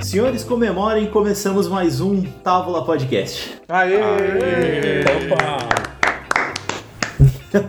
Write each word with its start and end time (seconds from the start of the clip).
Senhores, 0.00 0.42
comemorem, 0.42 1.06
começamos 1.06 1.68
mais 1.68 2.00
um 2.00 2.22
Távola 2.22 2.82
Podcast. 2.82 3.60
Aê! 3.68 3.96
Aê! 3.96 5.04
Opa! 5.26 5.58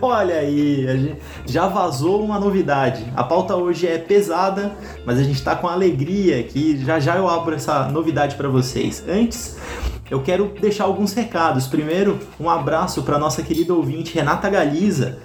Olha 0.00 0.36
aí, 0.36 1.14
já 1.44 1.68
vazou 1.68 2.24
uma 2.24 2.40
novidade. 2.40 3.04
A 3.14 3.22
pauta 3.24 3.56
hoje 3.56 3.86
é 3.86 3.98
pesada, 3.98 4.72
mas 5.04 5.18
a 5.18 5.22
gente 5.22 5.36
está 5.36 5.54
com 5.54 5.68
alegria 5.68 6.42
que 6.42 6.78
já 6.82 6.98
já 6.98 7.16
eu 7.16 7.28
abro 7.28 7.54
essa 7.54 7.90
novidade 7.90 8.36
para 8.36 8.48
vocês. 8.48 9.04
Antes, 9.06 9.58
eu 10.10 10.22
quero 10.22 10.52
deixar 10.60 10.84
alguns 10.84 11.12
recados. 11.12 11.66
Primeiro, 11.66 12.18
um 12.38 12.48
abraço 12.48 13.02
para 13.02 13.18
nossa 13.18 13.42
querida 13.42 13.72
ouvinte 13.74 14.14
Renata 14.14 14.48
Galiza, 14.50 15.18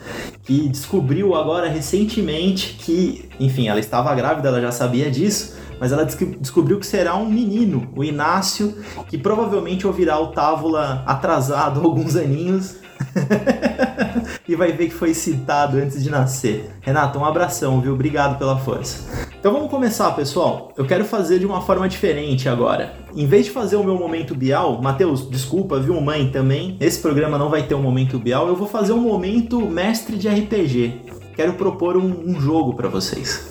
que 0.44 0.70
descobriu 0.70 1.36
agora 1.36 1.68
recentemente 1.70 2.76
que, 2.80 3.30
enfim, 3.40 3.68
ela 3.68 3.80
estava 3.80 4.14
grávida, 4.16 4.48
ela 4.50 4.62
já 4.62 4.72
sabia 4.72 5.12
disso, 5.12 5.58
mas 5.80 5.92
ela 5.92 6.06
descobriu 6.06 6.80
que 6.80 6.86
será 6.86 7.16
um 7.16 7.30
menino, 7.30 7.90
o 7.96 8.04
Inácio, 8.04 8.78
que 9.08 9.18
provavelmente 9.18 9.88
ouvirá 9.88 10.20
o 10.20 10.28
Távola 10.28 11.04
atrasado 11.06 11.82
alguns 11.86 12.16
aninhos. 12.16 12.76
e 14.48 14.56
vai 14.56 14.72
ver 14.72 14.88
que 14.88 14.94
foi 14.94 15.14
citado 15.14 15.78
antes 15.78 16.04
de 16.04 16.10
nascer. 16.10 16.70
Renato, 16.82 17.20
um 17.20 17.26
abração, 17.26 17.80
viu? 17.82 17.94
Obrigado 17.94 18.38
pela 18.38 18.58
força. 18.58 19.28
Então 19.40 19.54
vamos 19.54 19.70
começar, 19.70 20.12
pessoal. 20.12 20.74
Eu 20.78 20.86
quero 20.86 21.06
fazer 21.06 21.40
de 21.40 21.46
uma 21.46 21.62
forma 21.62 21.88
diferente 21.88 22.50
agora. 22.50 22.94
Em 23.16 23.26
vez 23.26 23.46
de 23.46 23.52
fazer 23.52 23.76
o 23.76 23.84
meu 23.84 23.96
momento 23.96 24.36
Bial, 24.36 24.82
Matheus, 24.82 25.30
desculpa, 25.30 25.80
viu, 25.80 26.00
mãe, 26.02 26.30
também. 26.30 26.78
Esse 26.80 27.00
programa 27.00 27.38
não 27.38 27.50
vai 27.50 27.64
ter 27.64 27.76
um 27.76 27.82
momento 27.82 28.20
Bial, 28.20 28.48
eu 28.48 28.56
vou 28.56 28.68
fazer 28.68 28.94
um 28.94 29.02
momento 29.02 29.62
mestre 29.62 30.18
de 30.18 30.28
RPG. 30.28 31.02
Quero 31.36 31.54
propor 31.54 31.96
um, 31.96 32.24
um 32.26 32.40
jogo 32.40 32.74
para 32.74 32.90
vocês. 32.90 33.50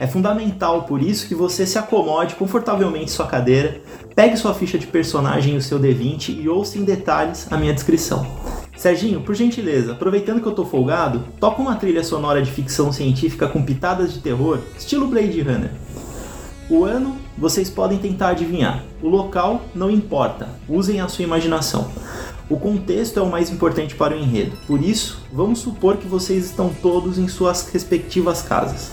É 0.00 0.06
fundamental, 0.06 0.84
por 0.84 1.02
isso, 1.02 1.28
que 1.28 1.34
você 1.34 1.66
se 1.66 1.78
acomode 1.78 2.34
confortavelmente 2.34 3.04
em 3.04 3.08
sua 3.08 3.26
cadeira, 3.26 3.82
pegue 4.16 4.34
sua 4.34 4.54
ficha 4.54 4.78
de 4.78 4.86
personagem 4.86 5.54
e 5.54 5.56
o 5.58 5.62
seu 5.62 5.78
D20 5.78 6.40
e 6.40 6.48
ouça 6.48 6.78
em 6.78 6.84
detalhes 6.84 7.46
a 7.52 7.56
minha 7.58 7.74
descrição. 7.74 8.26
Serginho, 8.80 9.20
por 9.20 9.34
gentileza, 9.34 9.92
aproveitando 9.92 10.40
que 10.40 10.48
eu 10.48 10.54
tô 10.54 10.64
folgado, 10.64 11.22
toca 11.38 11.60
uma 11.60 11.76
trilha 11.76 12.02
sonora 12.02 12.40
de 12.40 12.50
ficção 12.50 12.90
científica 12.90 13.46
com 13.46 13.62
pitadas 13.62 14.10
de 14.10 14.20
terror, 14.20 14.58
estilo 14.74 15.06
Blade 15.06 15.42
Runner. 15.42 15.70
O 16.70 16.86
ano 16.86 17.18
vocês 17.36 17.68
podem 17.68 17.98
tentar 17.98 18.30
adivinhar. 18.30 18.82
O 19.02 19.08
local 19.10 19.60
não 19.74 19.90
importa, 19.90 20.48
usem 20.66 20.98
a 20.98 21.08
sua 21.08 21.24
imaginação. 21.24 21.90
O 22.48 22.56
contexto 22.56 23.20
é 23.20 23.22
o 23.22 23.30
mais 23.30 23.50
importante 23.50 23.94
para 23.94 24.16
o 24.16 24.18
enredo, 24.18 24.56
por 24.66 24.82
isso, 24.82 25.18
vamos 25.30 25.58
supor 25.58 25.98
que 25.98 26.08
vocês 26.08 26.46
estão 26.46 26.70
todos 26.70 27.18
em 27.18 27.28
suas 27.28 27.68
respectivas 27.68 28.40
casas. 28.40 28.92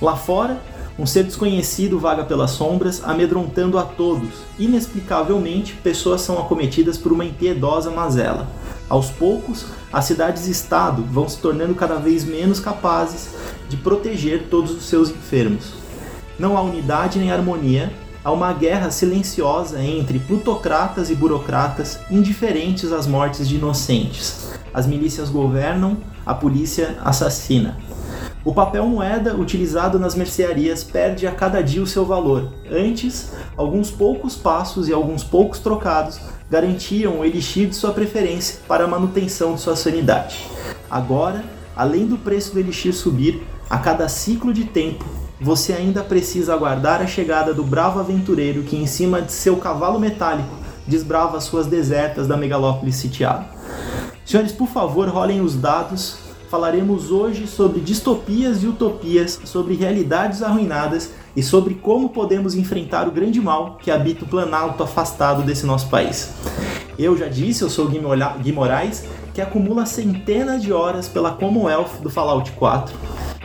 Lá 0.00 0.16
fora, 0.16 0.58
um 0.98 1.04
ser 1.04 1.24
desconhecido 1.24 1.98
vaga 1.98 2.24
pelas 2.24 2.52
sombras, 2.52 3.02
amedrontando 3.04 3.78
a 3.78 3.82
todos. 3.82 4.30
Inexplicavelmente, 4.58 5.74
pessoas 5.74 6.22
são 6.22 6.38
acometidas 6.38 6.96
por 6.96 7.12
uma 7.12 7.24
impiedosa 7.24 7.90
mazela. 7.90 8.48
Aos 8.90 9.08
poucos, 9.08 9.66
as 9.92 10.04
cidades-estado 10.06 11.04
vão 11.04 11.28
se 11.28 11.38
tornando 11.38 11.76
cada 11.76 11.94
vez 11.94 12.24
menos 12.24 12.58
capazes 12.58 13.30
de 13.68 13.76
proteger 13.76 14.48
todos 14.50 14.72
os 14.72 14.82
seus 14.86 15.10
enfermos. 15.10 15.74
Não 16.36 16.58
há 16.58 16.60
unidade 16.60 17.20
nem 17.20 17.30
harmonia, 17.30 17.92
há 18.24 18.32
uma 18.32 18.52
guerra 18.52 18.90
silenciosa 18.90 19.80
entre 19.80 20.18
plutocratas 20.18 21.08
e 21.08 21.14
burocratas 21.14 22.00
indiferentes 22.10 22.90
às 22.90 23.06
mortes 23.06 23.48
de 23.48 23.54
inocentes. 23.54 24.50
As 24.74 24.88
milícias 24.88 25.30
governam, 25.30 25.98
a 26.26 26.34
polícia 26.34 26.98
assassina. 27.04 27.78
O 28.44 28.52
papel 28.52 28.86
moeda 28.86 29.36
utilizado 29.36 30.00
nas 30.00 30.16
mercearias 30.16 30.82
perde 30.82 31.28
a 31.28 31.30
cada 31.30 31.62
dia 31.62 31.82
o 31.82 31.86
seu 31.86 32.04
valor. 32.04 32.50
Antes, 32.68 33.30
alguns 33.56 33.88
poucos 33.88 34.34
passos 34.34 34.88
e 34.88 34.92
alguns 34.92 35.22
poucos 35.22 35.60
trocados 35.60 36.18
garantiam 36.50 37.20
o 37.20 37.24
elixir 37.24 37.68
de 37.68 37.76
sua 37.76 37.92
preferência 37.92 38.58
para 38.66 38.84
a 38.84 38.88
manutenção 38.88 39.54
de 39.54 39.60
sua 39.60 39.76
sanidade. 39.76 40.46
Agora, 40.90 41.44
além 41.76 42.06
do 42.06 42.18
preço 42.18 42.52
do 42.52 42.58
elixir 42.58 42.92
subir, 42.92 43.46
a 43.68 43.78
cada 43.78 44.08
ciclo 44.08 44.52
de 44.52 44.64
tempo, 44.64 45.04
você 45.40 45.72
ainda 45.72 46.02
precisa 46.02 46.52
aguardar 46.52 47.00
a 47.00 47.06
chegada 47.06 47.54
do 47.54 47.62
bravo 47.62 48.00
aventureiro 48.00 48.64
que, 48.64 48.76
em 48.76 48.86
cima 48.86 49.22
de 49.22 49.32
seu 49.32 49.56
cavalo 49.56 50.00
metálico, 50.00 50.50
desbrava 50.86 51.38
as 51.38 51.44
suas 51.44 51.66
desertas 51.66 52.26
da 52.26 52.36
megalópolis 52.36 52.96
sitiada. 52.96 53.46
Senhores, 54.24 54.50
por 54.50 54.68
favor, 54.68 55.08
rolem 55.08 55.40
os 55.40 55.54
dados 55.54 56.30
falaremos 56.50 57.12
hoje 57.12 57.46
sobre 57.46 57.80
distopias 57.80 58.64
e 58.64 58.66
utopias, 58.66 59.40
sobre 59.44 59.76
realidades 59.76 60.42
arruinadas 60.42 61.12
e 61.34 61.42
sobre 61.42 61.74
como 61.74 62.08
podemos 62.08 62.54
enfrentar 62.54 63.08
o 63.08 63.10
grande 63.10 63.40
mal 63.40 63.78
que 63.80 63.90
habita 63.90 64.24
o 64.24 64.28
planalto 64.28 64.82
afastado 64.82 65.42
desse 65.42 65.64
nosso 65.66 65.88
país. 65.88 66.32
Eu 66.98 67.16
já 67.16 67.28
disse, 67.28 67.62
eu 67.62 67.70
sou 67.70 67.88
Gui, 67.88 68.00
Gui 68.42 68.52
Moraes, 68.52 69.04
que 69.32 69.40
acumula 69.40 69.86
centenas 69.86 70.62
de 70.62 70.72
horas 70.72 71.08
pela 71.08 71.32
Commonwealth 71.32 72.00
do 72.02 72.10
Fallout 72.10 72.50
4. 72.52 72.94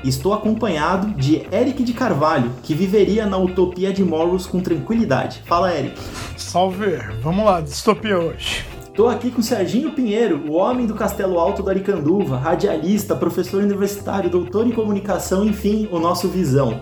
E 0.03 0.09
estou 0.09 0.33
acompanhado 0.33 1.13
de 1.15 1.47
Eric 1.51 1.83
de 1.83 1.93
Carvalho, 1.93 2.51
que 2.63 2.73
viveria 2.73 3.25
na 3.25 3.37
utopia 3.37 3.93
de 3.93 4.03
Morros 4.03 4.45
com 4.45 4.59
tranquilidade. 4.59 5.41
Fala, 5.45 5.73
Eric. 5.73 5.99
Salve! 6.37 6.97
Vamos 7.21 7.45
lá, 7.45 7.61
distopia 7.61 8.19
hoje. 8.19 8.65
Estou 8.85 9.09
aqui 9.09 9.29
com 9.29 9.41
Serginho 9.41 9.91
Pinheiro, 9.91 10.43
o 10.47 10.53
homem 10.53 10.85
do 10.85 10.95
Castelo 10.95 11.37
Alto 11.37 11.61
do 11.61 11.69
Aricanduva, 11.69 12.37
radialista, 12.37 13.15
professor 13.15 13.61
universitário, 13.61 14.29
doutor 14.29 14.65
em 14.65 14.71
comunicação, 14.71 15.45
enfim, 15.45 15.89
o 15.91 15.99
nosso 15.99 16.29
Visão. 16.29 16.79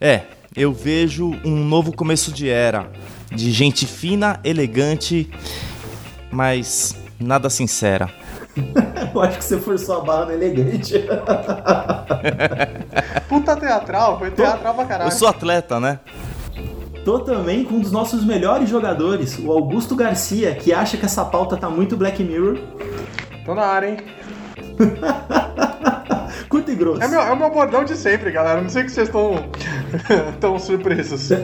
É, 0.00 0.22
eu 0.56 0.72
vejo 0.72 1.38
um 1.44 1.62
novo 1.62 1.92
começo 1.92 2.32
de 2.32 2.48
era, 2.48 2.90
de 3.30 3.52
gente 3.52 3.86
fina, 3.86 4.40
elegante, 4.42 5.30
mas 6.30 6.96
nada 7.20 7.50
sincera. 7.50 8.08
eu 9.14 9.20
acho 9.20 9.36
que 9.36 9.44
você 9.44 9.58
forçou 9.58 9.98
a 9.98 10.00
barra 10.00 10.24
no 10.24 10.32
elegante. 10.32 10.94
Puta 13.28 13.54
teatral, 13.54 14.18
foi 14.18 14.30
teatral 14.30 14.74
pra 14.74 14.86
caralho. 14.86 15.08
Eu 15.08 15.12
sou 15.12 15.28
atleta, 15.28 15.78
né? 15.78 16.00
Tô 17.04 17.18
também 17.18 17.62
com 17.62 17.74
um 17.74 17.80
dos 17.80 17.92
nossos 17.92 18.24
melhores 18.24 18.70
jogadores, 18.70 19.38
o 19.38 19.52
Augusto 19.52 19.94
Garcia, 19.94 20.54
que 20.54 20.72
acha 20.72 20.96
que 20.96 21.04
essa 21.04 21.26
pauta 21.26 21.58
tá 21.58 21.68
muito 21.68 21.94
Black 21.94 22.24
Mirror. 22.24 22.58
Tô 23.44 23.54
na 23.54 23.66
área, 23.66 23.90
hein? 23.90 23.98
Curto 26.48 26.70
e 26.70 26.74
grosso. 26.74 27.02
É, 27.02 27.08
meu, 27.08 27.20
é 27.20 27.30
o 27.30 27.36
meu 27.36 27.50
bordão 27.50 27.84
de 27.84 27.96
sempre, 27.96 28.30
galera. 28.32 28.60
Não 28.60 28.68
sei 28.68 28.82
que 28.82 28.90
vocês 28.90 29.06
estão 29.06 29.50
tão 30.40 30.58
surpresos. 30.58 31.30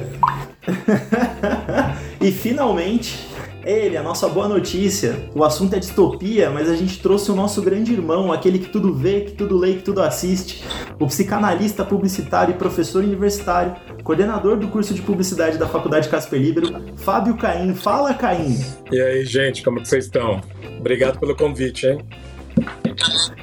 e 2.20 2.32
finalmente, 2.32 3.28
ele, 3.66 3.96
a 3.96 4.02
nossa 4.02 4.28
boa 4.28 4.48
notícia. 4.48 5.28
O 5.34 5.42
assunto 5.42 5.74
é 5.74 5.80
distopia, 5.80 6.48
mas 6.50 6.70
a 6.70 6.76
gente 6.76 7.00
trouxe 7.00 7.32
o 7.32 7.34
nosso 7.34 7.60
grande 7.60 7.92
irmão, 7.92 8.32
aquele 8.32 8.60
que 8.60 8.68
tudo 8.68 8.94
vê, 8.94 9.22
que 9.22 9.32
tudo 9.32 9.58
lê, 9.58 9.74
que 9.74 9.82
tudo 9.82 10.00
assiste. 10.00 10.64
O 11.00 11.06
psicanalista, 11.06 11.84
publicitário 11.84 12.54
e 12.54 12.56
professor 12.56 13.02
universitário, 13.02 13.74
coordenador 14.04 14.56
do 14.56 14.68
curso 14.68 14.94
de 14.94 15.02
publicidade 15.02 15.58
da 15.58 15.66
Faculdade 15.66 16.08
Casper 16.08 16.40
Libero, 16.40 16.96
Fábio 16.96 17.36
Caim. 17.36 17.74
Fala, 17.74 18.14
Caim! 18.14 18.56
E 18.90 19.00
aí, 19.00 19.24
gente, 19.24 19.64
como 19.64 19.80
que 19.80 19.88
vocês 19.88 20.04
estão? 20.04 20.40
Obrigado 20.78 21.18
pelo 21.18 21.34
convite, 21.34 21.88
hein? 21.88 21.98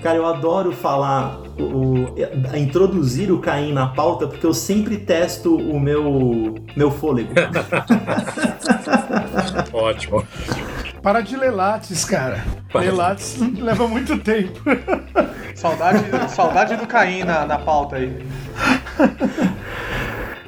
Cara, 0.04 0.18
eu 0.18 0.26
adoro 0.26 0.74
falar, 0.74 1.40
o, 1.58 1.64
o, 1.64 2.16
introduzir 2.58 3.32
o 3.32 3.40
Caim 3.40 3.72
na 3.72 3.88
pauta, 3.88 4.28
porque 4.28 4.46
eu 4.46 4.54
sempre 4.54 4.98
testo 4.98 5.56
o 5.56 5.80
meu, 5.80 6.56
meu 6.76 6.92
fôlego. 6.92 7.32
Ótimo. 9.72 10.28
Para 11.02 11.22
de 11.22 11.38
ler 11.38 11.52
lattes, 11.52 12.04
cara. 12.04 12.44
Para. 12.70 12.82
Ler 12.82 12.94
lattes 12.94 13.38
leva 13.58 13.88
muito 13.88 14.20
tempo. 14.20 14.60
Saudade, 15.56 16.04
saudade 16.30 16.76
do 16.76 16.86
Caim 16.86 17.24
na, 17.24 17.46
na 17.46 17.60
pauta 17.60 17.96
aí. 17.96 18.26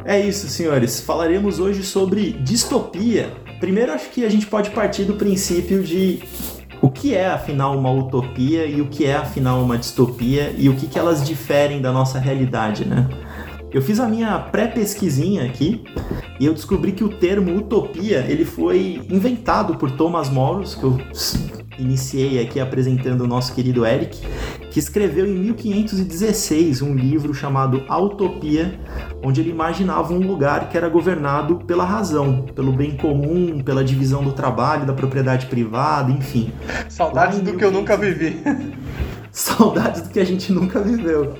É 0.03 0.19
isso, 0.19 0.49
senhores. 0.49 0.99
Falaremos 0.99 1.59
hoje 1.59 1.81
sobre 1.83 2.33
distopia. 2.33 3.31
Primeiro, 3.59 3.93
acho 3.93 4.09
que 4.09 4.25
a 4.25 4.29
gente 4.29 4.47
pode 4.47 4.71
partir 4.71 5.05
do 5.05 5.13
princípio 5.13 5.83
de 5.83 6.21
o 6.85 6.89
que 6.91 7.15
é 7.15 7.25
afinal 7.25 7.75
uma 7.75 7.91
utopia 7.91 8.63
e 8.67 8.79
o 8.79 8.85
que 8.85 9.05
é 9.05 9.15
afinal 9.15 9.59
uma 9.59 9.75
distopia 9.75 10.53
e 10.55 10.69
o 10.69 10.75
que, 10.75 10.85
que 10.85 10.99
elas 10.99 11.25
diferem 11.25 11.81
da 11.81 11.91
nossa 11.91 12.19
realidade, 12.19 12.85
né? 12.85 13.09
Eu 13.71 13.81
fiz 13.81 13.99
a 13.99 14.07
minha 14.07 14.37
pré-pesquisinha 14.37 15.45
aqui 15.45 15.83
e 16.39 16.45
eu 16.45 16.53
descobri 16.53 16.91
que 16.91 17.03
o 17.03 17.09
termo 17.09 17.57
utopia 17.57 18.23
ele 18.29 18.45
foi 18.45 19.01
inventado 19.09 19.77
por 19.77 19.89
Thomas 19.89 20.29
Morris, 20.29 20.75
que 20.75 20.83
eu 20.83 21.01
iniciei 21.77 22.41
aqui 22.41 22.59
apresentando 22.59 23.21
o 23.21 23.27
nosso 23.27 23.53
querido 23.53 23.85
Eric, 23.85 24.19
que 24.71 24.79
escreveu 24.79 25.25
em 25.25 25.33
1516 25.33 26.81
um 26.81 26.93
livro 26.93 27.33
chamado 27.33 27.83
A 27.87 27.97
Utopia, 27.97 28.79
onde 29.23 29.41
ele 29.41 29.49
imaginava 29.49 30.13
um 30.13 30.19
lugar 30.19 30.69
que 30.69 30.77
era 30.77 30.89
governado 30.89 31.57
pela 31.65 31.85
razão, 31.85 32.43
pelo 32.53 32.71
bem 32.71 32.97
comum, 32.97 33.61
pela 33.61 33.83
divisão 33.83 34.23
do 34.23 34.33
trabalho, 34.33 34.85
da 34.85 34.93
propriedade 34.93 35.45
privada, 35.47 36.11
enfim. 36.11 36.51
Saudades 36.89 37.39
do 37.39 37.53
que 37.53 37.63
eu 37.63 37.71
nunca 37.71 37.95
vivi. 37.97 38.41
Saudades 39.31 40.01
do 40.01 40.09
que 40.09 40.19
a 40.19 40.25
gente 40.25 40.51
nunca 40.51 40.79
viveu. 40.79 41.33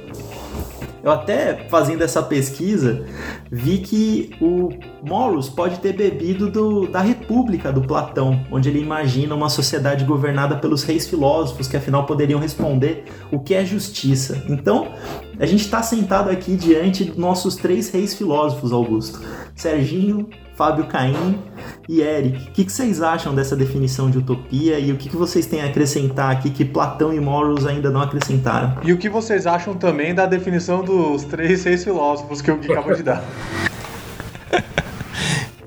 Eu 1.06 1.12
até 1.12 1.68
fazendo 1.70 2.04
essa 2.04 2.24
pesquisa 2.24 3.06
vi 3.52 3.78
que 3.78 4.32
o 4.42 4.70
Morus 5.08 5.48
pode 5.48 5.80
ter 5.80 5.94
bebido 5.94 6.50
do, 6.50 6.88
da 6.88 7.00
República 7.00 7.72
do 7.72 7.84
Platão, 7.84 8.44
onde 8.52 8.70
ele 8.70 8.80
imagina 8.80 9.36
uma 9.36 9.48
sociedade 9.48 10.04
governada 10.04 10.58
pelos 10.58 10.84
reis 10.84 11.08
filósofos 11.08 11.68
que 11.68 11.78
afinal 11.78 12.08
poderiam 12.08 12.40
responder 12.40 13.06
o 13.32 13.40
que 13.40 13.54
é 13.54 13.64
justiça. 13.64 14.44
Então, 14.50 14.94
a 15.40 15.46
gente 15.46 15.62
está 15.62 15.84
sentado 15.84 16.32
aqui 16.32 16.56
diante 16.56 17.04
dos 17.04 17.18
nossos 17.18 17.56
três 17.56 17.92
reis 17.92 18.16
filósofos, 18.16 18.74
Augusto. 18.74 19.22
Serginho, 19.56 20.28
Fábio 20.56 20.86
Caim 20.86 21.38
e 21.88 22.02
Eric. 22.02 22.50
O 22.50 22.52
que, 22.52 22.66
que, 22.66 22.72
vocês 22.72 23.02
acham 23.02 23.36
dessa 23.36 23.56
definição 23.56 24.10
de 24.10 24.18
utopia 24.18 24.80
e 24.80 24.92
o 24.92 24.96
que, 24.96 25.10
que 25.10 25.16
vocês 25.16 25.46
têm 25.46 25.62
a 25.62 25.66
acrescentar 25.66 26.32
aqui 26.32 26.50
que 26.50 26.64
Platão 26.64 27.14
e 27.14 27.20
Morus 27.20 27.66
ainda 27.66 27.92
não 27.92 28.02
acrescentaram? 28.02 28.78
E 28.84 28.94
o 28.94 28.98
que 28.98 29.10
vocês 29.10 29.46
acham 29.46 29.74
também 29.76 30.16
da 30.16 30.26
definição 30.26 30.84
dos 30.84 31.24
três 31.26 31.60
seis 31.60 31.84
filósofos 31.84 32.42
que 32.42 32.50
o 32.50 32.58
Gui 32.58 32.72
acabou 32.72 32.96
de 32.96 33.04
dar? 33.04 33.24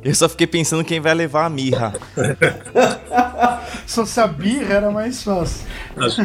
Eu 0.02 0.14
só 0.14 0.28
fiquei 0.28 0.46
pensando 0.46 0.82
quem 0.84 1.00
vai 1.00 1.12
levar 1.12 1.44
a 1.44 1.50
mirra. 1.50 1.92
Se 3.84 3.96
fosse 3.96 4.20
a 4.20 4.26
birra 4.26 4.74
era 4.74 4.90
mais 4.90 5.22
fácil. 5.22 5.66
Acho, 5.96 6.22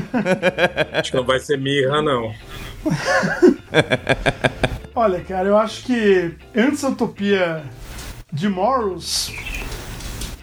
acho 0.94 1.12
que 1.12 1.18
não 1.18 1.26
vai 1.26 1.40
ser 1.40 1.58
mirra, 1.58 2.02
não. 2.02 2.32
Olha, 4.96 5.20
cara, 5.22 5.48
eu 5.48 5.58
acho 5.58 5.84
que 5.86 6.36
antes 6.56 6.82
da 6.82 6.90
utopia 6.90 7.64
de 8.34 8.50
Morus, 8.50 9.32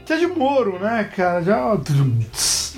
que 0.07 0.13
é 0.13 0.17
de 0.17 0.27
Moro, 0.29 0.79
né, 0.79 1.11
cara? 1.15 1.43
Já, 1.43 1.77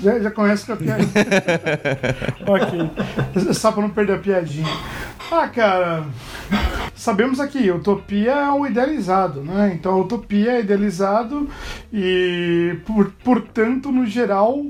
já, 0.01 0.19
já 0.19 0.31
conhece 0.31 0.71
a 0.71 0.75
piadinha. 0.75 1.09
ok. 2.47 3.53
Só 3.53 3.71
pra 3.71 3.83
não 3.83 3.91
perder 3.91 4.15
a 4.15 4.19
piadinha. 4.19 4.67
Ah, 5.31 5.47
cara, 5.47 6.03
sabemos 6.95 7.39
aqui, 7.39 7.69
utopia 7.69 8.31
é 8.31 8.51
o 8.51 8.65
idealizado, 8.65 9.41
né? 9.41 9.71
Então, 9.73 9.93
a 9.93 9.97
utopia 9.97 10.53
é 10.53 10.59
idealizado 10.61 11.47
e, 11.91 12.77
por, 12.85 13.11
portanto, 13.23 13.91
no 13.91 14.05
geral, 14.07 14.65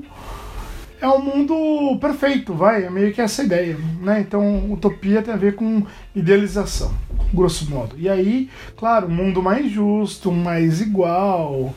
é 1.04 1.08
um 1.08 1.20
mundo 1.20 1.98
perfeito, 2.00 2.54
vai, 2.54 2.84
é 2.84 2.90
meio 2.90 3.12
que 3.12 3.20
essa 3.20 3.42
ideia, 3.42 3.76
né? 4.00 4.20
Então, 4.20 4.72
utopia 4.72 5.20
tem 5.20 5.34
a 5.34 5.36
ver 5.36 5.54
com 5.54 5.86
idealização, 6.16 6.96
grosso 7.32 7.68
modo. 7.68 7.94
E 7.98 8.08
aí, 8.08 8.48
claro, 8.74 9.06
um 9.06 9.10
mundo 9.10 9.42
mais 9.42 9.70
justo, 9.70 10.32
mais 10.32 10.80
igual. 10.80 11.74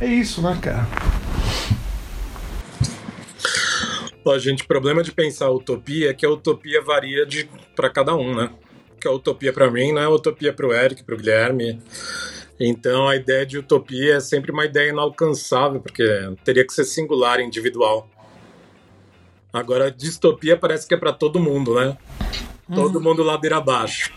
É 0.00 0.06
isso, 0.06 0.40
né, 0.40 0.56
cara? 0.62 0.86
Ó, 4.24 4.38
gente, 4.38 4.62
o 4.62 4.66
problema 4.68 5.02
de 5.02 5.10
pensar 5.10 5.50
utopia 5.50 6.10
é 6.10 6.14
que 6.14 6.24
a 6.24 6.30
utopia 6.30 6.80
varia 6.80 7.26
de 7.26 7.48
para 7.74 7.90
cada 7.90 8.14
um, 8.14 8.32
né? 8.32 8.48
Que 9.00 9.08
a 9.08 9.10
utopia 9.10 9.52
para 9.52 9.68
mim 9.68 9.90
não 9.90 10.00
é 10.00 10.08
utopia 10.08 10.52
para 10.52 10.68
o 10.68 10.72
Eric, 10.72 11.02
para 11.02 11.16
o 11.16 11.18
Guilherme. 11.18 11.80
Então 12.60 13.08
a 13.08 13.16
ideia 13.16 13.44
de 13.44 13.58
utopia 13.58 14.18
é 14.18 14.20
sempre 14.20 14.52
uma 14.52 14.64
ideia 14.64 14.90
inalcançável, 14.90 15.80
porque 15.80 16.04
teria 16.44 16.64
que 16.64 16.72
ser 16.72 16.84
singular, 16.84 17.40
individual. 17.40 18.08
Agora, 19.52 19.90
distopia 19.90 20.56
parece 20.56 20.86
que 20.86 20.94
é 20.94 20.96
para 20.96 21.12
todo 21.12 21.38
mundo, 21.38 21.74
né? 21.74 21.96
Todo 22.74 22.96
uhum. 22.96 23.02
mundo 23.02 23.22
ladeira 23.22 23.58
abaixo. 23.58 24.10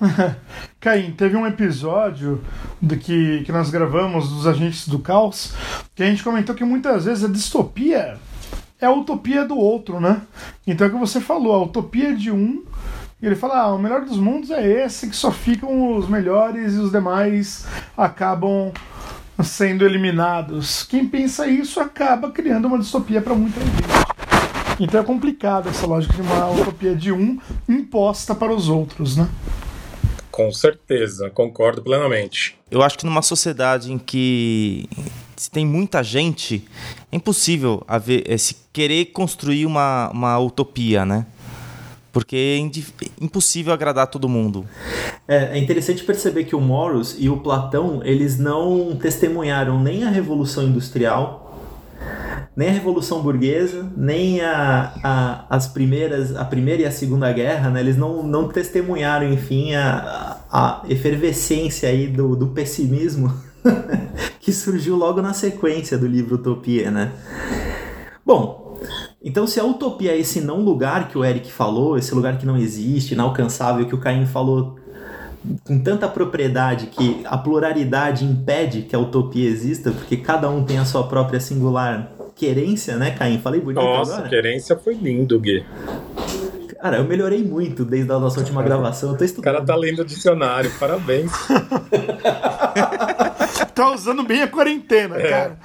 Caim, 0.80 1.12
teve 1.12 1.36
um 1.36 1.46
episódio 1.46 2.42
do 2.82 2.96
que, 2.96 3.42
que 3.44 3.52
nós 3.52 3.70
gravamos 3.70 4.28
dos 4.28 4.46
Agentes 4.46 4.88
do 4.88 4.98
Caos 4.98 5.54
que 5.94 6.02
a 6.02 6.06
gente 6.06 6.24
comentou 6.24 6.54
que 6.54 6.64
muitas 6.64 7.04
vezes 7.04 7.22
a 7.22 7.28
distopia 7.28 8.18
é 8.80 8.86
a 8.86 8.90
utopia 8.90 9.44
do 9.44 9.56
outro, 9.56 10.00
né? 10.00 10.22
Então 10.66 10.86
é 10.86 10.90
o 10.90 10.92
que 10.92 10.98
você 10.98 11.20
falou, 11.20 11.54
a 11.54 11.62
utopia 11.62 12.14
de 12.14 12.32
um. 12.32 12.64
E 13.22 13.26
ele 13.26 13.36
fala: 13.36 13.60
ah, 13.60 13.74
o 13.74 13.78
melhor 13.78 14.04
dos 14.04 14.18
mundos 14.18 14.50
é 14.50 14.84
esse, 14.84 15.08
que 15.08 15.16
só 15.16 15.30
ficam 15.30 15.96
os 15.96 16.08
melhores 16.08 16.74
e 16.74 16.78
os 16.78 16.90
demais 16.90 17.66
acabam 17.96 18.72
sendo 19.42 19.84
eliminados. 19.86 20.82
Quem 20.82 21.06
pensa 21.06 21.46
isso 21.46 21.80
acaba 21.80 22.30
criando 22.30 22.66
uma 22.66 22.78
distopia 22.78 23.22
para 23.22 23.34
muita 23.34 23.60
gente. 23.60 24.03
Então 24.80 25.00
é 25.00 25.04
complicado 25.04 25.68
essa 25.68 25.86
lógica 25.86 26.14
de 26.14 26.22
uma 26.22 26.50
utopia 26.50 26.94
de 26.94 27.12
um 27.12 27.38
imposta 27.68 28.34
para 28.34 28.52
os 28.52 28.68
outros, 28.68 29.16
né? 29.16 29.28
Com 30.30 30.50
certeza, 30.50 31.30
concordo 31.30 31.80
plenamente. 31.80 32.58
Eu 32.68 32.82
acho 32.82 32.98
que 32.98 33.06
numa 33.06 33.22
sociedade 33.22 33.92
em 33.92 33.98
que 33.98 34.88
se 35.36 35.50
tem 35.50 35.66
muita 35.66 36.02
gente, 36.02 36.64
é 37.10 37.16
impossível 37.16 37.82
haver, 37.86 38.24
é, 38.26 38.36
se 38.36 38.56
querer 38.72 39.06
construir 39.06 39.66
uma, 39.66 40.10
uma 40.10 40.38
utopia, 40.38 41.04
né? 41.04 41.26
Porque 42.12 42.36
é 42.36 42.58
impossível 43.20 43.72
agradar 43.72 44.06
todo 44.06 44.28
mundo. 44.28 44.64
É, 45.26 45.56
é, 45.56 45.58
interessante 45.58 46.04
perceber 46.04 46.44
que 46.44 46.54
o 46.54 46.60
Morus 46.60 47.16
e 47.18 47.28
o 47.28 47.38
Platão, 47.38 48.00
eles 48.04 48.38
não 48.38 48.96
testemunharam 48.96 49.82
nem 49.82 50.04
a 50.04 50.10
Revolução 50.10 50.62
Industrial, 50.64 51.43
nem 52.56 52.68
a 52.68 52.72
Revolução 52.72 53.20
Burguesa, 53.20 53.90
nem 53.96 54.40
a, 54.40 54.92
a, 55.02 55.46
as 55.50 55.66
primeiras, 55.66 56.36
a 56.36 56.44
Primeira 56.44 56.82
e 56.82 56.86
a 56.86 56.90
Segunda 56.90 57.32
Guerra, 57.32 57.70
né? 57.70 57.80
Eles 57.80 57.96
não, 57.96 58.22
não 58.22 58.48
testemunharam, 58.48 59.28
enfim, 59.32 59.74
a, 59.74 60.38
a 60.50 60.82
efervescência 60.88 61.88
aí 61.88 62.06
do, 62.06 62.36
do 62.36 62.48
pessimismo 62.48 63.32
que 64.38 64.52
surgiu 64.52 64.94
logo 64.96 65.20
na 65.20 65.32
sequência 65.32 65.98
do 65.98 66.06
livro 66.06 66.36
Utopia, 66.36 66.90
né? 66.90 67.12
Bom, 68.24 68.78
então 69.22 69.46
se 69.46 69.58
a 69.58 69.64
utopia 69.64 70.12
é 70.12 70.18
esse 70.18 70.40
não 70.40 70.60
lugar 70.60 71.08
que 71.08 71.18
o 71.18 71.24
Eric 71.24 71.50
falou, 71.50 71.98
esse 71.98 72.14
lugar 72.14 72.38
que 72.38 72.46
não 72.46 72.56
existe, 72.56 73.14
inalcançável, 73.14 73.86
que 73.86 73.94
o 73.94 73.98
Caim 73.98 74.26
falou 74.26 74.76
com 75.64 75.78
tanta 75.78 76.08
propriedade 76.08 76.86
que 76.86 77.20
a 77.24 77.36
pluralidade 77.36 78.24
impede 78.24 78.82
que 78.82 78.94
a 78.94 78.98
utopia 78.98 79.48
exista, 79.48 79.90
porque 79.90 80.16
cada 80.16 80.48
um 80.48 80.64
tem 80.64 80.78
a 80.78 80.84
sua 80.84 81.06
própria 81.06 81.40
singular 81.40 82.12
querência, 82.34 82.96
né, 82.96 83.12
Caim? 83.12 83.38
Falei 83.38 83.60
bonito 83.60 83.82
Nossa, 83.82 84.14
agora? 84.14 84.28
querência 84.28 84.76
foi 84.76 84.94
lindo, 84.94 85.38
Gui. 85.38 85.64
Cara, 86.80 86.98
eu 86.98 87.04
melhorei 87.04 87.42
muito 87.42 87.84
desde 87.84 88.12
a 88.12 88.18
nossa 88.18 88.40
última 88.40 88.62
gravação. 88.62 89.12
Eu 89.12 89.16
tô 89.16 89.24
estudando. 89.24 89.54
O 89.54 89.56
cara 89.56 89.64
tá 89.64 89.74
lendo 89.74 90.00
o 90.00 90.04
dicionário, 90.04 90.70
parabéns. 90.78 91.32
tá 93.74 93.92
usando 93.92 94.22
bem 94.22 94.42
a 94.42 94.48
quarentena, 94.48 95.16
é. 95.16 95.28
cara. 95.28 95.58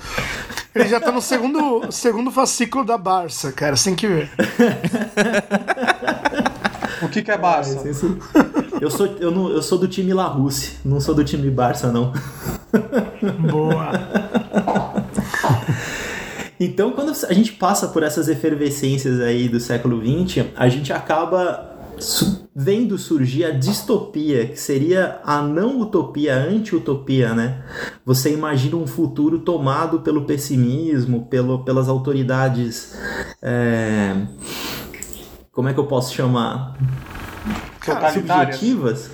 Ele 0.74 0.88
já 0.88 1.00
tá 1.00 1.12
no 1.12 1.22
segundo, 1.22 1.92
segundo 1.92 2.32
fascículo 2.32 2.86
da 2.86 2.98
Barça, 2.98 3.52
cara, 3.52 3.76
sem 3.76 3.96
que 3.96 4.08
ver. 4.08 4.30
o 7.02 7.10
que, 7.10 7.22
que 7.22 7.32
é 7.32 7.38
Barça? 7.38 7.84
Eu 8.82 8.90
sou, 8.90 9.08
eu, 9.20 9.30
não, 9.30 9.50
eu 9.50 9.62
sou 9.62 9.78
do 9.78 9.90
time 9.90 10.14
La 10.14 10.26
Russe, 10.26 10.78
não 10.86 11.02
sou 11.02 11.14
do 11.14 11.22
time 11.22 11.50
Barça, 11.52 11.92
não. 11.92 12.14
Boa. 13.52 13.92
Então, 16.58 16.92
quando 16.92 17.12
a 17.28 17.34
gente 17.34 17.52
passa 17.54 17.90
por 17.90 18.04
essas 18.04 18.30
efervescências 18.30 19.20
aí 19.20 19.50
do 19.50 19.60
século 19.60 20.00
XX, 20.00 20.46
a 20.56 20.70
gente 20.70 20.94
acaba 20.94 21.78
vendo 22.56 22.98
surgir 22.98 23.46
a 23.46 23.52
distopia, 23.52 24.48
que 24.48 24.60
seria 24.60 25.20
a 25.24 25.42
não 25.42 25.80
utopia, 25.80 26.36
a 26.36 26.38
anti-utopia, 26.38 27.34
né? 27.34 27.64
Você 28.06 28.34
imagina 28.34 28.76
um 28.76 28.88
futuro 28.88 29.40
tomado 29.40 30.02
pelo 30.02 30.26
pessimismo, 30.26 31.26
pelo, 31.28 31.64
pelas 31.64 31.88
autoridades. 31.88 32.98
É... 33.42 34.16
Como 35.60 35.68
é 35.68 35.74
que 35.74 35.80
eu 35.82 35.88
posso 35.88 36.14
chamar? 36.14 36.74
Cara, 37.82 38.14
subjetivas? 38.14 39.12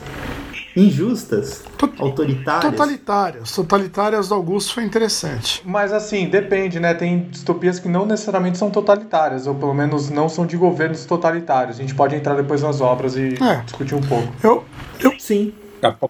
injustas, 0.76 1.64
autoritárias. 1.98 2.72
Totalitárias. 2.72 3.52
Totalitárias 3.52 4.28
do 4.28 4.36
Augusto 4.36 4.76
foi 4.76 4.84
interessante. 4.84 5.64
Mas 5.66 5.92
assim, 5.92 6.30
depende, 6.30 6.80
né? 6.80 6.94
Tem 6.94 7.22
distopias 7.32 7.80
que 7.80 7.90
não 7.90 8.06
necessariamente 8.06 8.60
são 8.60 8.70
totalitárias, 8.70 9.48
ou 9.48 9.56
pelo 9.56 9.74
menos 9.74 10.12
não 10.12 10.30
são 10.30 10.46
de 10.46 10.56
governos 10.56 11.04
totalitários. 11.06 11.80
A 11.80 11.82
gente 11.82 11.96
pode 11.96 12.16
entrar 12.16 12.36
depois 12.36 12.62
nas 12.62 12.80
obras 12.80 13.16
e 13.16 13.34
é. 13.42 13.62
discutir 13.64 13.96
um 13.96 14.02
pouco. 14.02 14.32
Eu, 14.44 14.64
eu... 15.00 15.20
Sim. 15.20 15.52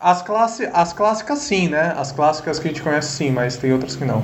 As, 0.01 0.22
classe, 0.22 0.70
as 0.74 0.92
clássicas 0.92 1.39
sim, 1.39 1.70
né? 1.70 1.96
As 1.98 2.12
clássicas 2.12 2.60
que 2.60 2.68
a 2.68 2.72
gente 2.72 2.84
conhece 2.84 3.10
sim, 3.13 3.32
mas 3.32 3.56
tem 3.56 3.72
outras 3.72 3.96
que 3.96 4.04
não. 4.04 4.22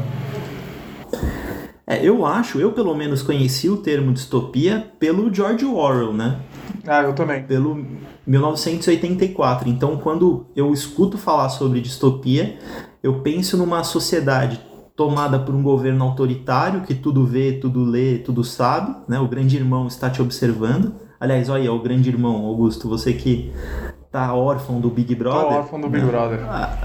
É, 1.91 1.99
eu 2.07 2.25
acho, 2.25 2.57
eu 2.57 2.71
pelo 2.71 2.95
menos 2.95 3.21
conheci 3.21 3.69
o 3.69 3.75
termo 3.75 4.13
distopia 4.13 4.93
pelo 4.97 5.33
George 5.33 5.65
Orwell, 5.65 6.13
né? 6.13 6.39
Ah, 6.87 7.01
eu 7.01 7.13
também. 7.13 7.43
Pelo 7.43 7.85
1984. 8.25 9.67
Então, 9.67 9.97
quando 9.97 10.45
eu 10.55 10.71
escuto 10.71 11.17
falar 11.17 11.49
sobre 11.49 11.81
distopia, 11.81 12.57
eu 13.03 13.19
penso 13.19 13.57
numa 13.57 13.83
sociedade 13.83 14.61
tomada 14.95 15.37
por 15.37 15.53
um 15.53 15.61
governo 15.61 16.05
autoritário 16.05 16.79
que 16.83 16.95
tudo 16.95 17.25
vê, 17.25 17.51
tudo 17.51 17.83
lê, 17.83 18.19
tudo 18.19 18.41
sabe, 18.41 18.95
né? 19.05 19.19
O 19.19 19.27
grande 19.27 19.57
irmão 19.57 19.85
está 19.85 20.09
te 20.09 20.21
observando. 20.21 20.93
Aliás, 21.19 21.49
olha 21.49 21.63
aí, 21.63 21.69
o 21.69 21.81
grande 21.81 22.09
irmão, 22.09 22.45
Augusto, 22.45 22.87
você 22.87 23.11
que 23.11 23.51
tá 24.09 24.33
órfão 24.33 24.79
do 24.79 24.89
Big 24.89 25.13
Brother. 25.13 25.41
Tô 25.41 25.55
órfão 25.55 25.81
do 25.81 25.89
Big 25.89 26.05
né? 26.05 26.09
Brother. 26.09 26.39
A, 26.49 26.77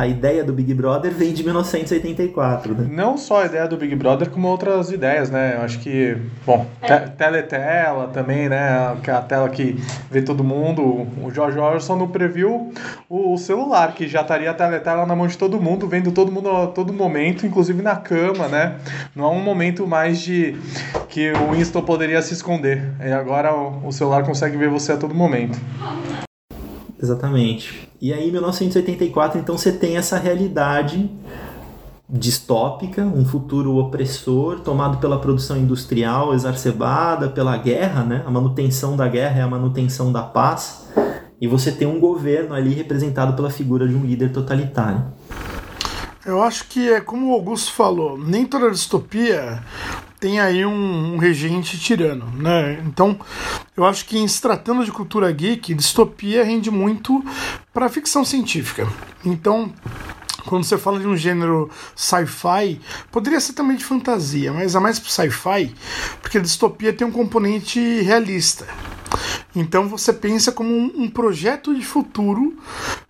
a 0.00 0.06
ideia 0.06 0.42
do 0.42 0.50
Big 0.50 0.72
Brother 0.72 1.12
vem 1.12 1.34
de 1.34 1.44
1984, 1.44 2.72
né? 2.74 2.88
Não 2.90 3.18
só 3.18 3.42
a 3.42 3.44
ideia 3.44 3.68
do 3.68 3.76
Big 3.76 3.94
Brother, 3.94 4.30
como 4.30 4.48
outras 4.48 4.90
ideias, 4.90 5.28
né? 5.28 5.56
Eu 5.56 5.60
acho 5.60 5.78
que, 5.78 6.16
bom, 6.46 6.66
te 6.80 7.10
teletela 7.18 8.08
também, 8.08 8.48
né? 8.48 8.96
É 9.06 9.10
a 9.10 9.20
tela 9.20 9.50
que 9.50 9.78
vê 10.10 10.22
todo 10.22 10.42
mundo. 10.42 11.06
O 11.22 11.30
George 11.30 11.58
Orson 11.58 11.96
não 11.96 12.08
previu 12.08 12.72
o, 13.10 13.36
celular, 13.36 13.92
que 13.92 14.08
já 14.08 14.22
estaria 14.22 14.50
a 14.50 14.54
teletela 14.54 15.04
na 15.04 15.14
mão 15.14 15.26
de 15.26 15.36
todo 15.36 15.60
mundo, 15.60 15.86
vendo 15.86 16.10
todo 16.12 16.32
mundo 16.32 16.48
a 16.48 16.68
todo 16.68 16.94
momento, 16.94 17.44
inclusive 17.44 17.82
na 17.82 17.96
cama, 17.96 18.48
né? 18.48 18.76
Não 19.14 19.26
há 19.26 19.30
um 19.30 19.42
momento 19.42 19.86
mais 19.86 20.18
de 20.18 20.56
que 21.10 21.30
o 21.32 21.52
Winston 21.52 21.82
poderia 21.82 22.22
se 22.22 22.32
esconder. 22.32 22.90
E 23.04 23.12
agora 23.12 23.54
o, 23.54 23.88
o 23.88 23.92
celular 23.92 24.24
consegue 24.24 24.56
ver 24.56 24.70
você 24.70 24.92
a 24.92 24.96
todo 24.96 25.14
momento. 25.14 25.60
Exatamente. 27.02 27.89
E 28.00 28.14
aí, 28.14 28.28
em 28.28 28.32
1984, 28.32 29.38
então 29.38 29.58
você 29.58 29.70
tem 29.70 29.98
essa 29.98 30.16
realidade 30.16 31.10
distópica, 32.08 33.02
um 33.02 33.26
futuro 33.26 33.76
opressor, 33.76 34.60
tomado 34.60 34.98
pela 34.98 35.18
produção 35.18 35.58
industrial 35.58 36.32
exacerbada 36.32 37.28
pela 37.28 37.56
guerra, 37.58 38.02
né? 38.02 38.22
A 38.26 38.30
manutenção 38.30 38.96
da 38.96 39.06
guerra 39.06 39.40
é 39.40 39.42
a 39.42 39.46
manutenção 39.46 40.10
da 40.10 40.22
paz. 40.22 40.88
E 41.38 41.46
você 41.46 41.70
tem 41.70 41.86
um 41.86 42.00
governo 42.00 42.54
ali 42.54 42.72
representado 42.72 43.34
pela 43.36 43.50
figura 43.50 43.86
de 43.86 43.94
um 43.94 44.04
líder 44.04 44.32
totalitário. 44.32 45.04
Eu 46.24 46.42
acho 46.42 46.68
que 46.68 46.90
é 46.90 47.00
como 47.00 47.30
o 47.30 47.34
Augusto 47.34 47.72
falou, 47.72 48.18
nem 48.18 48.46
toda 48.46 48.70
distopia 48.70 49.62
tem 50.20 50.38
aí 50.38 50.66
um, 50.66 51.14
um, 51.14 51.16
regente 51.16 51.78
tirano, 51.80 52.30
né? 52.36 52.78
Então, 52.86 53.18
eu 53.74 53.86
acho 53.86 54.04
que 54.04 54.18
em 54.18 54.28
se 54.28 54.40
tratando 54.40 54.84
de 54.84 54.92
cultura 54.92 55.32
geek, 55.32 55.74
distopia 55.74 56.44
rende 56.44 56.70
muito 56.70 57.24
para 57.72 57.88
ficção 57.88 58.22
científica. 58.22 58.86
Então, 59.24 59.72
quando 60.44 60.64
você 60.64 60.76
fala 60.76 61.00
de 61.00 61.06
um 61.06 61.16
gênero 61.16 61.70
sci-fi, 61.96 62.78
poderia 63.10 63.40
ser 63.40 63.54
também 63.54 63.76
de 63.76 63.84
fantasia, 63.84 64.52
mas 64.52 64.74
é 64.74 64.78
mais 64.78 64.98
pro 64.98 65.10
sci-fi, 65.10 65.74
porque 66.20 66.36
a 66.36 66.42
distopia 66.42 66.92
tem 66.92 67.06
um 67.06 67.12
componente 67.12 67.80
realista. 68.02 68.66
Então 69.54 69.88
você 69.88 70.12
pensa 70.12 70.52
como 70.52 70.70
um, 70.70 71.04
um 71.04 71.10
projeto 71.10 71.74
de 71.74 71.84
futuro, 71.84 72.56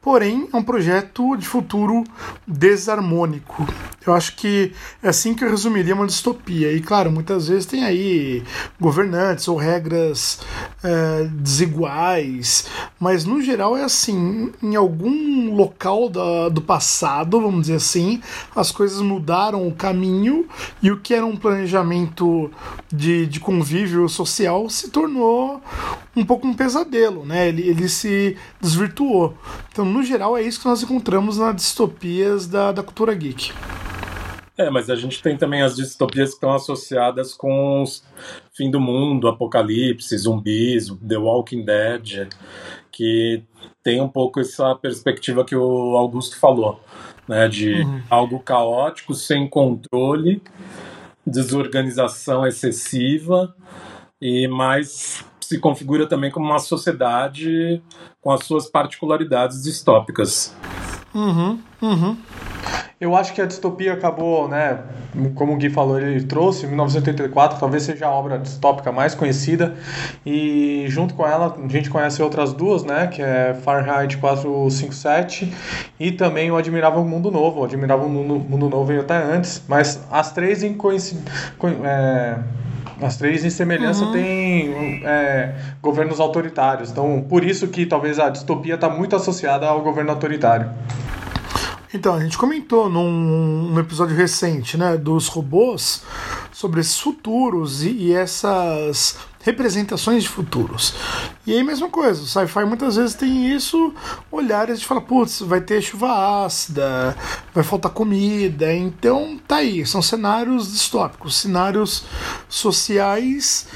porém 0.01 0.49
é 0.53 0.57
um 0.57 0.63
projeto 0.63 1.37
de 1.37 1.47
futuro 1.47 2.05
desarmônico. 2.47 3.67
Eu 4.07 4.15
acho 4.15 4.35
que 4.35 4.73
é 5.03 5.11
assim 5.11 5.35
que 5.35 5.45
eu 5.45 5.51
resumiria 5.51 5.95
uma 5.95 6.07
distopia. 6.07 6.73
E 6.73 6.81
claro, 6.81 7.13
muitas 7.13 7.49
vezes 7.49 7.67
tem 7.67 7.85
aí 7.85 8.43
governantes 8.81 9.47
ou 9.47 9.57
regras 9.57 10.41
é, 10.83 11.29
desiguais, 11.31 12.67
mas 12.99 13.27
no 13.27 13.43
geral 13.43 13.77
é 13.77 13.85
assim: 13.85 14.51
em 14.63 14.75
algum 14.75 15.55
local 15.55 16.09
da, 16.09 16.49
do 16.49 16.63
passado, 16.63 17.41
vamos 17.41 17.63
dizer 17.63 17.75
assim, 17.75 18.23
as 18.57 18.73
coisas 18.73 19.03
mudaram 19.03 19.69
o 19.69 19.75
caminho 19.75 20.47
e 20.83 20.91
o 20.91 20.99
que 20.99 21.13
era 21.13 21.27
um 21.27 21.37
planejamento 21.37 22.51
de, 22.91 23.27
de 23.27 23.39
convívio 23.39 24.09
social 24.09 24.71
se 24.71 24.89
tornou 24.89 25.63
um 26.17 26.25
pouco 26.31 26.47
um 26.47 26.55
pesadelo, 26.55 27.27
né? 27.27 27.49
Ele, 27.49 27.69
ele 27.69 27.89
se 27.89 28.37
desvirtuou. 28.61 29.37
Então, 29.73 29.85
no 29.85 30.01
geral, 30.01 30.37
é 30.37 30.43
isso 30.43 30.61
que 30.61 30.69
nós 30.69 30.81
encontramos 30.81 31.39
nas 31.39 31.57
distopias 31.57 32.47
da, 32.47 32.71
da 32.71 32.85
cultura 32.85 33.13
geek. 33.13 33.53
É, 34.57 34.71
mas 34.71 34.89
a 34.89 34.95
gente 34.95 35.21
tem 35.21 35.37
também 35.37 35.61
as 35.61 35.75
distopias 35.75 36.29
que 36.29 36.35
estão 36.37 36.55
associadas 36.55 37.35
com 37.35 37.83
o 37.83 37.85
fim 38.57 38.71
do 38.71 38.79
mundo, 38.79 39.27
apocalipse, 39.27 40.17
zumbis, 40.17 40.95
The 41.05 41.17
Walking 41.19 41.65
Dead, 41.65 42.29
que 42.93 43.43
tem 43.83 44.01
um 44.01 44.09
pouco 44.09 44.39
essa 44.39 44.73
perspectiva 44.77 45.45
que 45.45 45.57
o 45.57 45.97
Augusto 45.97 46.39
falou, 46.39 46.81
né, 47.27 47.49
de 47.49 47.73
uhum. 47.73 48.03
algo 48.09 48.39
caótico, 48.39 49.15
sem 49.15 49.49
controle, 49.49 50.41
desorganização 51.27 52.47
excessiva 52.47 53.53
e 54.21 54.47
mais 54.47 55.25
se 55.50 55.59
configura 55.59 56.07
também 56.07 56.30
como 56.30 56.47
uma 56.47 56.61
sociedade 56.61 57.83
com 58.21 58.30
as 58.30 58.45
suas 58.45 58.71
particularidades 58.71 59.64
distópicas. 59.64 60.54
Uhum, 61.12 61.59
uhum. 61.83 62.16
Eu 63.00 63.16
acho 63.16 63.33
que 63.33 63.42
a 63.42 63.47
distopia 63.47 63.95
acabou, 63.95 64.47
né? 64.47 64.78
Como 65.35 65.54
o 65.54 65.57
Gui 65.57 65.69
falou, 65.69 65.99
ele 65.99 66.23
trouxe, 66.23 66.66
em 66.66 66.69
1984, 66.69 67.59
talvez 67.59 67.83
seja 67.83 68.07
a 68.07 68.11
obra 68.11 68.38
distópica 68.38 68.92
mais 68.92 69.12
conhecida. 69.12 69.75
E 70.25 70.85
junto 70.87 71.14
com 71.14 71.26
ela, 71.26 71.57
a 71.61 71.69
gente 71.69 71.90
conhece 71.90 72.23
outras 72.23 72.52
duas, 72.52 72.85
né? 72.85 73.09
Que 73.09 73.21
é 73.21 73.52
Fahrenheit 73.52 74.19
457 74.19 75.52
e 75.99 76.12
também 76.12 76.52
o 76.52 76.57
Admirável 76.57 77.04
Mundo 77.04 77.28
Novo. 77.28 77.62
O 77.62 77.64
Admirável 77.64 78.09
Mundo, 78.09 78.38
Mundo 78.38 78.69
Novo 78.69 78.85
veio 78.85 79.00
até 79.00 79.16
antes, 79.16 79.64
mas 79.66 80.00
as 80.12 80.30
três 80.30 80.62
em 80.62 80.75
coincidência. 80.75 81.33
É, 81.83 82.38
as 83.00 83.16
três, 83.16 83.45
em 83.45 83.50
semelhança, 83.50 84.04
uhum. 84.04 84.12
têm 84.12 85.02
é, 85.04 85.54
governos 85.80 86.21
autoritários. 86.21 86.90
Então, 86.90 87.25
por 87.28 87.45
isso 87.45 87.69
que 87.69 87.87
talvez 87.87 88.19
a 88.19 88.28
distopia 88.28 88.75
está 88.75 88.88
muito 88.88 89.16
associada 89.16 89.66
ao 89.66 89.83
governo 89.83 90.11
autoritário. 90.11 90.71
Então, 91.92 92.14
a 92.14 92.21
gente 92.21 92.38
comentou 92.38 92.88
num, 92.88 93.11
num, 93.11 93.80
episódio 93.80 94.14
recente 94.14 94.76
né, 94.76 94.97
dos 94.97 95.26
robôs 95.26 96.02
sobre 96.52 96.80
esses 96.80 96.99
futuros 96.99 97.83
e, 97.83 97.90
e 97.90 98.12
essas 98.14 99.19
representações 99.43 100.25
de 100.25 100.29
futuros. 100.29 100.95
E 101.47 101.53
aí, 101.53 101.63
mesma 101.63 101.89
coisa, 101.89 102.23
o 102.23 102.27
sci-fi 102.27 102.65
muitas 102.65 102.97
vezes 102.97 103.15
tem 103.15 103.51
isso, 103.55 103.95
olhares 104.31 104.81
de 104.81 104.87
falar, 104.87 105.01
putz, 105.03 105.41
vai 105.41 105.61
ter 105.61 105.81
chuva 105.81 106.45
ácida, 106.45 107.17
vai 107.55 107.65
faltar 107.65 107.93
comida, 107.93 108.73
então 108.75 109.41
tá 109.49 109.57
aí, 109.57 109.85
são 109.87 110.03
cenários 110.03 110.73
distópicos, 110.73 111.37
cenários 111.37 112.05
sociais 112.49 113.67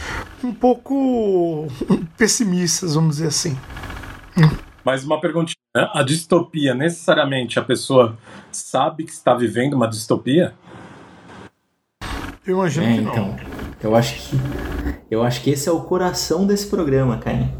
um 0.42 0.52
pouco 0.52 1.66
pessimistas, 2.16 2.94
vamos 2.94 3.16
dizer 3.16 3.28
assim. 3.28 3.58
Mais 4.84 5.02
uma 5.04 5.18
perguntinha. 5.20 5.54
Né? 5.74 5.88
A 5.94 6.02
distopia, 6.02 6.74
necessariamente, 6.74 7.58
a 7.58 7.62
pessoa 7.62 8.18
sabe 8.52 9.04
que 9.04 9.12
está 9.12 9.34
vivendo 9.34 9.74
uma 9.74 9.88
distopia? 9.88 10.54
Eu 12.46 12.58
imagino 12.58 12.86
é, 12.86 12.94
que 12.94 13.00
não. 13.00 13.12
Então, 13.12 13.36
eu 13.82 13.96
acho 13.96 14.14
que 14.14 14.36
eu 15.10 15.22
acho 15.22 15.42
que 15.42 15.50
esse 15.50 15.68
é 15.68 15.72
o 15.72 15.80
coração 15.80 16.46
desse 16.46 16.66
programa, 16.66 17.18
Caim. 17.18 17.50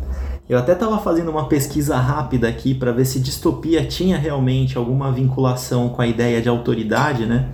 Eu 0.46 0.58
até 0.58 0.72
estava 0.72 0.98
fazendo 0.98 1.30
uma 1.30 1.48
pesquisa 1.48 1.96
rápida 1.96 2.46
aqui 2.46 2.74
para 2.74 2.92
ver 2.92 3.06
se 3.06 3.18
distopia 3.18 3.86
tinha 3.86 4.18
realmente 4.18 4.76
alguma 4.76 5.10
vinculação 5.10 5.88
com 5.88 6.02
a 6.02 6.06
ideia 6.06 6.42
de 6.42 6.50
autoridade, 6.50 7.24
né? 7.24 7.48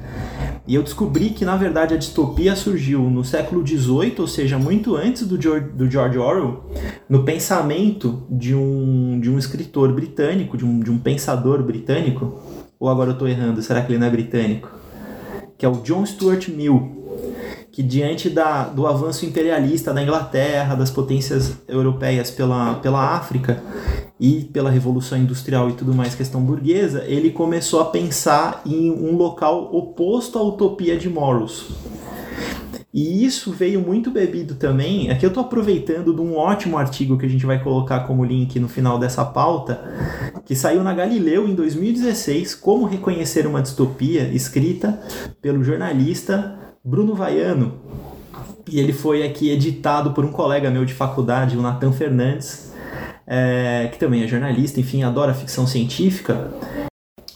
E 0.67 0.75
eu 0.75 0.83
descobri 0.83 1.31
que, 1.31 1.45
na 1.45 1.57
verdade, 1.57 1.95
a 1.95 1.97
distopia 1.97 2.55
surgiu 2.55 3.03
no 3.03 3.25
século 3.25 3.67
XVIII, 3.67 4.15
ou 4.19 4.27
seja, 4.27 4.59
muito 4.59 4.97
antes 4.97 5.27
do 5.27 5.41
George, 5.41 6.19
Orwell, 6.19 6.65
no 7.09 7.25
pensamento 7.25 8.25
de 8.31 8.55
um, 8.55 9.19
de 9.21 9.31
um 9.31 9.39
escritor 9.39 9.93
britânico, 9.93 10.57
de 10.57 10.65
um, 10.65 10.81
de 10.81 10.91
um 10.91 10.99
pensador 10.99 11.63
britânico. 11.63 12.41
Ou 12.79 12.89
agora 12.89 13.11
eu 13.11 13.15
estou 13.15 13.29
errando, 13.29 13.63
será 13.63 13.83
que 13.83 13.93
ele 13.93 13.99
não 13.99 14.07
é 14.07 14.11
britânico? 14.11 14.71
Que 15.57 15.65
é 15.65 15.69
o 15.69 15.81
John 15.83 16.05
Stuart 16.05 16.49
Mill 16.49 17.00
que 17.81 17.83
diante 17.83 18.29
da, 18.29 18.65
do 18.65 18.87
avanço 18.87 19.25
imperialista 19.25 19.95
da 19.95 20.03
Inglaterra, 20.03 20.75
das 20.75 20.91
potências 20.91 21.55
europeias 21.67 22.31
pela, 22.31 22.75
pela 22.75 23.17
África 23.17 23.63
e 24.21 24.43
pela 24.53 24.69
Revolução 24.69 25.17
Industrial 25.17 25.71
e 25.71 25.73
tudo 25.73 25.95
mais, 25.95 26.15
questão 26.15 26.43
burguesa, 26.43 27.05
ele 27.07 27.31
começou 27.31 27.81
a 27.81 27.87
pensar 27.87 28.61
em 28.67 28.91
um 28.91 29.17
local 29.17 29.75
oposto 29.75 30.39
à 30.39 30.43
utopia 30.43 30.99
de 30.99 31.09
Morros. 31.09 31.69
E 32.93 33.25
isso 33.25 33.51
veio 33.51 33.81
muito 33.81 34.11
bebido 34.11 34.57
também. 34.57 35.11
Aqui 35.11 35.25
eu 35.25 35.29
estou 35.29 35.45
aproveitando 35.45 36.13
de 36.13 36.21
um 36.21 36.37
ótimo 36.37 36.77
artigo 36.77 37.17
que 37.17 37.25
a 37.25 37.29
gente 37.31 37.47
vai 37.47 37.63
colocar 37.63 38.01
como 38.01 38.25
link 38.25 38.61
no 38.61 38.69
final 38.69 38.99
dessa 38.99 39.25
pauta, 39.25 39.81
que 40.45 40.55
saiu 40.55 40.83
na 40.83 40.93
Galileu 40.93 41.49
em 41.49 41.55
2016, 41.55 42.57
Como 42.57 42.85
Reconhecer 42.85 43.47
uma 43.47 43.63
Distopia, 43.63 44.25
escrita 44.35 45.01
pelo 45.41 45.65
jornalista 45.65 46.60
Bruno 46.83 47.15
Vaiano. 47.15 47.75
E 48.69 48.81
ele 48.81 48.93
foi 48.93 49.23
aqui 49.23 49.51
editado 49.51 50.13
por 50.13 50.25
um 50.25 50.33
colega 50.33 50.71
meu 50.71 50.85
de 50.85 50.95
faculdade, 50.95 51.57
o 51.57 51.63
Nathan 51.63 51.93
Fernandes, 51.93 52.73
é, 53.27 53.89
que 53.93 53.99
também 53.99 54.23
é 54.23 54.29
jornalista, 54.29 54.81
enfim, 54.81 55.03
adora 55.03 55.35
ficção 55.35 55.67
científica. 55.67 56.51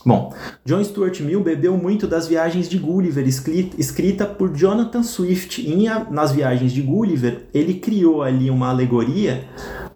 Bom, 0.05 0.33
John 0.63 0.83
Stuart 0.83 1.19
Mill 1.21 1.43
bebeu 1.43 1.75
muito 1.77 2.07
das 2.07 2.27
viagens 2.27 2.69
de 2.69 2.77
Gulliver, 2.77 3.27
escrita 3.27 4.25
por 4.25 4.55
Jonathan 4.55 5.01
Swift. 5.01 5.61
E 5.61 5.87
nas 6.11 6.31
viagens 6.31 6.71
de 6.71 6.81
Gulliver, 6.81 7.47
ele 7.53 7.75
criou 7.75 8.21
ali 8.21 8.49
uma 8.49 8.69
alegoria 8.69 9.43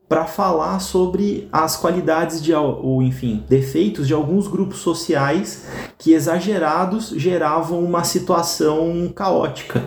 para 0.10 0.26
falar 0.26 0.80
sobre 0.80 1.48
as 1.52 1.78
qualidades 1.78 2.42
de, 2.42 2.52
ou 2.52 3.04
enfim, 3.04 3.46
defeitos 3.48 4.08
de 4.08 4.14
alguns 4.14 4.48
grupos 4.48 4.80
sociais 4.80 5.68
que 6.00 6.14
exagerados 6.14 7.10
geravam 7.10 7.80
uma 7.84 8.04
situação 8.04 9.14
caótica. 9.16 9.84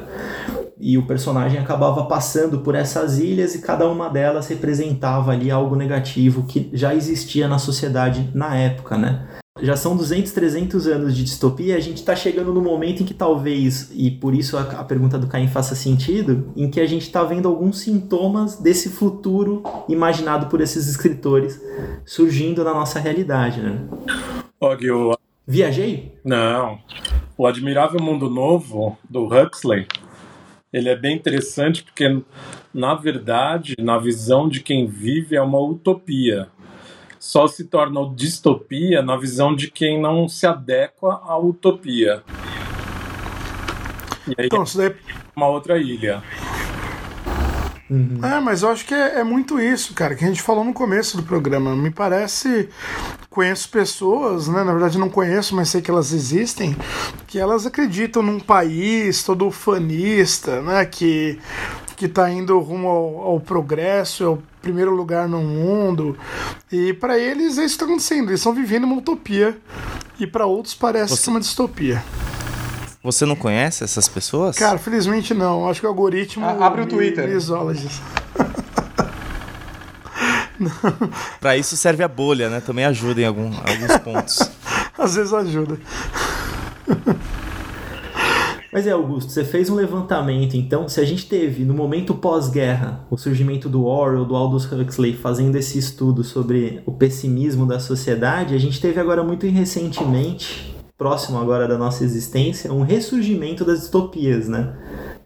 E 0.78 0.96
o 0.96 1.06
personagem 1.06 1.60
acabava 1.60 2.04
passando 2.04 2.60
por 2.60 2.76
essas 2.76 3.18
ilhas 3.18 3.56
e 3.56 3.62
cada 3.62 3.88
uma 3.88 4.08
delas 4.08 4.46
representava 4.46 5.32
ali 5.32 5.50
algo 5.50 5.74
negativo 5.74 6.44
que 6.44 6.70
já 6.72 6.94
existia 6.94 7.48
na 7.48 7.58
sociedade 7.58 8.30
na 8.32 8.56
época, 8.56 8.96
né? 8.96 9.41
Já 9.62 9.76
são 9.76 9.96
200, 9.96 10.32
300 10.32 10.86
anos 10.88 11.16
de 11.16 11.22
distopia, 11.24 11.76
a 11.76 11.80
gente 11.80 11.98
está 11.98 12.14
chegando 12.16 12.52
no 12.52 12.60
momento 12.60 13.02
em 13.02 13.06
que 13.06 13.14
talvez, 13.14 13.90
e 13.94 14.10
por 14.10 14.34
isso 14.34 14.56
a, 14.58 14.62
a 14.62 14.84
pergunta 14.84 15.18
do 15.18 15.28
Caim 15.28 15.46
faça 15.48 15.74
sentido, 15.76 16.52
em 16.56 16.68
que 16.68 16.80
a 16.80 16.86
gente 16.86 17.02
está 17.02 17.22
vendo 17.22 17.46
alguns 17.48 17.78
sintomas 17.78 18.56
desse 18.56 18.90
futuro 18.90 19.62
imaginado 19.88 20.46
por 20.48 20.60
esses 20.60 20.88
escritores 20.88 21.60
surgindo 22.04 22.64
na 22.64 22.74
nossa 22.74 22.98
realidade, 22.98 23.60
né? 23.60 23.78
Ó, 24.60 24.74
Gui, 24.76 24.90
o- 24.90 25.16
Viajei? 25.46 26.12
Não. 26.24 26.78
O 27.38 27.46
Admirável 27.46 28.00
Mundo 28.00 28.28
Novo, 28.30 28.96
do 29.08 29.26
Huxley, 29.26 29.86
ele 30.72 30.88
é 30.88 30.96
bem 30.96 31.16
interessante 31.16 31.82
porque, 31.82 32.22
na 32.72 32.94
verdade, 32.94 33.74
na 33.78 33.98
visão 33.98 34.48
de 34.48 34.60
quem 34.60 34.86
vive, 34.86 35.36
é 35.36 35.42
uma 35.42 35.60
utopia. 35.60 36.48
Só 37.22 37.46
se 37.46 37.62
torna 37.62 38.00
distopia 38.16 39.00
na 39.00 39.16
visão 39.16 39.54
de 39.54 39.70
quem 39.70 40.02
não 40.02 40.28
se 40.28 40.44
adequa 40.44 41.20
à 41.24 41.38
utopia. 41.38 42.20
E 44.26 44.34
aí 44.36 44.46
Então, 44.46 44.64
isso 44.64 44.76
daí 44.76 44.88
é 44.88 44.94
uma 45.36 45.46
outra 45.46 45.78
ilha. 45.78 46.20
É, 48.24 48.40
mas 48.40 48.62
eu 48.62 48.70
acho 48.70 48.84
que 48.84 48.92
é, 48.92 49.20
é 49.20 49.24
muito 49.24 49.60
isso, 49.60 49.94
cara, 49.94 50.16
que 50.16 50.24
a 50.24 50.26
gente 50.26 50.42
falou 50.42 50.64
no 50.64 50.72
começo 50.72 51.16
do 51.16 51.22
programa. 51.22 51.76
Me 51.76 51.92
parece. 51.92 52.68
Conheço 53.30 53.68
pessoas, 53.68 54.48
né? 54.48 54.64
Na 54.64 54.72
verdade, 54.72 54.98
não 54.98 55.08
conheço, 55.08 55.54
mas 55.54 55.68
sei 55.68 55.80
que 55.80 55.90
elas 55.90 56.12
existem, 56.12 56.76
que 57.26 57.38
elas 57.38 57.64
acreditam 57.66 58.20
num 58.20 58.40
país 58.40 59.22
todo 59.22 59.50
fanista, 59.50 60.60
né? 60.60 60.84
Que, 60.84 61.38
que 62.02 62.08
tá 62.08 62.28
indo 62.28 62.58
rumo 62.58 62.88
ao, 62.88 63.20
ao 63.34 63.40
progresso, 63.40 64.24
é 64.24 64.26
o 64.26 64.42
primeiro 64.60 64.92
lugar 64.92 65.28
no 65.28 65.40
mundo. 65.40 66.18
E 66.72 66.92
para 66.94 67.16
eles 67.16 67.58
é 67.58 67.64
isso 67.64 67.76
que 67.76 67.78
tá 67.78 67.84
acontecendo. 67.84 68.30
Eles 68.30 68.40
estão 68.40 68.52
vivendo 68.52 68.82
uma 68.82 68.96
utopia. 68.96 69.56
E 70.18 70.26
para 70.26 70.44
outros 70.44 70.74
parece 70.74 71.14
Você- 71.16 71.22
ser 71.22 71.30
uma 71.30 71.38
distopia. 71.38 72.02
Você 73.04 73.24
não 73.24 73.36
conhece 73.36 73.84
essas 73.84 74.08
pessoas? 74.08 74.58
Cara, 74.58 74.78
felizmente 74.78 75.32
não. 75.32 75.68
Acho 75.68 75.78
que 75.78 75.86
o 75.86 75.90
algoritmo. 75.90 76.44
A- 76.44 76.66
abre 76.66 76.80
o 76.82 76.86
Twitter. 76.86 77.28
me 77.28 77.36
isola 77.36 77.72
disso. 77.72 78.02
Pra 81.40 81.56
isso 81.56 81.76
serve 81.76 82.02
a 82.02 82.08
bolha, 82.08 82.50
né? 82.50 82.60
Também 82.60 82.84
ajuda 82.84 83.20
em 83.20 83.26
algum- 83.26 83.52
alguns 83.64 83.96
pontos. 83.98 84.40
Às 84.98 85.14
vezes 85.14 85.32
ajuda. 85.32 85.78
Mas 88.72 88.86
é, 88.86 88.90
Augusto, 88.90 89.30
você 89.30 89.44
fez 89.44 89.68
um 89.68 89.74
levantamento, 89.74 90.56
então, 90.56 90.88
se 90.88 90.98
a 90.98 91.04
gente 91.04 91.26
teve 91.26 91.62
no 91.62 91.74
momento 91.74 92.14
pós-guerra 92.14 93.04
o 93.10 93.18
surgimento 93.18 93.68
do 93.68 93.84
Orwell, 93.84 94.24
do 94.24 94.34
Aldous 94.34 94.64
Huxley, 94.64 95.14
fazendo 95.14 95.56
esse 95.56 95.78
estudo 95.78 96.24
sobre 96.24 96.82
o 96.86 96.92
pessimismo 96.92 97.66
da 97.66 97.78
sociedade, 97.78 98.54
a 98.54 98.58
gente 98.58 98.80
teve 98.80 98.98
agora 98.98 99.22
muito 99.22 99.46
recentemente, 99.46 100.74
próximo 100.96 101.36
agora 101.36 101.68
da 101.68 101.76
nossa 101.76 102.02
existência, 102.02 102.72
um 102.72 102.80
ressurgimento 102.80 103.62
das 103.62 103.80
distopias, 103.80 104.48
né? 104.48 104.74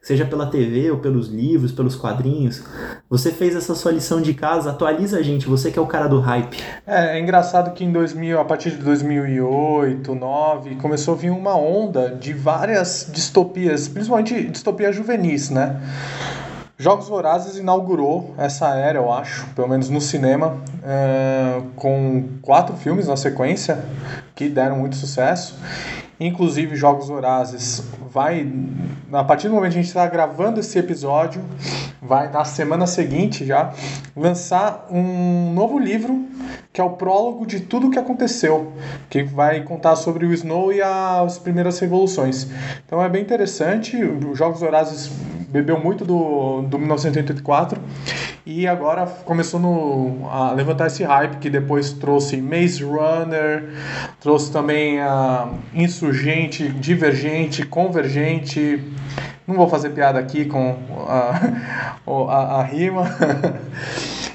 Seja 0.07 0.25
pela 0.25 0.47
TV 0.47 0.89
ou 0.93 0.99
pelos 0.99 1.27
livros, 1.27 1.73
pelos 1.73 1.97
quadrinhos. 1.97 2.63
Você 3.11 3.33
fez 3.33 3.57
essa 3.57 3.75
sua 3.75 3.91
lição 3.91 4.23
de 4.23 4.35
casa, 4.35 4.71
atualiza 4.71 5.19
a 5.19 5.23
gente, 5.23 5.49
você 5.49 5.69
que 5.69 5.81
é 5.81 5.83
o 5.83 5.87
cara 5.87 6.07
do 6.07 6.21
hype. 6.21 6.63
É, 6.87 7.19
é 7.19 7.21
engraçado 7.21 7.75
que 7.75 7.83
em 7.83 7.91
2000, 7.91 8.39
a 8.39 8.45
partir 8.45 8.71
de 8.71 8.77
2008, 8.77 10.05
2009, 10.05 10.77
começou 10.77 11.15
a 11.15 11.17
vir 11.17 11.31
uma 11.31 11.57
onda 11.57 12.11
de 12.11 12.33
várias 12.33 13.11
distopias, 13.13 13.89
principalmente 13.89 14.45
distopias 14.45 14.95
juvenis, 14.95 15.51
né? 15.51 15.83
Jogos 16.79 17.09
Vorazes 17.09 17.57
inaugurou 17.57 18.33
essa 18.39 18.77
era, 18.77 18.99
eu 18.99 19.13
acho, 19.13 19.45
pelo 19.57 19.67
menos 19.67 19.91
no 19.91 20.01
cinema, 20.01 20.57
é, 20.85 21.63
com 21.75 22.29
quatro 22.43 22.77
filmes 22.77 23.09
na 23.09 23.17
sequência 23.17 23.85
que 24.37 24.49
deram 24.49 24.79
muito 24.79 24.95
sucesso. 24.95 25.59
Inclusive, 26.21 26.77
Jogos 26.77 27.09
Vorazes 27.09 27.83
vai, 28.11 28.47
a 29.13 29.25
partir 29.25 29.49
do 29.49 29.55
momento 29.55 29.73
que 29.73 29.79
a 29.79 29.83
gente 29.83 29.89
está 29.89 30.07
gravando 30.07 30.61
esse 30.61 30.79
episódio, 30.79 31.43
vai 32.01 32.31
na 32.31 32.45
semana 32.45 32.87
seguinte 32.87 33.45
já 33.45 33.73
lançar 34.15 34.87
um 34.91 35.53
novo 35.53 35.79
livro 35.79 36.25
que 36.73 36.81
é 36.81 36.85
o 36.85 36.91
prólogo 36.91 37.47
de 37.47 37.61
tudo 37.61 37.87
o 37.87 37.91
que 37.91 37.99
aconteceu, 37.99 38.71
que 39.09 39.23
vai 39.23 39.63
contar 39.63 39.97
sobre 39.97 40.27
o 40.27 40.33
Snow 40.35 40.71
e 40.71 40.83
as 40.83 41.39
primeiras 41.39 41.79
revoluções. 41.79 42.49
Então 42.85 43.03
é 43.03 43.09
bem 43.09 43.23
interessante. 43.23 43.97
Os 43.97 44.37
Jogos 44.37 44.61
Vorazes 44.61 45.11
bebeu 45.49 45.81
muito 45.81 46.05
do, 46.05 46.61
do 46.63 46.79
1984 46.79 47.81
e 48.45 48.67
agora 48.67 49.07
começou 49.07 49.59
no, 49.59 50.29
a 50.29 50.53
levantar 50.53 50.89
esse 50.89 51.03
hype 51.03 51.39
que 51.39 51.49
depois 51.49 51.93
trouxe 51.95 52.37
Maze 52.37 52.85
Runner, 52.85 53.71
trouxe 54.27 54.51
também 54.51 54.99
a 54.99 55.51
Insurgente, 55.73 56.69
Divergente, 56.69 57.65
Convergente. 57.65 58.83
Não 59.47 59.55
vou 59.55 59.69
fazer 59.69 59.91
piada 59.91 60.19
aqui 60.19 60.47
com 60.47 60.77
a, 61.07 61.41
a, 62.29 62.61
a 62.61 62.63
rima. 62.65 63.05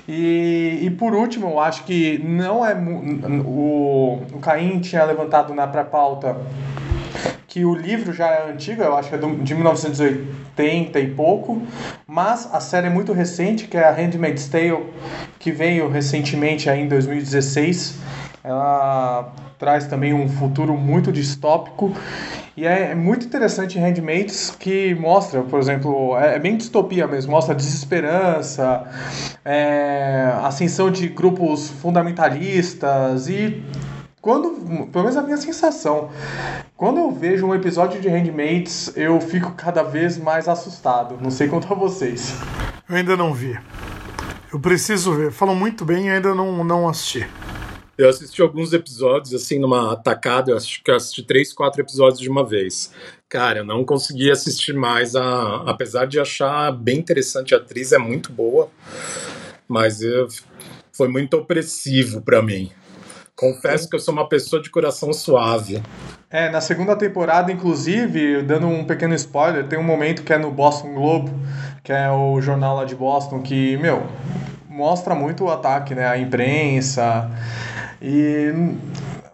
E, 0.07 0.79
e 0.81 0.89
por 0.89 1.13
último, 1.13 1.51
eu 1.51 1.59
acho 1.59 1.85
que 1.85 2.17
não 2.17 2.65
é. 2.65 2.73
O, 3.45 4.19
o 4.33 4.39
Caim 4.41 4.79
tinha 4.79 5.05
levantado 5.05 5.53
na 5.53 5.65
pré-pauta 5.67 6.35
que 7.47 7.63
o 7.63 7.73
livro 7.73 8.11
já 8.11 8.27
é 8.27 8.51
antigo, 8.51 8.81
eu 8.81 8.97
acho 8.97 9.07
que 9.07 9.15
é 9.15 9.17
de 9.17 9.55
1980 9.55 10.99
e 10.99 11.07
pouco, 11.11 11.61
mas 12.05 12.49
a 12.51 12.59
série 12.59 12.87
é 12.87 12.89
muito 12.89 13.13
recente, 13.13 13.67
que 13.67 13.77
é 13.77 13.87
a 13.87 13.91
Handmaid's 13.91 14.49
Tale, 14.49 14.85
que 15.39 15.51
veio 15.51 15.87
recentemente 15.87 16.69
aí 16.69 16.81
em 16.81 16.87
2016. 16.89 17.99
Ela 18.43 19.31
traz 19.61 19.85
também 19.85 20.11
um 20.11 20.27
futuro 20.27 20.75
muito 20.75 21.11
distópico 21.11 21.93
e 22.57 22.65
é 22.65 22.95
muito 22.95 23.27
interessante 23.27 23.77
Handmaids 23.77 24.49
que 24.59 24.95
mostra, 24.95 25.43
por 25.43 25.59
exemplo, 25.59 26.17
é 26.17 26.35
é 26.35 26.39
bem 26.39 26.57
distopia 26.57 27.05
mesmo, 27.05 27.31
mostra 27.31 27.53
desesperança, 27.53 28.83
é, 29.45 30.33
ascensão 30.41 30.89
de 30.89 31.07
grupos 31.09 31.69
fundamentalistas 31.69 33.29
e 33.29 33.63
quando, 34.19 34.87
pelo 34.91 35.03
menos 35.03 35.17
a 35.17 35.21
minha 35.21 35.37
sensação, 35.37 36.09
quando 36.75 36.97
eu 36.97 37.11
vejo 37.11 37.45
um 37.45 37.53
episódio 37.53 38.01
de 38.01 38.09
Handmaids, 38.09 38.91
eu 38.95 39.21
fico 39.21 39.51
cada 39.51 39.83
vez 39.83 40.17
mais 40.17 40.47
assustado. 40.47 41.17
Não 41.21 41.29
sei 41.29 41.47
quanto 41.47 41.71
a 41.71 41.75
vocês. 41.75 42.35
Eu 42.89 42.95
ainda 42.95 43.15
não 43.15 43.31
vi. 43.31 43.59
Eu 44.51 44.59
preciso 44.59 45.13
ver. 45.13 45.31
Falam 45.31 45.55
muito 45.55 45.85
bem 45.85 46.07
e 46.07 46.09
ainda 46.09 46.33
não, 46.33 46.63
não 46.63 46.89
assisti. 46.89 47.27
Eu 47.97 48.09
assisti 48.09 48.41
alguns 48.41 48.73
episódios, 48.73 49.33
assim, 49.33 49.59
numa 49.59 49.93
atacada. 49.93 50.51
Eu 50.51 50.57
acho 50.57 50.83
que 50.83 50.89
eu 50.89 50.95
assisti 50.95 51.23
três, 51.23 51.53
quatro 51.53 51.81
episódios 51.81 52.19
de 52.19 52.29
uma 52.29 52.45
vez. 52.45 52.91
Cara, 53.29 53.59
eu 53.59 53.65
não 53.65 53.85
consegui 53.85 54.31
assistir 54.31 54.73
mais, 54.73 55.15
a... 55.15 55.63
apesar 55.69 56.05
de 56.05 56.19
achar 56.19 56.71
bem 56.71 56.97
interessante 56.97 57.53
a 57.53 57.57
atriz, 57.57 57.91
é 57.91 57.97
muito 57.97 58.31
boa. 58.31 58.69
Mas 59.67 60.01
eu... 60.01 60.27
foi 60.91 61.07
muito 61.07 61.35
opressivo 61.35 62.21
pra 62.21 62.41
mim. 62.41 62.71
Confesso 63.35 63.89
que 63.89 63.95
eu 63.95 63.99
sou 63.99 64.13
uma 64.13 64.27
pessoa 64.29 64.61
de 64.61 64.69
coração 64.69 65.11
suave. 65.11 65.81
É, 66.29 66.49
na 66.49 66.61
segunda 66.61 66.95
temporada, 66.95 67.51
inclusive, 67.51 68.41
dando 68.43 68.67
um 68.67 68.85
pequeno 68.85 69.15
spoiler, 69.15 69.67
tem 69.67 69.79
um 69.79 69.83
momento 69.83 70.23
que 70.23 70.31
é 70.31 70.37
no 70.37 70.51
Boston 70.51 70.93
Globe, 70.93 71.31
que 71.83 71.91
é 71.91 72.09
o 72.11 72.39
jornal 72.39 72.77
lá 72.77 72.85
de 72.85 72.95
Boston, 72.95 73.41
que, 73.41 73.77
meu, 73.77 74.05
mostra 74.71 75.13
muito 75.13 75.43
o 75.43 75.51
ataque, 75.51 75.93
né, 75.93 76.07
à 76.07 76.17
imprensa. 76.17 77.29
E 78.01 78.53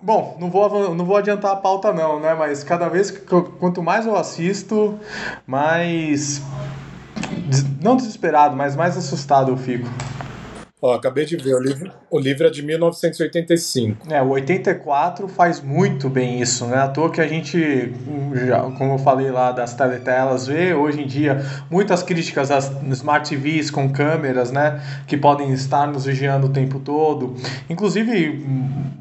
bom, 0.02 0.36
não 0.40 0.50
vou 0.50 0.96
não 0.96 1.06
vou 1.06 1.16
adiantar 1.16 1.52
a 1.52 1.56
pauta 1.56 1.94
não, 1.94 2.20
né, 2.20 2.34
mas 2.34 2.64
cada 2.64 2.90
vez 2.90 3.12
que 3.12 3.20
quanto 3.60 3.82
mais 3.84 4.06
eu 4.06 4.16
assisto, 4.16 5.00
mais 5.46 6.42
não 7.82 7.96
desesperado, 7.96 8.56
mas 8.56 8.76
mais 8.76 8.98
assustado 8.98 9.52
eu 9.52 9.58
fico. 9.58 9.88
Ó, 10.80 10.94
acabei 10.94 11.26
de 11.26 11.36
ver, 11.36 11.56
o 11.56 11.60
livro, 11.60 11.92
o 12.08 12.20
livro 12.20 12.46
é 12.46 12.52
de 12.52 12.62
1985. 12.62 14.14
É, 14.14 14.22
o 14.22 14.30
84 14.30 15.28
faz 15.28 15.60
muito 15.60 16.08
bem 16.08 16.40
isso, 16.40 16.68
né? 16.68 16.78
À 16.78 16.88
toa 16.88 17.10
que 17.10 17.20
a 17.20 17.28
gente, 17.28 17.92
já, 18.46 18.62
como 18.62 18.94
eu 18.94 18.98
falei 19.00 19.32
lá 19.32 19.52
das 19.52 19.74
teletelas, 19.74 20.46
vê 20.46 20.76
hoje 20.76 21.02
em 21.02 21.08
dia 21.08 21.44
muitas 21.72 22.04
críticas 22.04 22.52
às 22.52 22.72
smart 22.92 23.28
TVs 23.28 23.72
com 23.72 23.92
câmeras, 23.92 24.52
né? 24.52 24.80
Que 25.08 25.18
podem 25.18 25.52
estar 25.52 25.88
nos 25.88 26.06
vigiando 26.06 26.46
o 26.46 26.50
tempo 26.50 26.80
todo. 26.80 27.36
Inclusive, 27.68 28.46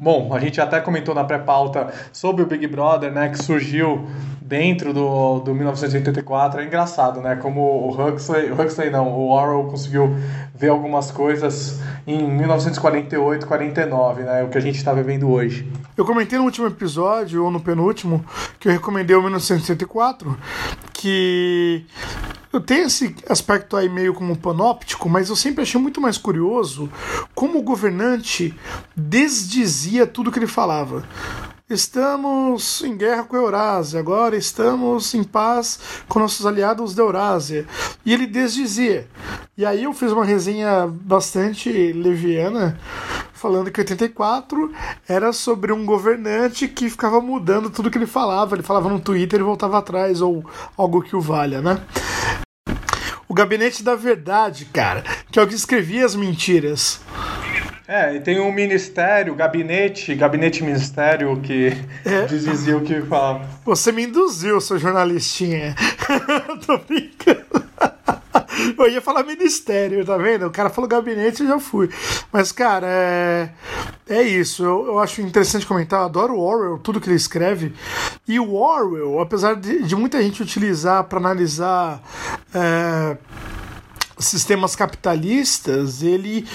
bom, 0.01 0.33
a 0.33 0.39
gente 0.39 0.59
até 0.59 0.79
comentou 0.79 1.13
na 1.13 1.25
pré-pauta 1.25 1.93
sobre 2.11 2.41
o 2.41 2.47
Big 2.47 2.65
Brother, 2.65 3.11
né? 3.11 3.29
Que 3.29 3.37
surgiu 3.37 4.07
dentro 4.47 4.93
do, 4.93 5.39
do 5.39 5.53
1984. 5.53 6.61
É 6.61 6.65
engraçado, 6.65 7.19
né? 7.19 7.35
Como 7.35 7.61
o 7.61 7.89
Huxley, 7.89 8.49
o 8.49 8.59
Huxley 8.59 8.89
não, 8.89 9.09
o 9.09 9.29
Orwell 9.29 9.69
conseguiu 9.69 10.15
ver 10.55 10.69
algumas 10.69 11.11
coisas 11.11 11.79
em 12.07 12.23
1948, 12.23 13.45
49, 13.45 14.23
né? 14.23 14.43
O 14.43 14.47
que 14.47 14.57
a 14.57 14.61
gente 14.61 14.77
está 14.77 14.93
vivendo 14.93 15.29
hoje. 15.29 15.69
Eu 15.97 16.05
comentei 16.05 16.39
no 16.39 16.45
último 16.45 16.67
episódio, 16.67 17.43
ou 17.43 17.51
no 17.51 17.59
penúltimo, 17.59 18.23
que 18.59 18.69
eu 18.69 18.71
recomendei 18.71 19.15
o 19.15 19.21
1984, 19.21 20.37
que 20.93 21.85
eu 22.53 22.61
tenho 22.61 22.87
esse 22.87 23.13
aspecto 23.27 23.75
aí 23.75 23.89
meio 23.89 24.13
como 24.13 24.37
panóptico, 24.37 25.09
mas 25.09 25.27
eu 25.27 25.35
sempre 25.35 25.63
achei 25.63 25.79
muito 25.79 25.99
mais 25.99 26.17
curioso 26.17 26.89
como 27.35 27.59
o 27.59 27.63
governante 27.63 28.57
desdizia 28.95 30.07
tudo 30.07 30.31
que 30.31 30.39
ele 30.39 30.47
falava. 30.47 31.03
Estamos 31.69 32.81
em 32.81 32.95
guerra 32.95 33.23
com 33.23 33.35
a 33.35 33.39
Eurásia, 33.39 33.99
agora 33.99 34.37
estamos 34.37 35.13
em 35.13 35.23
paz 35.23 35.79
com 36.07 36.19
nossos 36.19 36.45
aliados 36.45 36.95
da 36.95 37.03
Eurásia. 37.03 37.67
E 38.05 38.13
ele 38.13 38.25
desdizia. 38.25 39.07
E 39.57 39.65
aí 39.65 39.83
eu 39.83 39.93
fiz 39.93 40.11
uma 40.11 40.23
resenha 40.23 40.87
bastante 40.87 41.69
leviana, 41.91 42.79
falando 43.33 43.69
que 43.69 43.81
84 43.81 44.71
era 45.07 45.33
sobre 45.33 45.73
um 45.73 45.85
governante 45.85 46.67
que 46.67 46.89
ficava 46.89 47.19
mudando 47.19 47.69
tudo 47.69 47.91
que 47.91 47.97
ele 47.97 48.07
falava. 48.07 48.55
Ele 48.55 48.63
falava 48.63 48.87
no 48.87 48.99
Twitter 48.99 49.41
e 49.41 49.43
voltava 49.43 49.77
atrás, 49.77 50.21
ou 50.21 50.45
algo 50.77 51.01
que 51.01 51.15
o 51.15 51.21
valha, 51.21 51.61
né? 51.61 51.81
O 53.27 53.33
Gabinete 53.33 53.83
da 53.83 53.93
Verdade, 53.93 54.65
cara, 54.65 55.03
que 55.29 55.37
é 55.37 55.41
o 55.41 55.47
que 55.47 55.55
escrevia 55.55 56.05
as 56.05 56.15
mentiras. 56.15 57.01
É, 57.87 58.15
e 58.15 58.19
tem 58.19 58.37
um 58.37 58.51
ministério, 58.51 59.33
gabinete, 59.33 60.13
gabinete 60.13 60.61
ministério 60.61 61.39
que 61.41 61.71
É. 62.03 62.25
dizia 62.27 62.75
o 62.75 62.81
que 62.81 63.01
falava. 63.03 63.47
Você 63.63 63.93
me 63.93 64.03
induziu, 64.03 64.59
seu 64.59 64.77
jornalistinha. 64.77 65.73
Tô 66.67 66.77
brincando. 66.79 67.65
Eu 68.77 68.89
ia 68.89 69.01
falar 69.01 69.23
ministério, 69.23 70.03
tá 70.03 70.17
vendo? 70.17 70.47
O 70.47 70.51
cara 70.51 70.69
falou 70.69 70.89
gabinete 70.89 71.43
e 71.43 71.47
já 71.47 71.59
fui. 71.59 71.89
Mas, 72.31 72.51
cara, 72.51 72.87
é, 72.89 73.49
é 74.09 74.21
isso. 74.21 74.63
Eu, 74.65 74.87
eu 74.87 74.99
acho 74.99 75.21
interessante 75.21 75.65
comentar. 75.65 76.01
Eu 76.01 76.05
adoro 76.05 76.33
o 76.33 76.39
Orwell, 76.41 76.77
tudo 76.79 76.99
que 76.99 77.07
ele 77.07 77.15
escreve. 77.15 77.73
E 78.27 78.39
o 78.39 78.53
Orwell, 78.55 79.19
apesar 79.19 79.55
de, 79.55 79.83
de 79.83 79.95
muita 79.95 80.21
gente 80.21 80.41
utilizar 80.41 81.03
para 81.05 81.19
analisar. 81.19 82.01
é, 82.53 83.17
sistemas 84.19 84.75
capitalistas, 84.75 86.01
ele 86.01 86.47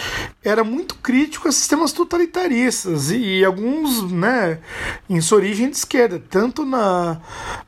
era 0.42 0.64
muito 0.64 0.96
crítico 0.96 1.48
a 1.48 1.53
sistemas 1.53 1.92
totalitaristas 1.92 3.11
e, 3.11 3.38
e 3.40 3.44
alguns, 3.44 4.11
né, 4.11 4.59
em 5.09 5.20
sua 5.20 5.38
origem 5.38 5.70
de 5.70 5.77
esquerda, 5.77 6.22
tanto 6.31 6.64
na 6.64 7.18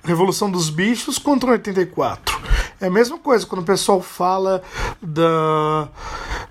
Revolução 0.03 0.51
dos 0.51 0.71
Bichos 0.71 1.19
quanto 1.19 1.47
no 1.47 1.53
84. 1.53 2.43
É 2.81 2.87
a 2.87 2.91
mesma 2.91 3.19
coisa 3.19 3.47
quando 3.47 3.63
o 3.63 3.65
pessoal 3.65 4.03
fala 4.03 4.63
da 5.01 5.89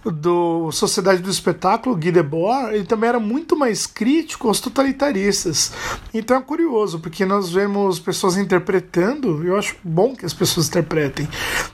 do 0.06 0.72
Sociedade 0.72 1.22
do 1.22 1.30
Espetáculo, 1.30 1.96
Guy 1.96 2.12
Debord, 2.12 2.76
ele 2.76 2.84
também 2.84 3.10
era 3.10 3.20
muito 3.20 3.56
mais 3.56 3.86
crítico 3.86 4.48
aos 4.48 4.60
totalitaristas. 4.60 5.72
Então 6.14 6.38
é 6.38 6.42
curioso, 6.42 7.00
porque 7.00 7.26
nós 7.26 7.50
vemos 7.50 8.00
pessoas 8.00 8.38
interpretando, 8.38 9.44
eu 9.46 9.58
acho 9.58 9.76
bom 9.84 10.16
que 10.16 10.26
as 10.26 10.34
pessoas 10.34 10.68
interpretem, 10.68 11.28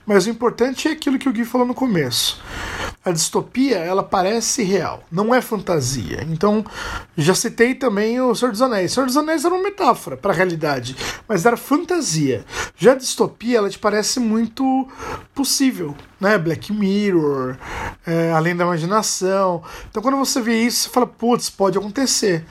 mas 0.06 0.26
o 0.26 0.30
importante 0.30 0.88
é 0.88 0.92
aquilo 0.92 1.18
que 1.18 1.30
o 1.30 1.34
Gui 1.34 1.46
falou 1.46 1.66
no 1.66 1.74
começo. 1.74 2.42
A 3.04 3.12
distopia, 3.12 3.78
ela 3.78 4.04
parece 4.04 4.62
real, 4.62 5.04
não 5.12 5.34
é 5.34 5.42
fantasia. 5.42 6.26
Então, 6.30 6.66
já 7.18 7.34
citei 7.34 7.74
também 7.74 8.20
o 8.20 8.36
Senhor 8.36 8.52
dos 8.52 8.62
Anéis. 8.62 8.92
O 8.92 8.96
Senhor 8.96 9.06
dos 9.06 9.18
Anéis 9.18 9.46
era 9.46 9.54
uma 9.54 9.64
metáfora 9.64 10.18
para 10.18 10.34
a 10.34 10.36
realidade, 10.36 10.96
mas 11.28 11.46
era 11.46 11.56
fantasia. 11.56 12.46
Já 12.78 12.92
a 12.92 12.96
distopia, 12.96 13.58
ela 13.58 13.70
te 13.70 13.80
parece 13.80 14.20
muito 14.20 14.88
possível, 15.34 15.96
né? 16.20 16.38
Black 16.38 16.74
Mirror, 16.74 17.56
é, 18.06 18.32
Além 18.32 18.56
da 18.56 18.64
Imaginação. 18.64 19.62
Então, 19.90 20.02
quando 20.02 20.18
você 20.18 20.42
vê 20.42 20.62
isso, 20.62 20.84
você 20.84 20.90
fala, 20.90 21.08
putz, 21.08 21.50
pode 21.50 21.78
acontecer. 21.78 22.46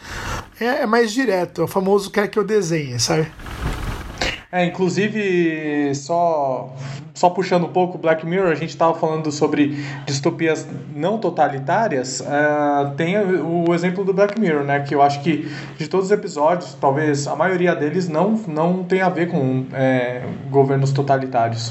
É, 0.61 0.83
é 0.83 0.87
mais 0.87 1.12
direto, 1.12 1.61
é 1.61 1.64
o 1.64 1.68
famoso 1.68 2.11
quer 2.11 2.28
que 2.28 2.38
eu 2.38 2.44
desenhe, 2.44 2.98
sabe? 2.98 3.28
É, 4.50 4.64
inclusive, 4.64 5.94
só, 5.94 6.74
só 7.12 7.28
puxando 7.28 7.66
um 7.66 7.72
pouco 7.72 7.98
Black 7.98 8.24
Mirror, 8.24 8.50
a 8.50 8.54
gente 8.54 8.70
estava 8.70 8.94
falando 8.94 9.31
sobre 9.31 9.85
distopias 10.07 10.66
não 10.96 11.18
totalitárias. 11.18 12.22
é, 12.22 12.90
tem 12.96 13.14
o 13.18 13.74
exemplo 13.74 14.04
do 14.04 14.14
Black 14.14 14.40
Mirror, 14.40 14.64
né? 14.64 14.81
Que 14.81 14.94
eu 14.94 15.02
acho 15.02 15.20
que 15.22 15.46
de 15.76 15.87
todos 15.87 16.07
os 16.07 16.12
episódios, 16.12 16.74
talvez 16.81 17.26
a 17.26 17.37
maioria 17.37 17.76
deles 17.76 18.09
não, 18.09 18.42
não 18.48 18.83
tem 18.85 19.02
a 19.02 19.11
ver 19.11 19.28
com 19.28 19.66
é, 19.74 20.22
governos 20.50 20.92
totalitários. 20.92 21.70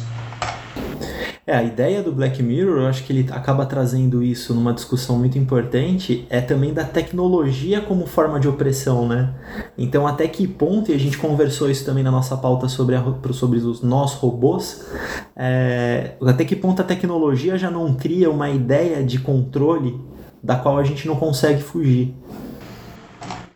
É, 1.48 1.56
a 1.56 1.64
ideia 1.64 2.04
do 2.04 2.12
Black 2.12 2.44
Mirror, 2.44 2.82
eu 2.82 2.88
acho 2.88 3.06
que 3.06 3.14
ele 3.14 3.32
acaba 3.32 3.66
trazendo 3.66 4.22
isso 4.22 4.54
numa 4.54 4.74
discussão 4.74 5.18
muito 5.18 5.38
importante, 5.38 6.28
é 6.30 6.42
também 6.42 6.74
da 6.74 6.84
tecnologia 6.84 7.80
como 7.80 8.06
forma 8.06 8.38
de 8.38 8.50
opressão, 8.50 9.08
né? 9.08 9.34
Então, 9.78 10.06
até 10.06 10.28
que 10.28 10.46
ponto, 10.46 10.92
e 10.92 10.94
a 10.94 11.00
gente 11.00 11.18
conversou 11.18 11.72
isso 11.72 11.86
também 11.86 12.04
na 12.04 12.12
nossa 12.12 12.36
pauta 12.36 12.68
sobre, 12.68 12.96
a, 12.96 13.04
sobre 13.32 13.60
os 13.60 13.82
nós 13.82 14.14
robôs, 14.16 14.86
é, 15.38 16.16
até 16.22 16.44
que 16.44 16.54
ponto 16.54 16.82
a 16.82 16.86
tecnologia 16.86 17.58
já 17.58 17.72
não 17.72 17.96
cria 17.96 18.30
uma 18.30 18.50
ideia 18.50 19.02
de 19.02 19.18
controle 19.18 19.98
da 20.44 20.58
qual 20.58 20.78
a 20.78 20.84
gente 20.84 21.08
não 21.08 21.16
consegue 21.16 21.64
fugir. 21.64 22.14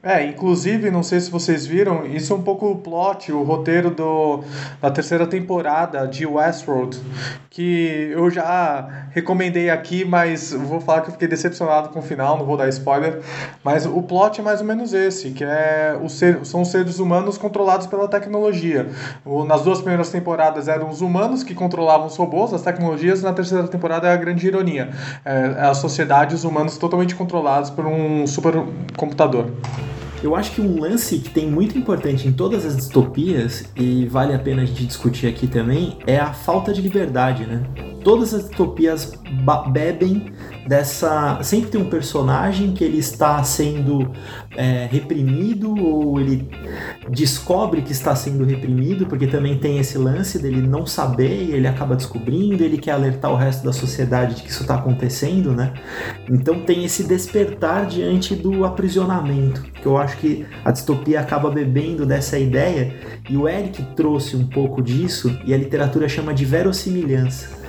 É, 0.03 0.25
inclusive, 0.25 0.89
não 0.89 1.03
sei 1.03 1.19
se 1.19 1.29
vocês 1.29 1.63
viram, 1.63 2.07
isso 2.07 2.33
é 2.33 2.35
um 2.35 2.41
pouco 2.41 2.71
o 2.71 2.75
plot, 2.75 3.31
o 3.31 3.43
roteiro 3.43 3.91
do, 3.91 4.43
da 4.81 4.89
terceira 4.89 5.27
temporada 5.27 6.07
de 6.07 6.25
Westworld, 6.25 6.99
que 7.51 8.09
eu 8.11 8.27
já 8.31 9.05
recomendei 9.11 9.69
aqui, 9.69 10.03
mas 10.03 10.53
vou 10.53 10.81
falar 10.81 11.01
que 11.01 11.09
eu 11.09 11.11
fiquei 11.11 11.27
decepcionado 11.27 11.89
com 11.89 11.99
o 11.99 12.01
final, 12.01 12.35
não 12.35 12.47
vou 12.47 12.57
dar 12.57 12.67
spoiler, 12.69 13.21
mas 13.63 13.85
o 13.85 14.01
plot 14.01 14.39
é 14.39 14.43
mais 14.43 14.59
ou 14.59 14.65
menos 14.65 14.91
esse, 14.91 15.29
que 15.31 15.43
é 15.43 15.95
o 16.01 16.09
ser, 16.09 16.43
são 16.47 16.65
seres 16.65 16.97
humanos 16.97 17.37
controlados 17.37 17.85
pela 17.85 18.07
tecnologia. 18.07 18.89
O, 19.23 19.43
nas 19.45 19.61
duas 19.61 19.81
primeiras 19.81 20.09
temporadas 20.09 20.67
eram 20.67 20.89
os 20.89 21.01
humanos 21.01 21.43
que 21.43 21.53
controlavam 21.53 22.07
os 22.07 22.15
robôs, 22.15 22.51
as 22.55 22.63
tecnologias, 22.63 23.21
na 23.21 23.33
terceira 23.33 23.67
temporada 23.67 24.07
é 24.07 24.13
a 24.13 24.17
grande 24.17 24.47
ironia. 24.47 24.89
É, 25.23 25.45
a 25.59 25.75
sociedade, 25.75 26.33
os 26.33 26.43
humanos 26.43 26.75
totalmente 26.79 27.13
controlados 27.13 27.69
por 27.69 27.85
um 27.85 28.25
supercomputador. 28.25 29.51
Eu 30.23 30.35
acho 30.35 30.51
que 30.51 30.61
um 30.61 30.79
lance 30.79 31.17
que 31.17 31.29
tem 31.29 31.49
muito 31.49 31.77
importante 31.77 32.27
em 32.27 32.31
todas 32.31 32.65
as 32.65 32.75
distopias, 32.75 33.65
e 33.75 34.05
vale 34.05 34.33
a 34.33 34.39
pena 34.39 34.61
a 34.61 34.65
gente 34.65 34.85
discutir 34.85 35.27
aqui 35.27 35.47
também, 35.47 35.97
é 36.05 36.17
a 36.17 36.31
falta 36.31 36.71
de 36.71 36.81
liberdade, 36.81 37.45
né? 37.45 37.63
Todas 38.03 38.33
as 38.33 38.47
distopias 38.47 39.13
bebem 39.71 40.31
dessa. 40.67 41.39
Sempre 41.43 41.71
tem 41.71 41.81
um 41.81 41.89
personagem 41.89 42.73
que 42.73 42.83
ele 42.83 42.97
está 42.97 43.43
sendo 43.43 44.11
é, 44.55 44.87
reprimido 44.91 45.73
ou 45.79 46.19
ele 46.19 46.49
descobre 47.09 47.81
que 47.81 47.91
está 47.91 48.15
sendo 48.15 48.43
reprimido, 48.43 49.05
porque 49.05 49.27
também 49.27 49.57
tem 49.57 49.77
esse 49.77 49.97
lance 49.97 50.39
dele 50.39 50.61
não 50.61 50.85
saber 50.85 51.43
e 51.43 51.51
ele 51.51 51.67
acaba 51.67 51.95
descobrindo, 51.95 52.63
ele 52.63 52.77
quer 52.77 52.91
alertar 52.91 53.31
o 53.31 53.35
resto 53.35 53.63
da 53.63 53.73
sociedade 53.73 54.35
de 54.35 54.43
que 54.43 54.49
isso 54.49 54.63
está 54.63 54.75
acontecendo, 54.75 55.51
né? 55.51 55.73
Então 56.29 56.61
tem 56.61 56.83
esse 56.83 57.03
despertar 57.03 57.85
diante 57.85 58.35
do 58.35 58.65
aprisionamento, 58.65 59.61
que 59.61 59.85
eu 59.85 59.97
acho 59.97 60.10
que 60.17 60.45
a 60.63 60.71
distopia 60.71 61.19
acaba 61.19 61.49
bebendo 61.49 62.05
dessa 62.05 62.37
ideia, 62.37 62.95
e 63.29 63.37
o 63.37 63.47
Eric 63.47 63.83
trouxe 63.95 64.35
um 64.35 64.47
pouco 64.47 64.81
disso, 64.81 65.37
e 65.45 65.53
a 65.53 65.57
literatura 65.57 66.07
chama 66.07 66.33
de 66.33 66.45
verossimilhança 66.45 67.61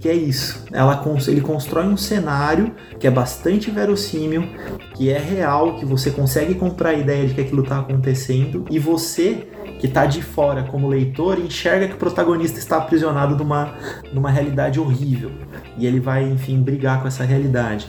que 0.00 0.08
é 0.08 0.14
isso. 0.14 0.64
Ela, 0.72 1.04
ele 1.28 1.42
constrói 1.42 1.86
um 1.86 1.96
cenário 1.96 2.74
que 2.98 3.06
é 3.06 3.10
bastante 3.10 3.70
verossímil, 3.70 4.48
que 4.94 5.10
é 5.10 5.18
real, 5.18 5.76
que 5.76 5.84
você 5.84 6.10
consegue 6.10 6.54
comprar 6.54 6.90
a 6.90 6.94
ideia 6.94 7.26
de 7.26 7.34
que 7.34 7.40
aquilo 7.42 7.62
está 7.62 7.78
acontecendo 7.78 8.64
e 8.70 8.78
você 8.78 9.46
que 9.78 9.86
está 9.86 10.06
de 10.06 10.22
fora 10.22 10.64
como 10.64 10.88
leitor 10.88 11.38
enxerga 11.38 11.88
que 11.88 11.94
o 11.94 11.98
protagonista 11.98 12.58
está 12.58 12.76
aprisionado 12.76 13.36
numa, 13.36 13.74
numa 14.12 14.30
realidade 14.30 14.80
horrível 14.80 15.30
e 15.76 15.86
ele 15.86 16.00
vai, 16.00 16.24
enfim, 16.24 16.60
brigar 16.60 17.00
com 17.00 17.08
essa 17.08 17.24
realidade. 17.24 17.88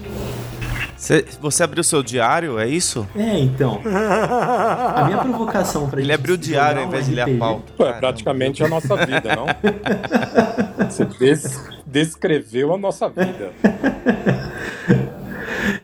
Você, 1.02 1.26
você 1.42 1.64
abriu 1.64 1.84
seu 1.84 2.04
diário, 2.04 2.60
é 2.60 2.68
isso? 2.68 3.08
É, 3.16 3.40
então. 3.40 3.82
A 3.90 5.06
minha 5.06 5.18
provocação 5.18 5.90
para 5.90 6.00
Ele 6.00 6.14
abriu 6.14 6.36
o 6.36 6.38
diário 6.38 6.80
ao 6.80 6.88
invés 6.88 7.08
de 7.08 7.16
ler 7.16 7.22
a 7.22 7.38
pauta. 7.40 7.74
Pô, 7.76 7.88
é 7.88 7.94
praticamente 7.94 8.64
a 8.64 8.68
nossa 8.68 8.96
vida, 8.98 9.36
não? 9.36 9.48
Você 10.88 11.06
des 11.06 11.60
descreveu 11.88 12.72
a 12.76 12.78
nossa 12.78 13.10
vida. 13.10 13.52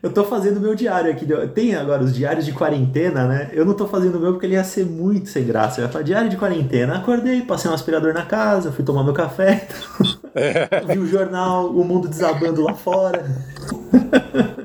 Eu 0.03 0.12
tô 0.12 0.23
fazendo 0.23 0.60
meu 0.62 0.75
diário 0.75 1.12
aqui. 1.12 1.25
Tem 1.53 1.75
agora 1.75 2.03
os 2.03 2.13
diários 2.13 2.45
de 2.45 2.51
quarentena, 2.51 3.27
né? 3.27 3.49
Eu 3.53 3.65
não 3.65 3.73
tô 3.73 3.88
fazendo 3.88 4.17
o 4.17 4.19
meu 4.19 4.34
porque 4.34 4.45
ele 4.45 4.53
ia 4.53 4.63
ser 4.63 4.86
muito 4.86 5.30
sem 5.30 5.43
graça. 5.43 5.82
Eu 5.82 5.86
ia 5.86 5.91
falar 5.91 6.03
diário 6.03 6.30
de 6.30 6.38
quarentena. 6.38 6.97
Acordei, 6.97 7.41
passei 7.41 7.69
um 7.69 7.73
aspirador 7.73 8.13
na 8.13 8.23
casa, 8.23 8.71
fui 8.71 8.86
tomar 8.86 9.03
meu 9.03 9.13
café. 9.13 9.67
É. 10.36 10.93
Vi 10.93 10.99
o 10.99 11.08
jornal, 11.08 11.67
o 11.71 11.84
mundo 11.84 12.08
desabando 12.08 12.62
lá 12.62 12.75
fora. 12.75 13.25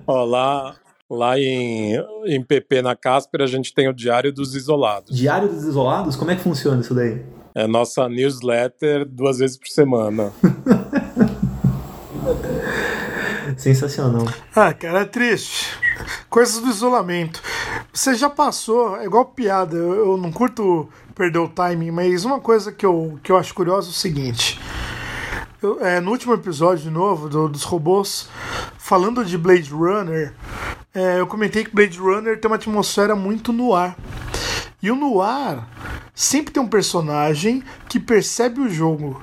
Ó, 0.06 0.24
lá, 0.24 0.74
lá 1.08 1.38
em, 1.38 1.96
em 2.26 2.42
PP 2.42 2.82
na 2.82 2.96
Casper 2.96 3.42
a 3.42 3.46
gente 3.46 3.72
tem 3.74 3.88
o 3.88 3.92
Diário 3.92 4.32
dos 4.32 4.54
Isolados. 4.54 5.16
Diário 5.16 5.48
dos 5.48 5.64
Isolados? 5.64 6.16
Como 6.16 6.30
é 6.30 6.36
que 6.36 6.42
funciona 6.42 6.80
isso 6.80 6.94
daí? 6.94 7.22
É 7.54 7.66
nossa 7.66 8.08
newsletter 8.08 9.04
duas 9.06 9.38
vezes 9.38 9.56
por 9.56 9.68
semana. 9.68 10.32
Sensacional. 13.56 14.26
Ah, 14.54 14.72
cara, 14.72 15.00
é 15.00 15.04
triste. 15.04 15.68
Coisas 16.30 16.60
do 16.60 16.70
isolamento. 16.70 17.42
Você 17.92 18.14
já 18.14 18.30
passou, 18.30 18.96
é 18.96 19.04
igual 19.04 19.26
piada, 19.26 19.76
eu, 19.76 20.12
eu 20.12 20.16
não 20.16 20.32
curto 20.32 20.88
perder 21.14 21.38
o 21.38 21.48
timing, 21.48 21.90
mas 21.90 22.24
uma 22.24 22.40
coisa 22.40 22.72
que 22.72 22.86
eu, 22.86 23.18
que 23.22 23.30
eu 23.30 23.36
acho 23.36 23.52
curiosa 23.52 23.88
é 23.88 23.90
o 23.90 23.94
seguinte. 23.94 24.58
Eu, 25.62 25.78
é, 25.80 26.00
no 26.00 26.10
último 26.10 26.34
episódio, 26.34 26.82
de 26.82 26.90
novo, 26.90 27.28
do, 27.28 27.48
dos 27.48 27.62
robôs, 27.62 28.28
falando 28.76 29.24
de 29.24 29.38
Blade 29.38 29.70
Runner, 29.70 30.34
é, 30.92 31.20
eu 31.20 31.26
comentei 31.28 31.62
que 31.64 31.72
Blade 31.72 32.00
Runner 32.00 32.40
tem 32.40 32.50
uma 32.50 32.56
atmosfera 32.56 33.14
muito 33.14 33.52
no 33.52 33.72
ar. 33.72 33.96
E 34.82 34.90
o 34.90 34.96
noir 34.96 35.62
sempre 36.12 36.52
tem 36.52 36.60
um 36.60 36.66
personagem 36.66 37.62
que 37.88 38.00
percebe 38.00 38.60
o 38.60 38.68
jogo. 38.68 39.22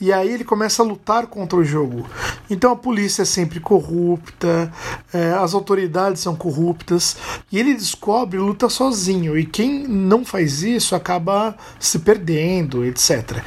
E 0.00 0.12
aí 0.12 0.30
ele 0.30 0.44
começa 0.44 0.82
a 0.82 0.86
lutar 0.86 1.26
contra 1.26 1.58
o 1.58 1.64
jogo. 1.64 2.06
Então 2.50 2.70
a 2.70 2.76
polícia 2.76 3.22
é 3.22 3.24
sempre 3.24 3.60
corrupta, 3.60 4.72
é, 5.12 5.32
as 5.32 5.54
autoridades 5.54 6.20
são 6.20 6.36
corruptas, 6.36 7.16
e 7.50 7.58
ele 7.58 7.74
descobre 7.74 8.38
luta 8.38 8.68
sozinho. 8.68 9.38
E 9.38 9.44
quem 9.44 9.86
não 9.86 10.24
faz 10.24 10.62
isso 10.62 10.94
acaba 10.94 11.56
se 11.78 11.98
perdendo, 12.00 12.84
etc. 12.84 13.42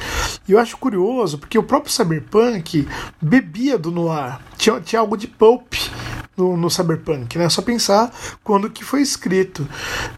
E 0.48 0.52
eu 0.52 0.58
acho 0.58 0.76
curioso, 0.76 1.38
porque 1.38 1.58
o 1.58 1.62
próprio 1.62 1.92
Cyberpunk 1.92 2.86
bebia 3.22 3.78
do 3.78 3.90
noir. 3.90 4.38
Tinha, 4.56 4.80
tinha 4.80 5.00
algo 5.00 5.16
de 5.16 5.26
pulp 5.26 5.74
no, 6.36 6.56
no 6.56 6.70
Cyberpunk, 6.70 7.36
né? 7.38 7.48
Só 7.48 7.62
pensar 7.62 8.12
quando 8.42 8.70
que 8.70 8.84
foi 8.84 9.02
escrito. 9.02 9.68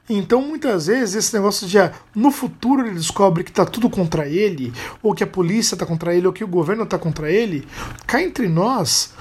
Então, 0.09 0.43
muitas 0.43 0.87
vezes, 0.87 1.15
esse 1.15 1.35
negócio 1.35 1.67
de 1.67 1.79
ah, 1.79 1.93
no 2.15 2.31
futuro 2.31 2.87
ele 2.87 2.95
descobre 2.95 3.45
que 3.45 3.53
tá 3.53 3.65
tudo 3.65 3.91
contra 3.91 4.27
ele, 4.29 4.73
ou 5.03 5.15
que 5.15 5.25
a 5.25 5.27
polícia 5.27 5.77
tá 5.77 5.85
contra 5.85 6.15
ele, 6.15 6.27
ou 6.27 6.33
que 6.33 6.45
o 6.45 6.49
governo 6.49 6.87
tá 6.87 6.99
contra 6.99 7.31
ele, 7.31 7.67
cá 8.07 8.23
entre 8.23 8.49
nós 8.49 9.15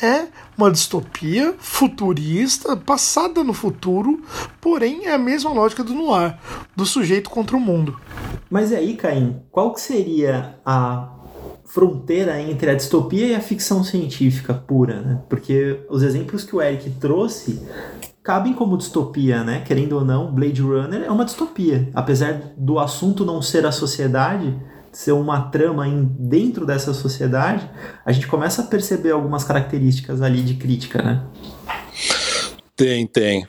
é 0.00 0.26
uma 0.56 0.70
distopia 0.70 1.54
futurista, 1.58 2.76
passada 2.76 3.44
no 3.44 3.52
futuro, 3.52 4.22
porém 4.60 5.06
é 5.06 5.14
a 5.14 5.18
mesma 5.18 5.52
lógica 5.52 5.84
do 5.84 5.94
noir, 5.94 6.38
do 6.74 6.86
sujeito 6.86 7.30
contra 7.30 7.56
o 7.56 7.60
mundo. 7.60 7.98
Mas 8.50 8.72
aí, 8.72 8.96
Caim, 8.96 9.42
qual 9.50 9.72
que 9.74 9.80
seria 9.80 10.58
a 10.64 11.17
fronteira 11.68 12.40
entre 12.40 12.70
a 12.70 12.74
distopia 12.74 13.26
e 13.26 13.34
a 13.34 13.40
ficção 13.40 13.84
científica 13.84 14.54
pura, 14.54 15.00
né? 15.00 15.22
Porque 15.28 15.80
os 15.88 16.02
exemplos 16.02 16.42
que 16.42 16.56
o 16.56 16.62
Eric 16.62 16.90
trouxe 16.92 17.62
cabem 18.22 18.54
como 18.54 18.76
distopia, 18.76 19.44
né? 19.44 19.62
Querendo 19.66 19.92
ou 19.92 20.04
não, 20.04 20.32
Blade 20.32 20.60
Runner 20.60 21.02
é 21.02 21.10
uma 21.10 21.24
distopia. 21.24 21.88
Apesar 21.94 22.54
do 22.56 22.78
assunto 22.78 23.24
não 23.24 23.40
ser 23.40 23.66
a 23.66 23.72
sociedade, 23.72 24.54
ser 24.90 25.12
uma 25.12 25.42
trama 25.50 25.86
em, 25.86 26.04
dentro 26.04 26.66
dessa 26.66 26.94
sociedade, 26.94 27.70
a 28.04 28.12
gente 28.12 28.26
começa 28.26 28.62
a 28.62 28.66
perceber 28.66 29.12
algumas 29.12 29.44
características 29.44 30.22
ali 30.22 30.42
de 30.42 30.54
crítica, 30.54 31.02
né? 31.02 31.24
Tem, 32.74 33.06
tem. 33.06 33.46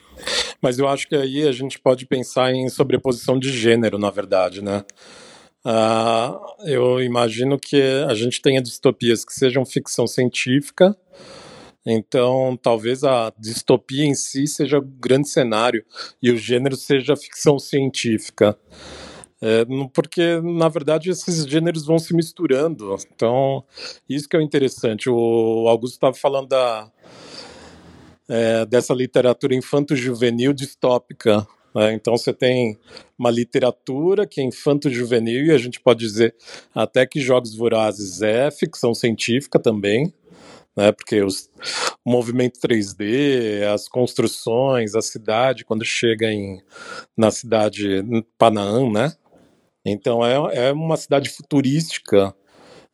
Mas 0.60 0.78
eu 0.78 0.86
acho 0.86 1.08
que 1.08 1.16
aí 1.16 1.48
a 1.48 1.52
gente 1.52 1.78
pode 1.78 2.04
pensar 2.04 2.52
em 2.52 2.68
sobreposição 2.68 3.38
de 3.38 3.50
gênero, 3.50 3.98
na 3.98 4.10
verdade, 4.10 4.62
né? 4.62 4.84
Uh, 5.64 6.66
eu 6.66 7.02
imagino 7.02 7.58
que 7.58 7.80
a 8.08 8.14
gente 8.14 8.40
tenha 8.40 8.62
distopias 8.62 9.24
que 9.24 9.32
sejam 9.32 9.64
ficção 9.64 10.06
científica, 10.06 10.96
então 11.84 12.58
talvez 12.62 13.04
a 13.04 13.32
distopia 13.38 14.04
em 14.04 14.14
si 14.14 14.46
seja 14.46 14.78
o 14.78 14.82
grande 14.82 15.28
cenário 15.28 15.84
e 16.22 16.30
o 16.30 16.36
gênero 16.36 16.76
seja 16.76 17.16
ficção 17.16 17.58
científica. 17.58 18.58
É, 19.42 19.64
porque, 19.94 20.38
na 20.42 20.68
verdade, 20.68 21.08
esses 21.08 21.46
gêneros 21.46 21.86
vão 21.86 21.98
se 21.98 22.14
misturando. 22.14 22.94
Então, 23.14 23.64
isso 24.06 24.28
que 24.28 24.36
é 24.36 24.42
interessante. 24.42 25.08
O 25.08 25.66
Augusto 25.66 25.94
estava 25.94 26.14
falando 26.14 26.48
da, 26.48 26.92
é, 28.28 28.66
dessa 28.66 28.92
literatura 28.92 29.54
infanto-juvenil 29.54 30.52
distópica. 30.52 31.46
Né? 31.74 31.92
Então 31.94 32.16
você 32.16 32.32
tem 32.32 32.78
uma 33.18 33.30
literatura 33.30 34.26
que 34.26 34.40
é 34.40 34.44
infanto-juvenil 34.44 35.46
e 35.46 35.52
a 35.52 35.58
gente 35.58 35.80
pode 35.80 36.00
dizer 36.00 36.34
até 36.74 37.06
que 37.06 37.20
Jogos 37.20 37.54
Vorazes 37.54 38.22
é 38.22 38.50
ficção 38.50 38.94
científica 38.94 39.58
também, 39.58 40.12
né? 40.76 40.92
Porque 40.92 41.22
os, 41.22 41.50
o 42.04 42.10
movimento 42.10 42.58
3D, 42.60 43.62
as 43.72 43.88
construções, 43.88 44.94
a 44.94 45.02
cidade 45.02 45.64
quando 45.64 45.84
chega 45.84 46.32
em 46.32 46.60
na 47.16 47.30
cidade 47.30 48.02
Panaã, 48.38 48.90
né? 48.90 49.12
Então 49.84 50.24
é, 50.24 50.68
é 50.68 50.72
uma 50.72 50.96
cidade 50.96 51.30
futurística. 51.30 52.34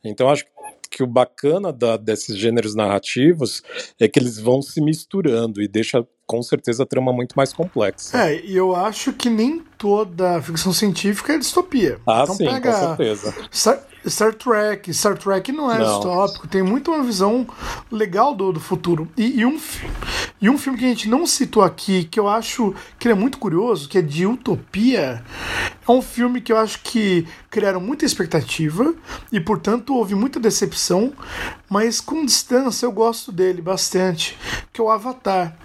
Então 0.05 0.29
acho 0.29 0.45
que 0.45 0.56
o 1.03 1.07
bacana 1.07 1.73
da, 1.73 1.97
desses 1.97 2.37
gêneros 2.37 2.75
narrativos 2.75 3.63
é 4.01 4.09
que 4.09 4.19
eles 4.19 4.39
vão 4.39 4.63
se 4.63 4.81
misturando 4.81 5.63
e 5.63 5.69
deixa 5.69 6.07
com 6.27 6.43
certeza 6.43 6.83
a 6.83 6.87
trama 6.87 7.13
muito 7.13 7.35
mais 7.35 7.53
complexa. 7.53 8.19
É, 8.19 8.45
e 8.45 8.57
eu 8.57 8.75
acho 8.75 9.13
que 9.13 9.31
nem 9.31 9.63
toda 9.79 10.43
ficção 10.43 10.73
científica 10.73 11.35
é 11.35 11.39
distopia. 11.39 12.01
Ah, 12.07 12.23
então 12.25 12.35
sim, 12.35 12.47
pega 12.47 12.73
com 12.73 12.79
certeza. 12.79 13.35
Star, 14.09 14.35
Trek, 14.35 14.93
Star 14.93 15.17
Trek 15.19 15.51
não 15.53 15.71
é 15.71 15.79
não. 15.79 15.85
distópico, 15.85 16.49
tem 16.49 16.63
muito 16.63 16.91
uma 16.91 17.03
visão 17.03 17.47
legal 17.91 18.35
do, 18.35 18.53
do 18.53 18.61
futuro. 18.61 19.09
E, 19.17 19.41
e, 19.41 19.47
um, 19.47 19.59
e 20.41 20.49
um 20.49 20.57
filme 20.57 20.79
que 20.79 20.85
a 20.85 20.89
gente 20.89 21.09
não 21.09 21.27
citou 21.27 21.63
aqui, 21.63 22.05
que 22.05 22.19
eu 22.19 22.29
acho 22.29 22.75
que 22.99 23.09
é 23.09 23.15
muito 23.15 23.39
curioso, 23.39 23.89
que 23.89 23.99
é 23.99 24.03
de 24.03 24.27
utopia, 24.27 25.25
é 25.87 25.93
um 25.93 26.03
filme 26.03 26.41
que 26.41 26.53
eu 26.53 26.59
acho 26.59 26.81
que 26.83 27.27
criaram 27.51 27.81
muita 27.81 28.05
expectativa 28.05 28.95
e, 29.33 29.41
portanto, 29.41 29.95
houve 29.95 30.15
muita 30.15 30.41
decepção, 30.41 31.13
mas 31.69 32.01
com 32.01 32.25
distância 32.25 32.87
eu 32.87 32.93
gosto 32.93 33.33
dele 33.33 33.63
bastante, 33.63 34.37
que 34.73 34.81
é 34.81 34.85
o 34.85 34.91
Avatar. 34.91 35.57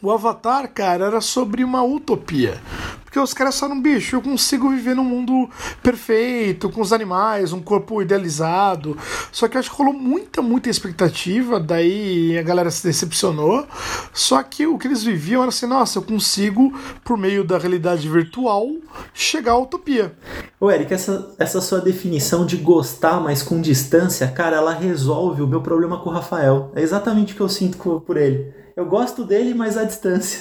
O 0.00 0.12
Avatar, 0.12 0.68
cara, 0.72 1.06
era 1.06 1.20
sobre 1.20 1.64
uma 1.64 1.82
utopia. 1.82 2.60
Porque 3.08 3.18
os 3.18 3.32
caras 3.32 3.58
falaram, 3.58 3.80
bicho, 3.80 4.16
eu 4.16 4.20
consigo 4.20 4.68
viver 4.68 4.94
num 4.94 5.02
mundo 5.02 5.48
perfeito, 5.82 6.68
com 6.68 6.82
os 6.82 6.92
animais, 6.92 7.54
um 7.54 7.62
corpo 7.62 8.02
idealizado. 8.02 8.98
Só 9.32 9.48
que 9.48 9.56
acho 9.56 9.70
que 9.70 9.76
rolou 9.76 9.94
muita, 9.94 10.42
muita 10.42 10.68
expectativa, 10.68 11.58
daí 11.58 12.36
a 12.36 12.42
galera 12.42 12.70
se 12.70 12.86
decepcionou. 12.86 13.66
Só 14.12 14.42
que 14.42 14.66
o 14.66 14.76
que 14.76 14.86
eles 14.86 15.02
viviam 15.02 15.40
era 15.40 15.48
assim, 15.48 15.66
nossa, 15.66 15.98
eu 15.98 16.02
consigo, 16.02 16.70
por 17.02 17.16
meio 17.16 17.42
da 17.42 17.56
realidade 17.56 18.06
virtual, 18.06 18.68
chegar 19.14 19.52
à 19.52 19.58
utopia. 19.58 20.14
Ô, 20.60 20.70
Eric, 20.70 20.92
essa, 20.92 21.34
essa 21.38 21.62
sua 21.62 21.80
definição 21.80 22.44
de 22.44 22.58
gostar, 22.58 23.20
mas 23.20 23.42
com 23.42 23.58
distância, 23.58 24.28
cara, 24.28 24.56
ela 24.58 24.74
resolve 24.74 25.40
o 25.40 25.46
meu 25.46 25.62
problema 25.62 25.98
com 25.98 26.10
o 26.10 26.12
Rafael. 26.12 26.70
É 26.74 26.82
exatamente 26.82 27.32
o 27.32 27.36
que 27.36 27.42
eu 27.42 27.48
sinto 27.48 28.02
por 28.06 28.18
ele. 28.18 28.52
Eu 28.76 28.84
gosto 28.84 29.24
dele, 29.24 29.54
mas 29.54 29.78
à 29.78 29.84
distância. 29.84 30.40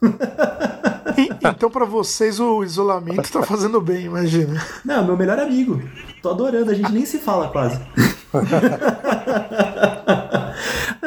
então, 1.42 1.70
para 1.70 1.84
vocês, 1.84 2.40
o 2.40 2.62
isolamento 2.62 3.30
tá 3.30 3.42
fazendo 3.42 3.80
bem, 3.80 4.06
imagina. 4.06 4.62
Não, 4.84 5.04
meu 5.04 5.16
melhor 5.16 5.38
amigo. 5.38 5.80
Tô 6.22 6.30
adorando, 6.30 6.70
a 6.70 6.74
gente 6.74 6.92
nem 6.92 7.06
se 7.06 7.18
fala 7.18 7.48
quase. 7.48 7.80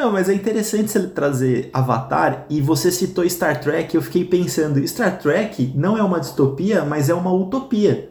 Não, 0.00 0.10
mas 0.10 0.30
é 0.30 0.32
interessante 0.32 0.90
você 0.90 1.06
trazer 1.08 1.68
Avatar 1.74 2.46
e 2.48 2.62
você 2.62 2.90
citou 2.90 3.28
Star 3.28 3.60
Trek. 3.60 3.94
Eu 3.94 4.00
fiquei 4.00 4.24
pensando, 4.24 4.82
Star 4.88 5.18
Trek 5.18 5.74
não 5.76 5.94
é 5.94 6.02
uma 6.02 6.18
distopia, 6.18 6.86
mas 6.86 7.10
é 7.10 7.14
uma 7.14 7.30
utopia. 7.30 8.08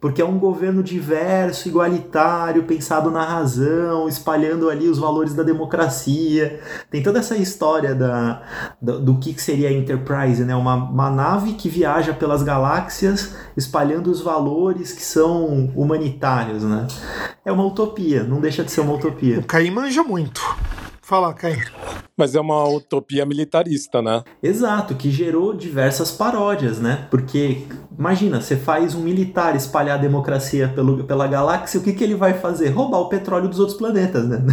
Porque 0.00 0.22
é 0.22 0.24
um 0.24 0.38
governo 0.38 0.84
diverso, 0.84 1.68
igualitário, 1.68 2.62
pensado 2.62 3.10
na 3.10 3.24
razão, 3.24 4.06
espalhando 4.08 4.70
ali 4.70 4.86
os 4.88 5.00
valores 5.00 5.34
da 5.34 5.42
democracia. 5.42 6.60
Tem 6.88 7.02
toda 7.02 7.18
essa 7.18 7.36
história 7.36 7.92
da, 7.92 8.42
do, 8.80 9.00
do 9.00 9.18
que 9.18 9.34
seria 9.42 9.68
a 9.68 9.72
Enterprise, 9.72 10.44
né? 10.44 10.54
Uma, 10.54 10.76
uma 10.76 11.10
nave 11.10 11.54
que 11.54 11.68
viaja 11.68 12.14
pelas 12.14 12.44
galáxias 12.44 13.34
espalhando 13.56 14.12
os 14.12 14.20
valores 14.20 14.92
que 14.92 15.02
são 15.02 15.72
humanitários, 15.74 16.62
né? 16.62 16.86
É 17.44 17.50
uma 17.50 17.64
utopia, 17.64 18.22
não 18.22 18.40
deixa 18.40 18.62
de 18.62 18.70
ser 18.70 18.82
uma 18.82 18.94
utopia. 18.94 19.40
O 19.40 19.44
Caim 19.44 19.72
manja 19.72 20.04
muito. 20.04 20.40
Fala, 21.02 21.34
Caim. 21.34 21.56
Mas 22.16 22.34
é 22.34 22.40
uma 22.40 22.68
utopia 22.68 23.26
militarista, 23.26 24.00
né? 24.00 24.22
Exato, 24.42 24.94
que 24.94 25.10
gerou 25.10 25.52
diversas 25.52 26.12
paródias, 26.12 26.78
né? 26.78 27.08
Porque, 27.10 27.66
imagina, 27.98 28.40
você 28.40 28.56
faz 28.56 28.94
um 28.94 29.00
militar 29.00 29.56
espalhar 29.56 29.98
a 29.98 30.00
democracia 30.00 30.68
pelo, 30.68 31.04
pela 31.04 31.26
galáxia, 31.26 31.80
o 31.80 31.82
que, 31.82 31.92
que 31.92 32.04
ele 32.04 32.14
vai 32.14 32.34
fazer? 32.34 32.68
Roubar 32.68 33.00
o 33.00 33.08
petróleo 33.08 33.48
dos 33.48 33.58
outros 33.58 33.76
planetas, 33.76 34.28
né? 34.28 34.44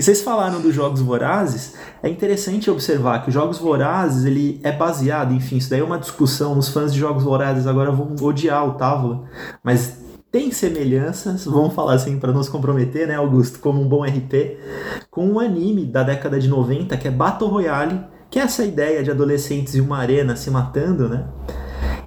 E 0.00 0.02
vocês 0.02 0.22
falaram 0.22 0.62
dos 0.62 0.74
Jogos 0.74 1.02
Vorazes, 1.02 1.74
é 2.02 2.08
interessante 2.08 2.70
observar 2.70 3.22
que 3.22 3.28
os 3.28 3.34
Jogos 3.34 3.58
Vorazes 3.58 4.24
ele 4.24 4.58
é 4.62 4.72
baseado, 4.72 5.34
enfim, 5.34 5.58
isso 5.58 5.68
daí 5.68 5.80
é 5.80 5.84
uma 5.84 5.98
discussão, 5.98 6.56
os 6.56 6.70
fãs 6.70 6.94
de 6.94 6.98
Jogos 6.98 7.22
Vorazes 7.22 7.66
agora 7.66 7.90
vão 7.90 8.16
odiar 8.26 8.66
o 8.66 8.78
Távola, 8.78 9.24
mas 9.62 9.98
tem 10.30 10.52
semelhanças, 10.52 11.44
vamos 11.44 11.74
falar 11.74 11.94
assim 11.94 12.18
para 12.18 12.32
nos 12.32 12.48
comprometer, 12.48 13.06
né, 13.06 13.16
Augusto, 13.16 13.58
como 13.58 13.80
um 13.82 13.88
bom 13.88 14.04
RP, 14.04 14.58
com 15.10 15.26
um 15.26 15.40
anime 15.40 15.84
da 15.84 16.02
década 16.02 16.38
de 16.38 16.48
90 16.48 16.96
que 16.96 17.08
é 17.08 17.10
Battle 17.10 17.50
Royale, 17.50 18.00
que 18.30 18.38
é 18.38 18.42
essa 18.42 18.64
ideia 18.64 19.02
de 19.02 19.10
adolescentes 19.10 19.74
em 19.74 19.80
uma 19.80 19.98
arena 19.98 20.36
se 20.36 20.50
matando, 20.50 21.08
né? 21.08 21.26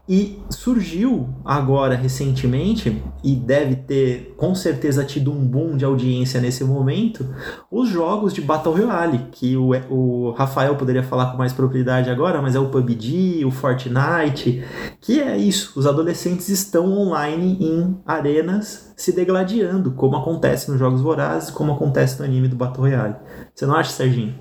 E 0.07 0.37
surgiu 0.49 1.29
agora 1.45 1.95
recentemente, 1.95 3.01
e 3.23 3.33
deve 3.37 3.77
ter 3.77 4.35
com 4.35 4.53
certeza 4.53 5.05
tido 5.05 5.31
um 5.31 5.47
boom 5.47 5.77
de 5.77 5.85
audiência 5.85 6.41
nesse 6.41 6.61
momento, 6.65 7.33
os 7.71 7.87
jogos 7.87 8.33
de 8.33 8.41
Battle 8.41 8.75
Royale, 8.75 9.27
que 9.31 9.55
o, 9.55 9.69
o 9.89 10.31
Rafael 10.31 10.75
poderia 10.75 11.03
falar 11.03 11.31
com 11.31 11.37
mais 11.37 11.53
propriedade 11.53 12.09
agora, 12.09 12.41
mas 12.41 12.53
é 12.53 12.59
o 12.59 12.69
PUBG, 12.69 13.45
o 13.45 13.51
Fortnite, 13.51 14.61
que 14.99 15.21
é 15.21 15.37
isso, 15.37 15.79
os 15.79 15.87
adolescentes 15.87 16.49
estão 16.49 16.91
online 16.91 17.57
em 17.61 17.97
arenas 18.05 18.93
se 18.97 19.13
degladiando, 19.13 19.91
como 19.91 20.17
acontece 20.17 20.69
nos 20.69 20.79
Jogos 20.79 20.99
Vorazes, 20.99 21.49
como 21.49 21.71
acontece 21.71 22.19
no 22.19 22.25
anime 22.25 22.49
do 22.49 22.57
Battle 22.57 22.81
Royale. 22.81 23.15
Você 23.55 23.65
não 23.65 23.75
acha, 23.75 23.91
Serginho? 23.91 24.35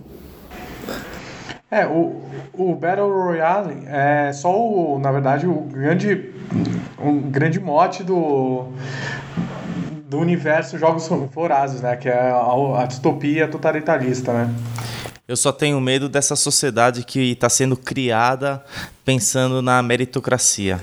É, 1.73 1.87
o, 1.87 2.21
o 2.53 2.75
Battle 2.75 3.09
Royale 3.11 3.85
é 3.87 4.31
só 4.35 4.55
o, 4.55 4.99
na 4.99 5.11
verdade, 5.11 5.47
o 5.47 5.63
grande, 5.63 6.31
um 7.03 7.31
grande 7.31 7.59
mote 7.59 8.05
do, 8.05 8.67
do 10.07 10.19
universo 10.19 10.77
Jogos 10.77 11.09
Vorazes, 11.35 11.81
né? 11.81 11.97
Que 11.97 12.11
é 12.11 12.31
a, 12.31 12.83
a 12.83 12.85
distopia 12.85 13.49
totalitarista, 13.49 14.35
né? 14.35 14.55
Eu 15.27 15.35
só 15.35 15.51
tenho 15.51 15.81
medo 15.81 16.11
dessa 16.11 16.37
sociedade 16.37 17.05
que 17.07 17.33
está 17.33 17.49
sendo 17.49 17.75
criada 17.75 18.63
pensando 19.03 19.63
na 19.63 19.83
meritocracia. 19.83 20.79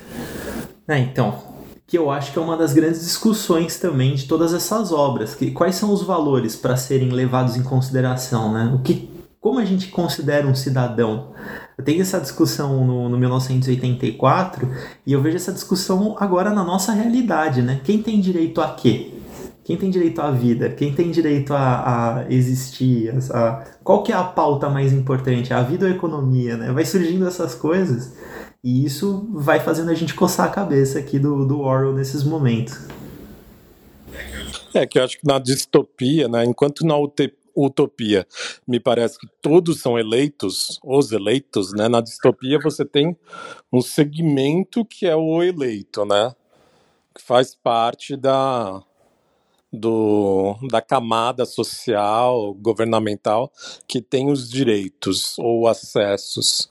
É, 0.88 0.98
então, 0.98 1.44
que 1.86 2.00
eu 2.00 2.10
acho 2.10 2.32
que 2.32 2.40
é 2.40 2.42
uma 2.42 2.58
das 2.58 2.74
grandes 2.74 3.02
discussões 3.02 3.78
também 3.78 4.16
de 4.16 4.26
todas 4.26 4.56
essas 4.56 4.92
obras. 4.92 5.36
Que, 5.36 5.52
quais 5.52 5.76
são 5.76 5.94
os 5.94 6.02
valores 6.02 6.56
para 6.56 6.76
serem 6.76 7.10
levados 7.10 7.56
em 7.56 7.62
consideração, 7.62 8.52
né? 8.52 8.72
O 8.74 8.80
que 8.80 9.09
como 9.42 9.60
a 9.60 9.66
gente 9.66 9.88
considera 9.88 10.46
um 10.46 10.54
cidadão? 10.54 11.34
Eu 11.78 11.84
tenho 11.84 12.02
essa 12.02 12.20
discussão 12.20 12.86
no, 12.86 13.08
no 13.08 13.18
1984 13.18 14.70
e 15.06 15.14
eu 15.14 15.22
vejo 15.22 15.38
essa 15.38 15.54
discussão 15.54 16.16
agora 16.20 16.50
na 16.50 16.64
nossa 16.64 16.92
realidade, 16.92 17.62
né? 17.62 17.80
Quem 17.84 18.02
tem 18.02 18.20
direito 18.20 18.60
a 18.60 18.74
quê? 18.74 19.14
Quem 19.64 19.78
tem 19.78 19.90
direito 19.90 20.20
à 20.20 20.30
vida? 20.32 20.70
Quem 20.70 20.94
tem 20.94 21.10
direito 21.10 21.54
a, 21.54 22.18
a 22.18 22.26
existir? 22.34 23.14
A, 23.32 23.64
qual 23.84 24.04
que 24.04 24.12
é 24.12 24.16
a 24.16 24.24
pauta 24.24 24.70
mais 24.70 24.92
importante? 24.92 25.54
A 25.54 25.62
vida 25.62 25.86
ou 25.86 25.92
a 25.92 25.96
economia, 25.96 26.58
né? 26.58 26.72
Vai 26.74 26.86
surgindo 26.86 27.26
essas 27.26 27.56
coisas 27.56 28.14
e 28.62 28.84
isso 28.84 29.30
vai 29.32 29.62
fazendo 29.62 29.90
a 29.90 29.94
gente 29.94 30.14
coçar 30.14 30.48
a 30.48 30.50
cabeça 30.50 31.00
aqui 31.00 31.18
do, 31.18 31.46
do 31.46 31.62
Orwell 31.62 31.94
nesses 31.94 32.24
momentos. 32.24 32.78
É 34.74 34.86
que 34.86 35.00
eu 35.00 35.04
acho 35.04 35.18
que 35.18 35.26
na 35.26 35.40
distopia, 35.40 36.28
né, 36.28 36.44
enquanto 36.44 36.86
na 36.86 36.96
utopia, 37.66 38.26
me 38.68 38.80
parece 38.80 39.18
que 39.20 39.28
todos 39.42 39.80
são 39.80 39.98
eleitos, 39.98 40.80
os 40.84 41.12
eleitos, 41.12 41.74
né? 41.74 41.88
Na 41.88 42.02
distopia 42.02 42.60
você 42.60 42.86
tem 42.86 43.18
um 43.72 43.82
segmento 43.82 44.86
que 44.86 45.06
é 45.06 45.16
o 45.16 45.44
eleito, 45.44 46.06
né? 46.06 46.34
Que 47.16 47.22
faz 47.22 47.56
parte 47.56 48.16
da 48.16 48.84
do, 49.72 50.56
da 50.70 50.82
camada 50.82 51.46
social, 51.46 52.54
governamental, 52.56 53.52
que 53.88 54.02
tem 54.02 54.32
os 54.32 54.50
direitos 54.50 55.38
ou 55.38 55.68
acessos. 55.68 56.68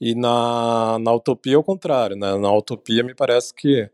E 0.00 0.14
na, 0.14 0.98
na 0.98 1.12
utopia 1.12 1.54
é 1.54 1.58
o 1.58 1.62
contrário, 1.62 2.16
né? 2.16 2.36
Na 2.36 2.52
utopia 2.52 3.04
me 3.04 3.14
parece 3.14 3.54
que 3.54 3.88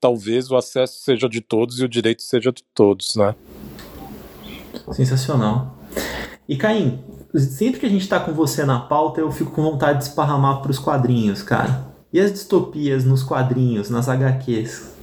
talvez 0.00 0.50
o 0.50 0.56
acesso 0.56 1.00
seja 1.00 1.28
de 1.28 1.40
todos 1.40 1.78
e 1.78 1.84
o 1.84 1.88
direito 1.88 2.22
seja 2.22 2.52
de 2.52 2.64
todos, 2.74 3.14
né? 3.14 3.34
Sensacional. 4.92 5.73
E 6.48 6.56
Caim, 6.56 7.02
sempre 7.34 7.80
que 7.80 7.86
a 7.86 7.88
gente 7.88 8.08
tá 8.08 8.20
com 8.20 8.32
você 8.32 8.64
na 8.64 8.80
pauta, 8.80 9.20
eu 9.20 9.30
fico 9.30 9.50
com 9.50 9.62
vontade 9.62 9.98
de 9.98 10.04
esparramar 10.04 10.60
pros 10.60 10.78
quadrinhos, 10.78 11.42
cara. 11.42 11.86
E 12.12 12.20
as 12.20 12.32
distopias 12.32 13.04
nos 13.04 13.22
quadrinhos, 13.22 13.90
nas 13.90 14.08
HQs? 14.08 14.94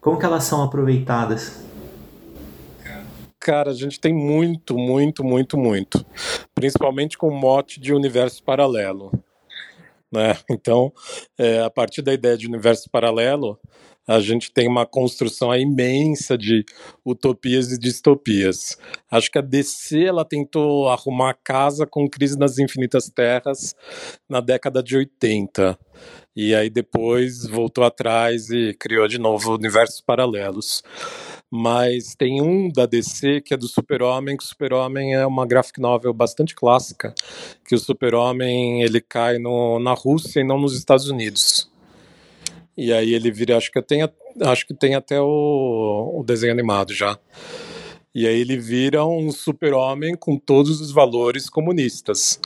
Como 0.00 0.18
que 0.18 0.24
elas 0.24 0.44
são 0.44 0.62
aproveitadas? 0.62 1.64
Cara, 3.38 3.70
a 3.70 3.74
gente 3.74 3.98
tem 3.98 4.12
muito, 4.12 4.76
muito, 4.76 5.24
muito, 5.24 5.56
muito. 5.56 6.04
Principalmente 6.54 7.16
com 7.16 7.28
o 7.28 7.34
mote 7.34 7.80
de 7.80 7.94
universo 7.94 8.42
paralelo. 8.42 9.10
Né? 10.12 10.36
Então, 10.50 10.92
é, 11.38 11.62
a 11.62 11.70
partir 11.70 12.02
da 12.02 12.12
ideia 12.12 12.36
de 12.36 12.46
universo 12.46 12.90
paralelo, 12.90 13.58
a 14.10 14.18
gente 14.18 14.50
tem 14.50 14.66
uma 14.66 14.84
construção 14.84 15.54
imensa 15.54 16.36
de 16.36 16.64
utopias 17.06 17.70
e 17.70 17.78
distopias. 17.78 18.76
Acho 19.08 19.30
que 19.30 19.38
a 19.38 19.40
DC 19.40 20.06
ela 20.06 20.24
tentou 20.24 20.88
arrumar 20.88 21.30
a 21.30 21.34
casa 21.34 21.86
com 21.86 22.10
Crise 22.10 22.36
nas 22.36 22.58
Infinitas 22.58 23.08
Terras 23.08 23.72
na 24.28 24.40
década 24.40 24.82
de 24.82 24.96
80. 24.96 25.78
E 26.34 26.56
aí 26.56 26.68
depois 26.68 27.46
voltou 27.46 27.84
atrás 27.84 28.50
e 28.50 28.74
criou 28.74 29.06
de 29.06 29.16
novo 29.16 29.54
universos 29.54 30.00
paralelos. 30.00 30.82
Mas 31.48 32.16
tem 32.16 32.42
um 32.42 32.68
da 32.68 32.86
DC 32.86 33.42
que 33.42 33.54
é 33.54 33.56
do 33.56 33.68
Super-Homem, 33.68 34.36
que 34.36 34.42
o 34.42 34.46
Super-Homem 34.46 35.14
é 35.14 35.24
uma 35.24 35.46
graphic 35.46 35.80
novel 35.80 36.12
bastante 36.12 36.56
clássica, 36.56 37.14
que 37.64 37.76
o 37.76 37.78
Super-Homem 37.78 38.82
ele 38.82 39.00
cai 39.00 39.38
no, 39.38 39.78
na 39.78 39.94
Rússia 39.94 40.40
e 40.40 40.44
não 40.44 40.58
nos 40.58 40.76
Estados 40.76 41.08
Unidos. 41.08 41.69
E 42.80 42.94
aí 42.94 43.12
ele 43.12 43.30
vira, 43.30 43.58
acho 43.58 43.70
que 43.70 43.82
tem, 43.82 44.00
acho 44.40 44.66
que 44.66 44.72
tem 44.72 44.94
até 44.94 45.20
o, 45.20 46.20
o 46.20 46.24
desenho 46.24 46.50
animado 46.50 46.94
já. 46.94 47.18
E 48.14 48.26
aí 48.26 48.40
ele 48.40 48.56
vira 48.56 49.04
um 49.04 49.30
super-homem 49.30 50.16
com 50.16 50.38
todos 50.38 50.80
os 50.80 50.90
valores 50.90 51.50
comunistas. 51.50 52.40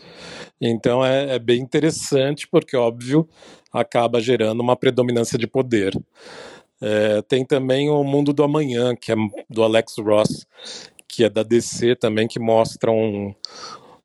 Então 0.60 1.06
é, 1.06 1.36
é, 1.36 1.38
bem 1.38 1.60
interessante, 1.60 2.48
porque, 2.48 2.76
óbvio, 2.76 3.28
acaba 3.72 4.20
gerando 4.20 4.60
uma 4.60 4.74
predominância 4.74 5.38
de 5.38 5.46
poder. 5.46 5.96
É, 6.82 7.22
tem 7.22 7.44
também 7.44 7.88
o 7.88 8.02
Mundo 8.02 8.32
do 8.32 8.42
Amanhã, 8.42 8.92
que 8.96 9.12
é 9.12 9.14
do 9.48 9.62
Alex 9.62 9.94
Ross, 9.98 10.48
que 11.08 11.22
é 11.22 11.30
da 11.30 11.44
DC 11.44 11.94
também, 11.94 12.26
que 12.26 12.40
mostra 12.40 12.90
um, 12.90 13.32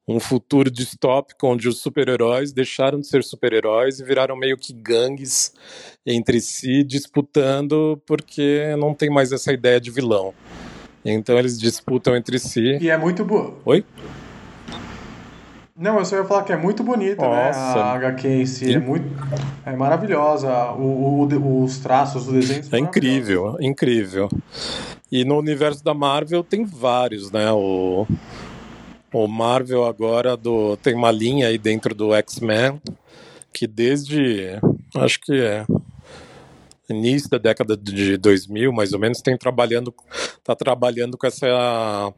um 0.09 0.19
futuro 0.19 0.71
distópico 0.71 1.45
onde 1.45 1.67
os 1.67 1.81
super-heróis 1.81 2.51
deixaram 2.51 2.99
de 2.99 3.07
ser 3.07 3.23
super-heróis 3.23 3.99
e 3.99 4.03
viraram 4.03 4.35
meio 4.35 4.57
que 4.57 4.73
gangues 4.73 5.53
entre 6.03 6.41
si, 6.41 6.83
disputando 6.83 8.01
porque 8.07 8.75
não 8.79 8.91
tem 8.95 9.07
mais 9.07 9.31
essa 9.31 9.53
ideia 9.53 9.79
de 9.79 9.91
vilão. 9.91 10.33
Então 11.05 11.37
eles 11.37 11.59
disputam 11.59 12.15
entre 12.15 12.39
si. 12.39 12.79
E 12.81 12.89
é 12.89 12.97
muito 12.97 13.23
bom. 13.23 13.59
Oi? 13.63 13.85
Não, 15.77 15.99
eu 15.99 16.03
só 16.03 16.17
ia 16.17 16.25
falar 16.25 16.43
que 16.43 16.51
é 16.51 16.57
muito 16.57 16.83
bonita, 16.83 17.21
né? 17.21 17.51
A 17.53 17.93
HQ 17.93 18.27
em 18.27 18.45
si 18.47 18.73
é 18.73 18.79
muito. 18.79 19.07
É 19.65 19.73
maravilhosa. 19.73 20.71
O, 20.71 21.23
o, 21.23 21.63
os 21.63 21.77
traços, 21.77 22.27
o 22.27 22.33
desenho. 22.33 22.63
É 22.71 22.79
incrível, 22.79 23.55
incrível. 23.61 24.27
E 25.09 25.23
no 25.23 25.37
universo 25.37 25.83
da 25.83 25.93
Marvel 25.93 26.43
tem 26.43 26.65
vários, 26.65 27.31
né? 27.31 27.49
O, 27.53 28.05
o 29.13 29.27
Marvel 29.27 29.85
agora 29.85 30.37
do, 30.37 30.77
tem 30.77 30.93
uma 30.93 31.11
linha 31.11 31.47
aí 31.47 31.57
dentro 31.57 31.93
do 31.95 32.13
X-Men 32.13 32.81
que 33.51 33.67
desde 33.67 34.59
acho 34.95 35.19
que 35.19 35.33
é 35.33 35.65
início 36.89 37.29
da 37.29 37.37
década 37.37 37.77
de 37.77 38.17
2000, 38.17 38.71
mais 38.71 38.93
ou 38.93 38.99
menos, 38.99 39.21
tem 39.21 39.37
trabalhando 39.37 39.93
tá 40.43 40.55
trabalhando 40.55 41.17
com 41.17 41.27
essa 41.27 42.13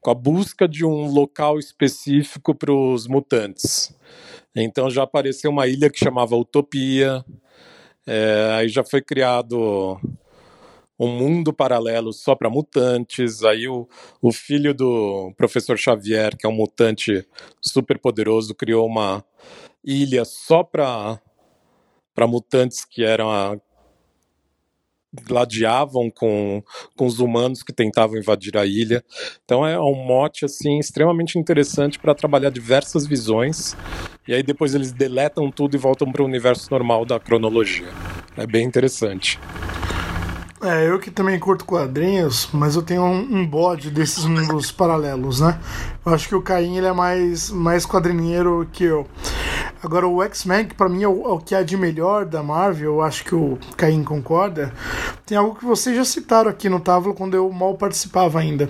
com 0.00 0.10
a 0.10 0.14
busca 0.14 0.66
de 0.66 0.84
um 0.84 1.06
local 1.12 1.58
específico 1.58 2.54
para 2.54 2.72
os 2.72 3.06
mutantes. 3.06 3.94
Então 4.54 4.90
já 4.90 5.02
apareceu 5.02 5.50
uma 5.50 5.66
ilha 5.66 5.90
que 5.90 5.98
chamava 5.98 6.36
Utopia, 6.36 7.24
é, 8.06 8.50
aí 8.54 8.68
já 8.68 8.82
foi 8.82 9.02
criado 9.02 10.00
um 11.00 11.08
mundo 11.08 11.50
paralelo 11.50 12.12
só 12.12 12.34
para 12.34 12.50
mutantes. 12.50 13.42
Aí 13.42 13.66
o, 13.66 13.88
o 14.20 14.30
filho 14.30 14.74
do 14.74 15.32
professor 15.34 15.78
Xavier, 15.78 16.36
que 16.36 16.46
é 16.46 16.48
um 16.48 16.52
mutante 16.52 17.26
super 17.58 17.98
poderoso, 17.98 18.54
criou 18.54 18.86
uma 18.86 19.24
ilha 19.82 20.26
só 20.26 20.62
para 20.62 21.18
para 22.12 22.26
mutantes 22.26 22.84
que 22.84 23.02
eram 23.02 23.30
a, 23.30 23.56
gladiavam 25.26 26.10
com, 26.10 26.62
com 26.94 27.06
os 27.06 27.18
humanos 27.18 27.62
que 27.62 27.72
tentavam 27.72 28.18
invadir 28.18 28.58
a 28.58 28.66
ilha. 28.66 29.02
Então 29.42 29.66
é 29.66 29.80
um 29.80 29.94
mote 29.94 30.44
assim 30.44 30.78
extremamente 30.78 31.38
interessante 31.38 31.98
para 31.98 32.14
trabalhar 32.14 32.50
diversas 32.50 33.06
visões. 33.06 33.74
E 34.28 34.34
aí 34.34 34.42
depois 34.42 34.74
eles 34.74 34.92
deletam 34.92 35.50
tudo 35.50 35.76
e 35.76 35.78
voltam 35.78 36.12
para 36.12 36.22
o 36.22 36.26
universo 36.26 36.70
normal 36.70 37.06
da 37.06 37.18
cronologia. 37.18 37.88
É 38.36 38.46
bem 38.46 38.66
interessante. 38.66 39.38
É, 40.62 40.86
eu 40.86 40.98
que 40.98 41.10
também 41.10 41.38
curto 41.38 41.64
quadrinhos, 41.64 42.50
mas 42.52 42.76
eu 42.76 42.82
tenho 42.82 43.02
um, 43.02 43.38
um 43.38 43.46
bode 43.46 43.90
desses 43.90 44.26
mundos 44.26 44.70
paralelos, 44.70 45.40
né? 45.40 45.58
Eu 46.04 46.12
acho 46.12 46.28
que 46.28 46.34
o 46.34 46.42
Caim 46.42 46.76
ele 46.76 46.86
é 46.86 46.92
mais, 46.92 47.50
mais 47.50 47.86
quadrinheiro 47.86 48.68
que 48.70 48.84
eu. 48.84 49.06
Agora, 49.82 50.06
o 50.06 50.22
X-Men, 50.22 50.66
que 50.66 50.74
pra 50.74 50.86
mim 50.86 51.02
é 51.02 51.08
o, 51.08 51.24
é 51.24 51.32
o, 51.32 51.38
que 51.38 51.54
há 51.54 51.62
de 51.62 51.78
melhor 51.78 52.26
da 52.26 52.42
Marvel, 52.42 52.96
eu 52.96 53.02
acho 53.02 53.24
que 53.24 53.34
o 53.34 53.58
Caim 53.74 54.04
concorda, 54.04 54.70
tem 55.24 55.38
algo 55.38 55.54
que 55.54 55.64
vocês 55.64 55.96
já 55.96 56.04
citaram 56.04 56.50
aqui 56.50 56.68
no 56.68 56.78
Távola 56.78 57.14
quando 57.14 57.34
eu 57.34 57.50
mal 57.50 57.74
participava 57.78 58.38
ainda 58.38 58.68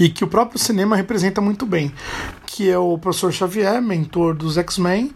e 0.00 0.08
que 0.08 0.24
o 0.24 0.28
próprio 0.28 0.58
cinema 0.58 0.96
representa 0.96 1.42
muito 1.42 1.66
bem, 1.66 1.92
que 2.46 2.70
é 2.70 2.78
o 2.78 2.96
professor 2.96 3.30
Xavier, 3.30 3.82
mentor 3.82 4.34
dos 4.34 4.56
X-Men, 4.56 5.12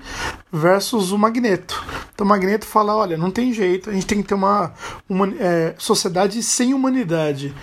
versus 0.52 1.10
o 1.10 1.16
Magneto. 1.16 1.82
Então 2.14 2.26
Magneto 2.26 2.64
fala: 2.64 2.96
olha, 2.96 3.16
não 3.16 3.30
tem 3.30 3.52
jeito, 3.52 3.90
a 3.90 3.92
gente 3.92 4.06
tem 4.06 4.22
que 4.22 4.28
ter 4.28 4.34
uma, 4.34 4.72
uma 5.08 5.28
é, 5.38 5.74
sociedade 5.76 6.42
sem 6.42 6.72
humanidade. 6.72 7.54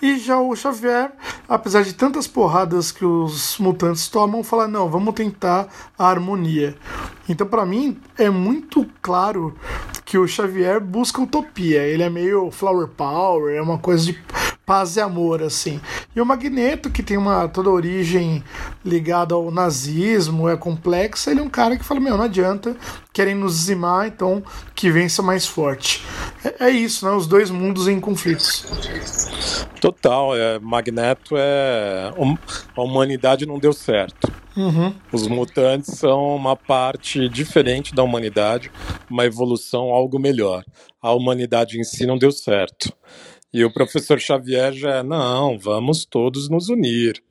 E 0.00 0.18
já 0.18 0.38
o 0.38 0.54
Xavier, 0.54 1.12
apesar 1.48 1.82
de 1.82 1.94
tantas 1.94 2.26
porradas 2.26 2.92
que 2.92 3.04
os 3.04 3.58
mutantes 3.58 4.06
tomam, 4.08 4.44
fala: 4.44 4.68
não, 4.68 4.88
vamos 4.88 5.14
tentar 5.14 5.68
a 5.98 6.06
harmonia. 6.06 6.76
Então, 7.26 7.46
para 7.46 7.64
mim, 7.64 7.98
é 8.18 8.28
muito 8.28 8.86
claro 9.00 9.54
que 10.04 10.18
o 10.18 10.28
Xavier 10.28 10.78
busca 10.80 11.22
utopia. 11.22 11.82
Ele 11.82 12.02
é 12.02 12.10
meio 12.10 12.50
flower 12.50 12.86
power, 12.88 13.54
é 13.54 13.62
uma 13.62 13.78
coisa 13.78 14.04
de 14.04 14.22
paz 14.66 14.96
e 14.96 15.00
amor, 15.00 15.42
assim. 15.42 15.80
E 16.14 16.20
o 16.20 16.26
Magneto, 16.26 16.90
que 16.90 17.02
tem 17.02 17.16
uma 17.16 17.48
toda 17.48 17.70
origem 17.70 18.42
ligada 18.84 19.34
ao 19.34 19.50
nazismo, 19.50 20.48
é 20.48 20.56
complexa, 20.56 21.30
ele 21.30 21.40
é 21.40 21.42
um 21.42 21.50
cara 21.50 21.76
que 21.76 21.84
fala, 21.84 22.00
meu, 22.00 22.16
não 22.16 22.24
adianta, 22.24 22.76
querem 23.12 23.34
nos 23.34 23.54
dizimar, 23.58 24.06
então 24.06 24.42
que 24.74 24.90
vença 24.90 25.22
mais 25.22 25.46
forte. 25.46 26.04
É, 26.44 26.66
é 26.66 26.70
isso, 26.70 27.04
né? 27.06 27.12
Os 27.12 27.26
dois 27.26 27.50
mundos 27.50 27.88
em 27.88 28.00
conflitos. 28.00 28.64
Total, 29.80 30.36
é, 30.36 30.58
Magneto 30.58 31.34
é. 31.36 32.12
A 32.76 32.82
humanidade 32.82 33.46
não 33.46 33.58
deu 33.58 33.72
certo. 33.72 34.32
Uhum. 34.56 34.94
Os 35.12 35.26
mutantes 35.26 35.98
são 35.98 36.36
uma 36.36 36.56
parte 36.56 37.28
diferente 37.28 37.94
da 37.94 38.02
humanidade, 38.02 38.70
uma 39.10 39.24
evolução, 39.24 39.90
algo 39.90 40.18
melhor. 40.18 40.64
A 41.02 41.12
humanidade 41.12 41.78
em 41.78 41.84
si 41.84 42.06
não 42.06 42.16
deu 42.16 42.30
certo. 42.30 42.92
E 43.54 43.64
o 43.64 43.72
professor 43.72 44.18
Xavier 44.18 44.72
já 44.72 45.04
não, 45.04 45.56
vamos 45.56 46.04
todos 46.04 46.50
nos 46.50 46.68
unir. 46.68 47.22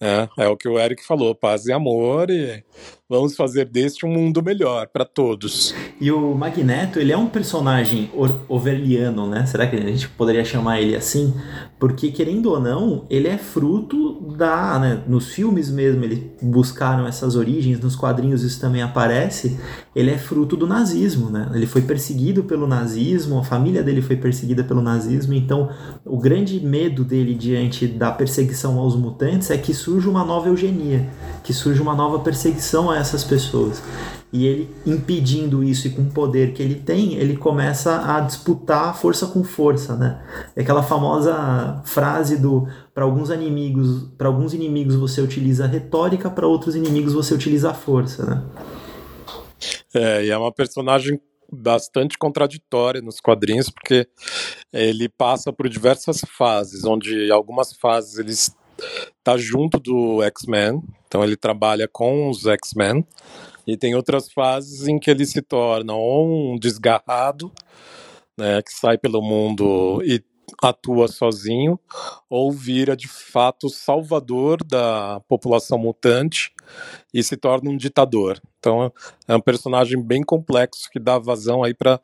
É, 0.00 0.28
é 0.36 0.48
o 0.48 0.56
que 0.56 0.68
o 0.68 0.76
Eric 0.76 1.06
falou, 1.06 1.36
paz 1.36 1.66
e 1.66 1.72
amor 1.72 2.28
e 2.30 2.64
vamos 3.12 3.36
fazer 3.36 3.66
deste 3.66 4.06
um 4.06 4.08
mundo 4.08 4.42
melhor 4.42 4.86
para 4.86 5.04
todos. 5.04 5.74
E 6.00 6.10
o 6.10 6.34
Magneto, 6.34 6.98
ele 6.98 7.12
é 7.12 7.16
um 7.16 7.26
personagem 7.26 8.10
overliano, 8.48 9.28
né? 9.28 9.44
Será 9.44 9.66
que 9.66 9.76
a 9.76 9.80
gente 9.80 10.08
poderia 10.08 10.44
chamar 10.44 10.80
ele 10.80 10.96
assim? 10.96 11.34
Porque, 11.78 12.10
querendo 12.10 12.50
ou 12.50 12.58
não, 12.58 13.04
ele 13.10 13.28
é 13.28 13.36
fruto 13.36 14.34
da... 14.36 14.78
Né? 14.78 15.02
Nos 15.06 15.28
filmes 15.28 15.70
mesmo, 15.70 16.02
eles 16.04 16.20
buscaram 16.40 17.06
essas 17.06 17.36
origens, 17.36 17.78
nos 17.80 17.94
quadrinhos 17.94 18.42
isso 18.42 18.58
também 18.60 18.80
aparece. 18.80 19.58
Ele 19.94 20.10
é 20.10 20.16
fruto 20.16 20.56
do 20.56 20.66
nazismo, 20.66 21.28
né? 21.28 21.50
Ele 21.54 21.66
foi 21.66 21.82
perseguido 21.82 22.44
pelo 22.44 22.66
nazismo, 22.66 23.38
a 23.38 23.44
família 23.44 23.82
dele 23.82 24.00
foi 24.00 24.16
perseguida 24.16 24.64
pelo 24.64 24.80
nazismo, 24.80 25.34
então 25.34 25.68
o 26.04 26.18
grande 26.18 26.58
medo 26.64 27.04
dele 27.04 27.34
diante 27.34 27.86
da 27.86 28.10
perseguição 28.10 28.78
aos 28.78 28.96
mutantes 28.96 29.50
é 29.50 29.58
que 29.58 29.74
surge 29.74 30.08
uma 30.08 30.24
nova 30.24 30.48
eugenia, 30.48 31.10
que 31.44 31.52
surge 31.52 31.82
uma 31.82 31.94
nova 31.94 32.20
perseguição 32.20 32.90
a 32.90 33.01
essas 33.02 33.22
pessoas. 33.22 33.82
E 34.32 34.46
ele, 34.46 34.74
impedindo 34.86 35.62
isso 35.62 35.86
e 35.86 35.90
com 35.90 36.02
o 36.02 36.10
poder 36.10 36.54
que 36.54 36.62
ele 36.62 36.76
tem, 36.76 37.16
ele 37.16 37.36
começa 37.36 38.16
a 38.16 38.20
disputar 38.20 38.96
força 38.96 39.26
com 39.26 39.44
força, 39.44 39.94
né? 39.94 40.24
É 40.56 40.62
aquela 40.62 40.82
famosa 40.82 41.82
frase 41.84 42.38
do 42.38 42.66
para 42.94 43.04
alguns 43.04 43.28
inimigos, 43.28 44.08
para 44.16 44.28
alguns 44.28 44.54
inimigos 44.54 44.94
você 44.94 45.20
utiliza 45.20 45.66
retórica, 45.66 46.30
para 46.30 46.46
outros 46.46 46.74
inimigos 46.74 47.12
você 47.12 47.34
utiliza 47.34 47.70
a 47.70 47.74
força, 47.74 48.24
né? 48.24 48.42
É, 49.94 50.24
e 50.24 50.30
é 50.30 50.38
uma 50.38 50.50
personagem 50.50 51.20
bastante 51.52 52.16
contraditória 52.16 53.02
nos 53.02 53.20
quadrinhos, 53.20 53.68
porque 53.68 54.08
ele 54.72 55.10
passa 55.10 55.52
por 55.52 55.68
diversas 55.68 56.22
fases, 56.26 56.84
onde 56.84 57.30
algumas 57.30 57.74
fases 57.74 58.18
ele 58.18 58.32
está 59.18 59.36
junto 59.36 59.78
do 59.78 60.22
X-Men, 60.22 60.82
então 61.06 61.22
ele 61.22 61.36
trabalha 61.36 61.88
com 61.88 62.28
os 62.28 62.46
X-Men, 62.46 63.06
e 63.66 63.76
tem 63.76 63.94
outras 63.94 64.32
fases 64.32 64.88
em 64.88 64.98
que 64.98 65.10
ele 65.10 65.24
se 65.24 65.40
torna 65.40 65.94
um 65.94 66.58
desgarrado, 66.60 67.52
né, 68.36 68.60
que 68.62 68.72
sai 68.72 68.98
pelo 68.98 69.22
mundo 69.22 70.02
e 70.04 70.22
atua 70.62 71.08
sozinho, 71.08 71.78
ou 72.28 72.50
vira 72.52 72.96
de 72.96 73.08
fato 73.08 73.68
salvador 73.68 74.62
da 74.64 75.20
população 75.28 75.78
mutante 75.78 76.52
e 77.12 77.22
se 77.22 77.36
torna 77.36 77.70
um 77.70 77.76
ditador. 77.76 78.40
Então 78.62 78.92
é 79.26 79.34
um 79.34 79.40
personagem 79.40 80.00
bem 80.00 80.22
complexo 80.22 80.88
que 80.88 81.00
dá 81.00 81.18
vazão 81.18 81.64
aí 81.64 81.74
para 81.74 82.00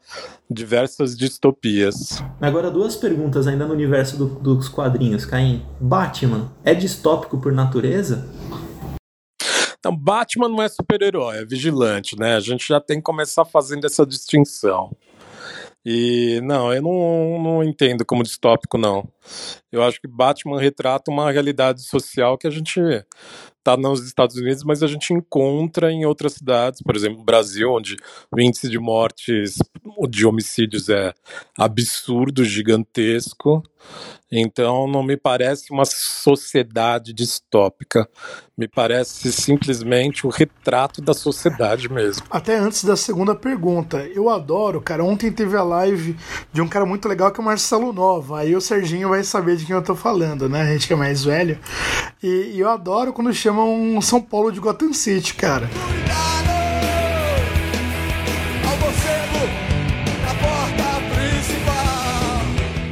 diversas 0.51 1.17
distopias. 1.17 2.21
Agora 2.41 2.69
duas 2.69 2.97
perguntas 2.97 3.47
ainda 3.47 3.65
no 3.65 3.73
universo 3.73 4.17
do, 4.17 4.27
dos 4.27 4.69
quadrinhos, 4.69 5.25
Caim. 5.25 5.65
Batman 5.81 6.51
é 6.65 6.75
distópico 6.75 7.39
por 7.39 7.53
natureza? 7.53 8.29
Então, 9.79 9.97
Batman 9.97 10.49
não 10.49 10.61
é 10.61 10.69
super-herói, 10.69 11.39
é 11.39 11.45
vigilante, 11.45 12.19
né? 12.19 12.35
A 12.35 12.41
gente 12.41 12.67
já 12.67 12.81
tem 12.81 12.97
que 12.97 13.05
começar 13.05 13.45
fazendo 13.45 13.87
essa 13.87 14.05
distinção. 14.05 14.91
E 15.87 16.41
não, 16.43 16.75
eu 16.75 16.83
não, 16.83 17.43
não 17.43 17.65
entendo 17.65 18.05
como 18.05 18.25
distópico, 18.25 18.77
não. 18.77 19.09
Eu 19.71 19.83
acho 19.83 20.01
que 20.01 20.09
Batman 20.09 20.61
retrata 20.61 21.11
uma 21.11 21.31
realidade 21.31 21.83
social 21.83 22.39
que 22.39 22.47
a 22.47 22.51
gente 22.51 22.81
está 23.69 23.77
nos 23.77 24.05
Estados 24.05 24.37
Unidos, 24.37 24.65
mas 24.65 24.83
a 24.83 24.87
gente 24.87 25.13
encontra 25.13 25.93
em 25.93 26.07
outras 26.07 26.35
cidades, 26.35 26.81
por 26.81 26.97
exemplo, 26.97 27.23
Brasil, 27.23 27.71
onde 27.71 27.97
o 28.33 28.41
índice 28.41 28.69
de 28.69 28.79
mortes, 28.79 29.59
de 30.09 30.27
homicídios 30.27 30.89
é 30.89 31.13
absurdo, 31.59 32.45
gigantesco. 32.45 33.63
Então, 34.31 34.87
não 34.87 35.03
me 35.03 35.17
parece 35.17 35.71
uma 35.71 35.85
sociedade 35.87 37.15
distópica. 37.15 38.07
Me 38.57 38.69
parece 38.69 39.33
simplesmente 39.33 40.27
o 40.27 40.31
retrato 40.31 41.01
da 41.01 41.15
sociedade 41.15 41.91
mesmo. 41.91 42.27
Até 42.31 42.59
antes 42.59 42.85
da 42.85 42.97
segunda 42.97 43.35
pergunta, 43.35 44.07
eu 44.09 44.29
adoro, 44.29 44.83
cara. 44.83 45.03
Ontem 45.03 45.33
teve 45.33 45.57
a 45.57 45.63
live 45.63 46.15
de 46.53 46.61
um 46.61 46.69
cara 46.69 46.85
muito 46.85 47.09
legal 47.09 47.31
que 47.31 47.41
é 47.41 47.43
o 47.43 47.47
Marcelo 47.47 47.93
Nova. 47.93 48.41
Aí 48.41 48.55
o 48.55 48.61
Serginho 48.61 49.09
vai 49.09 49.25
saber 49.25 49.57
de 49.59 49.67
quem 49.67 49.75
eu 49.75 49.83
tô 49.83 49.95
falando, 49.95 50.49
né? 50.49 50.63
A 50.63 50.67
gente 50.67 50.87
que 50.87 50.93
é 50.93 50.97
mais 50.97 51.25
velho. 51.25 51.59
E, 52.23 52.53
e 52.55 52.61
eu 52.61 52.71
adoro 52.71 53.13
quando 53.13 53.33
chamam 53.33 54.01
São 54.01 54.21
Paulo 54.21 54.51
de 54.51 54.61
Gotham 54.61 54.93
City, 54.93 55.35
cara. 55.35 55.69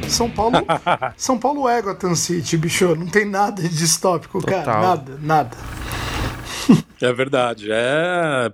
São 0.07 0.29
Paulo, 0.29 0.55
São 1.15 1.37
Paulo 1.37 1.69
é 1.69 1.81
Gotham 1.81 2.15
City, 2.15 2.57
bicho. 2.57 2.95
Não 2.95 3.07
tem 3.07 3.25
nada 3.25 3.61
de 3.61 3.69
distópico, 3.69 4.39
Total. 4.39 4.63
cara. 4.63 4.81
Nada, 4.81 5.19
nada. 5.21 5.57
É 6.99 7.13
verdade. 7.13 7.67
É. 7.71 8.51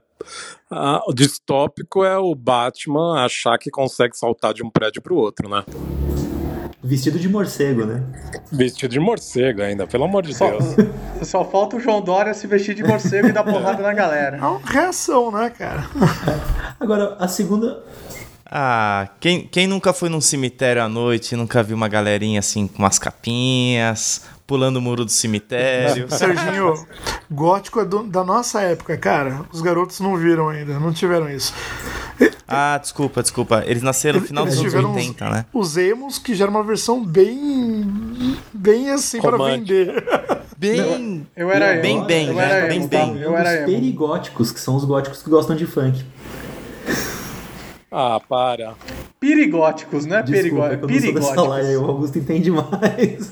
Ah, 0.69 1.01
o 1.07 1.13
distópico 1.13 2.03
é 2.03 2.17
o 2.17 2.35
Batman 2.35 3.23
achar 3.23 3.57
que 3.57 3.71
consegue 3.71 4.17
saltar 4.17 4.53
de 4.53 4.61
um 4.61 4.69
prédio 4.69 5.01
pro 5.01 5.15
outro, 5.15 5.47
né? 5.47 5.63
Vestido 6.83 7.17
de 7.17 7.29
morcego, 7.29 7.85
né? 7.85 8.03
Vestido 8.51 8.91
de 8.91 8.99
morcego 8.99 9.61
ainda, 9.61 9.87
pelo 9.87 10.03
amor 10.03 10.23
de 10.23 10.35
só, 10.35 10.49
Deus. 10.49 10.75
Só 11.23 11.45
falta 11.45 11.77
o 11.77 11.79
João 11.79 12.01
Dória 12.01 12.33
se 12.33 12.45
vestir 12.45 12.75
de 12.75 12.83
morcego 12.83 13.29
e 13.29 13.31
dar 13.31 13.43
porrada 13.45 13.81
na 13.81 13.93
galera. 13.93 14.35
É 14.35 14.41
uma 14.41 14.59
reação, 14.59 15.31
né, 15.31 15.49
cara? 15.49 15.89
Agora, 16.77 17.15
a 17.19 17.27
segunda. 17.29 17.81
Ah, 18.45 19.07
quem, 19.21 19.47
quem 19.47 19.65
nunca 19.65 19.93
foi 19.93 20.09
num 20.09 20.19
cemitério 20.19 20.83
à 20.83 20.89
noite 20.89 21.31
e 21.31 21.37
nunca 21.37 21.63
viu 21.63 21.77
uma 21.77 21.87
galerinha 21.87 22.39
assim 22.39 22.67
com 22.67 22.79
umas 22.79 22.99
capinhas, 22.99 24.25
pulando 24.45 24.77
o 24.77 24.81
muro 24.81 25.05
do 25.05 25.11
cemitério? 25.11 26.11
Serginho, 26.11 26.85
gótico 27.31 27.79
é 27.79 27.85
do, 27.85 28.03
da 28.03 28.25
nossa 28.25 28.61
época, 28.61 28.97
cara. 28.97 29.45
Os 29.53 29.61
garotos 29.61 30.01
não 30.01 30.17
viram 30.17 30.49
ainda, 30.49 30.77
não 30.79 30.91
tiveram 30.91 31.29
isso. 31.29 31.53
Ah, 32.47 32.77
desculpa, 32.77 33.21
desculpa. 33.21 33.63
Eles 33.65 33.81
nasceram 33.81 34.19
no 34.19 34.25
final 34.25 34.45
dos 34.45 34.57
anos 34.59 34.73
80, 34.73 35.29
né? 35.29 35.45
Os 35.53 35.77
emos, 35.77 36.19
que 36.19 36.35
já 36.35 36.45
era 36.45 36.51
uma 36.51 36.63
versão 36.63 37.03
bem. 37.03 38.37
bem 38.53 38.89
assim 38.91 39.21
para 39.21 39.37
vender. 39.37 40.03
Bem. 40.57 41.27
Eu 41.35 41.49
era 41.49 41.81
bem, 41.81 42.03
bem, 42.05 42.27
eu 42.27 42.35
né? 42.35 42.43
era 42.43 42.67
bem, 42.67 42.87
bem. 42.87 43.17
Eu 43.17 43.35
era 43.35 43.61
Os 43.61 43.65
perigóticos, 43.65 44.51
que 44.51 44.59
são 44.59 44.75
os 44.75 44.85
góticos 44.85 45.21
que 45.21 45.29
gostam 45.29 45.55
de 45.55 45.65
funk. 45.65 46.03
Ah, 47.95 48.19
para. 48.27 48.73
Pirigóticos, 49.19 50.05
não 50.05 50.17
é 50.17 50.19
é 50.21 50.23
perigó... 50.23 50.67
que 50.67 50.73
eu 50.73 50.79
não 50.81 50.99
sou 50.99 51.13
dessa 51.13 51.41
live, 51.43 51.67
Pirigóticos. 51.67 51.77
o 51.77 51.85
Augusto 51.85 52.17
entende 52.17 52.49
mais. 52.49 53.31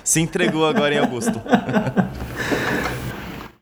Se 0.02 0.20
entregou 0.20 0.66
agora 0.66 0.92
em 0.92 0.98
Augusto. 0.98 1.40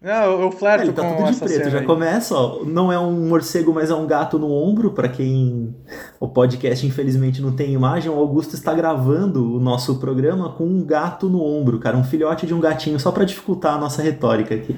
Não, 0.09 0.24
eu, 0.24 0.40
eu 0.40 0.50
flerto 0.50 0.84
Ele 0.84 0.92
tá 0.92 1.02
com 1.02 1.16
tudo 1.16 1.30
de 1.32 1.38
preto, 1.38 1.68
já 1.68 1.80
aí. 1.80 1.84
começa, 1.84 2.34
ó. 2.34 2.64
Não 2.64 2.90
é 2.90 2.98
um 2.98 3.28
morcego, 3.28 3.74
mas 3.74 3.90
é 3.90 3.94
um 3.94 4.06
gato 4.06 4.38
no 4.38 4.50
ombro. 4.50 4.92
Pra 4.92 5.06
quem 5.06 5.76
o 6.18 6.26
podcast 6.26 6.86
infelizmente 6.86 7.42
não 7.42 7.52
tem 7.52 7.74
imagem, 7.74 8.11
o 8.11 8.14
Augusto 8.14 8.54
está 8.54 8.72
gravando 8.72 9.56
o 9.56 9.61
nosso 9.61 9.96
programa 9.96 10.48
com 10.48 10.64
um 10.64 10.82
gato 10.82 11.28
no 11.28 11.44
ombro, 11.44 11.78
cara, 11.78 11.94
um 11.94 12.04
filhote 12.04 12.46
de 12.46 12.54
um 12.54 12.61
gatinho, 12.61 12.98
só 12.98 13.12
pra 13.12 13.24
dificultar 13.24 13.74
a 13.74 13.78
nossa 13.78 14.00
retórica 14.00 14.54
aqui. 14.54 14.74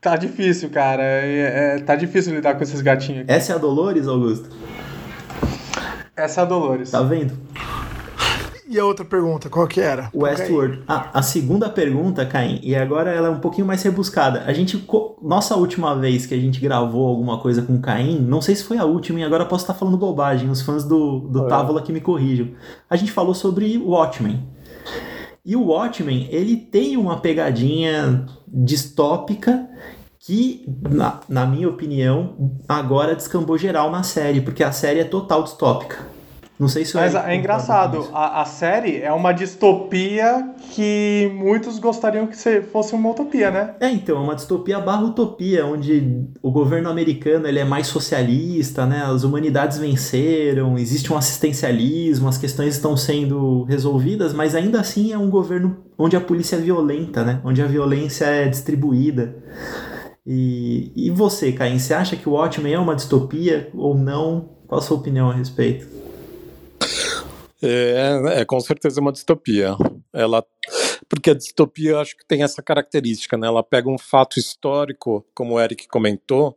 Tá 0.00 0.16
difícil, 0.16 0.70
cara. 0.70 1.02
É, 1.02 1.76
é- 1.76 1.78
tá 1.80 1.94
difícil 1.94 2.34
lidar 2.34 2.54
com 2.54 2.62
esses 2.62 2.80
gatinhos 2.80 3.24
aqui. 3.24 3.30
Essa 3.32 3.52
é 3.52 3.54
a 3.56 3.58
Dolores, 3.58 4.08
Augusto? 4.08 4.48
Essa 6.16 6.40
é 6.40 6.44
a 6.44 6.46
Dolores. 6.46 6.90
Tá 6.90 7.02
vendo? 7.02 7.34
E 8.70 8.78
a 8.78 8.84
outra 8.84 9.02
pergunta, 9.02 9.48
qual 9.48 9.66
que 9.66 9.80
era? 9.80 10.10
Westworld. 10.14 10.82
A, 10.86 11.20
a 11.20 11.22
segunda 11.22 11.70
pergunta, 11.70 12.26
Caim, 12.26 12.60
e 12.62 12.76
agora 12.76 13.10
ela 13.10 13.28
é 13.28 13.30
um 13.30 13.40
pouquinho 13.40 13.66
mais 13.66 13.82
rebuscada. 13.82 14.42
A 14.46 14.52
gente. 14.52 14.86
Nossa 15.22 15.56
última 15.56 15.96
vez 15.96 16.26
que 16.26 16.34
a 16.34 16.38
gente 16.38 16.60
gravou 16.60 17.08
alguma 17.08 17.38
coisa 17.38 17.62
com 17.62 17.76
o 17.76 17.80
Caim, 17.80 18.20
não 18.20 18.42
sei 18.42 18.54
se 18.54 18.64
foi 18.64 18.76
a 18.76 18.84
última, 18.84 19.20
e 19.20 19.24
agora 19.24 19.46
posso 19.46 19.64
estar 19.64 19.72
falando 19.72 19.96
bobagem, 19.96 20.50
os 20.50 20.60
fãs 20.60 20.84
do, 20.84 21.20
do 21.20 21.46
é. 21.46 21.48
Távola 21.48 21.80
que 21.80 21.90
me 21.90 22.00
corrijam. 22.00 22.48
A 22.90 22.96
gente 22.96 23.10
falou 23.10 23.34
sobre 23.34 23.78
Watchmen. 23.78 24.46
E 25.42 25.56
o 25.56 25.68
Watchmen, 25.68 26.28
ele 26.30 26.54
tem 26.54 26.98
uma 26.98 27.16
pegadinha 27.20 28.26
distópica 28.46 29.66
que, 30.18 30.66
na, 30.90 31.20
na 31.26 31.46
minha 31.46 31.70
opinião, 31.70 32.52
agora 32.68 33.16
descambou 33.16 33.56
geral 33.56 33.90
na 33.90 34.02
série, 34.02 34.42
porque 34.42 34.62
a 34.62 34.72
série 34.72 35.00
é 35.00 35.04
total 35.04 35.42
distópica. 35.42 36.17
Não 36.58 36.66
sei 36.66 36.84
se 36.84 36.96
Mas 36.96 37.14
é, 37.14 37.32
é 37.32 37.36
engraçado, 37.36 38.08
a, 38.12 38.42
a, 38.42 38.44
série 38.44 39.00
é 39.00 39.12
uma 39.12 39.30
distopia 39.30 40.54
que 40.72 41.30
muitos 41.36 41.78
gostariam 41.78 42.26
que 42.26 42.36
fosse 42.62 42.94
uma 42.94 43.10
utopia, 43.10 43.48
né? 43.48 43.74
É, 43.78 43.88
então, 43.88 44.16
é 44.16 44.20
uma 44.20 44.34
distopia 44.34 44.80
barra 44.80 45.04
utopia, 45.04 45.64
onde 45.64 46.26
o 46.42 46.50
governo 46.50 46.90
americano 46.90 47.46
ele 47.46 47.60
é 47.60 47.64
mais 47.64 47.86
socialista, 47.86 48.84
né? 48.84 49.04
As 49.04 49.22
humanidades 49.22 49.78
venceram, 49.78 50.76
existe 50.76 51.12
um 51.12 51.16
assistencialismo, 51.16 52.28
as 52.28 52.36
questões 52.36 52.74
estão 52.74 52.96
sendo 52.96 53.62
resolvidas, 53.62 54.32
mas 54.32 54.56
ainda 54.56 54.80
assim 54.80 55.12
é 55.12 55.18
um 55.18 55.30
governo 55.30 55.76
onde 55.96 56.16
a 56.16 56.20
polícia 56.20 56.56
é 56.56 56.60
violenta, 56.60 57.22
né? 57.22 57.40
Onde 57.44 57.62
a 57.62 57.66
violência 57.66 58.24
é 58.24 58.48
distribuída. 58.48 59.36
E, 60.26 60.92
e 60.96 61.10
você, 61.10 61.52
Caim, 61.52 61.78
você 61.78 61.94
acha 61.94 62.16
que 62.16 62.28
o 62.28 62.32
Watchmen 62.32 62.74
é 62.74 62.78
uma 62.80 62.96
distopia 62.96 63.70
ou 63.74 63.96
não? 63.96 64.58
Qual 64.66 64.80
a 64.80 64.82
sua 64.82 64.98
opinião 64.98 65.30
a 65.30 65.34
respeito? 65.34 65.97
É, 67.62 68.40
é, 68.40 68.44
com 68.44 68.60
certeza 68.60 69.00
uma 69.00 69.12
distopia. 69.12 69.76
Ela, 70.12 70.44
porque 71.08 71.30
a 71.30 71.34
distopia 71.34 71.90
eu 71.90 72.00
acho 72.00 72.16
que 72.16 72.26
tem 72.26 72.42
essa 72.42 72.62
característica, 72.62 73.36
né? 73.36 73.46
Ela 73.46 73.62
pega 73.62 73.90
um 73.90 73.98
fato 73.98 74.38
histórico, 74.38 75.26
como 75.34 75.54
o 75.54 75.60
Eric 75.60 75.88
comentou, 75.88 76.56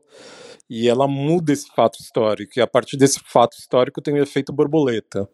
e 0.70 0.88
ela 0.88 1.08
muda 1.08 1.52
esse 1.52 1.68
fato 1.76 2.00
histórico. 2.00 2.54
E 2.56 2.62
a 2.62 2.68
partir 2.68 2.98
desse 2.98 3.20
fato 3.26 3.58
histórico 3.58 4.02
tem 4.02 4.14
o 4.14 4.24
efeito 4.24 4.54
borboleta. 4.54 5.28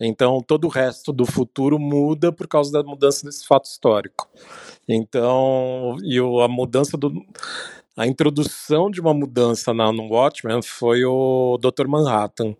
Então 0.00 0.40
todo 0.40 0.64
o 0.64 0.70
resto 0.70 1.12
do 1.12 1.26
futuro 1.26 1.78
muda 1.78 2.32
por 2.32 2.48
causa 2.48 2.72
da 2.72 2.82
mudança 2.82 3.26
desse 3.26 3.46
fato 3.46 3.66
histórico. 3.66 4.28
Então, 4.88 5.96
e 6.02 6.18
a 6.18 6.48
mudança 6.48 6.96
do 6.96 7.12
a 7.94 8.06
introdução 8.06 8.90
de 8.90 9.02
uma 9.02 9.12
mudança 9.12 9.74
na, 9.74 9.92
no 9.92 10.08
Watchmen 10.08 10.62
foi 10.62 11.04
o 11.04 11.58
Dr. 11.58 11.86
Manhattan 11.86 12.56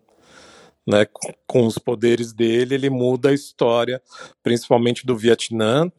né, 0.87 1.05
com 1.47 1.65
os 1.65 1.77
poderes 1.77 2.33
dele, 2.33 2.75
ele 2.75 2.89
muda 2.89 3.29
a 3.29 3.33
história, 3.33 4.01
principalmente 4.41 5.05
do 5.05 5.17
Vietnã, 5.17 5.91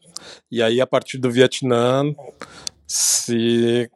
e 0.51 0.61
aí 0.61 0.79
a 0.79 0.87
partir 0.87 1.17
do 1.17 1.31
Vietnã 1.31 2.03
se 2.87 3.89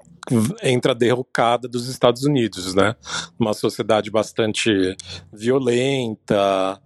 entra 0.64 0.92
a 0.92 0.96
derrocada 0.96 1.68
dos 1.68 1.88
Estados 1.88 2.24
Unidos, 2.24 2.74
né? 2.76 2.96
Uma 3.40 3.54
sociedade 3.54 4.12
bastante 4.12 4.96
violenta, 5.32 6.80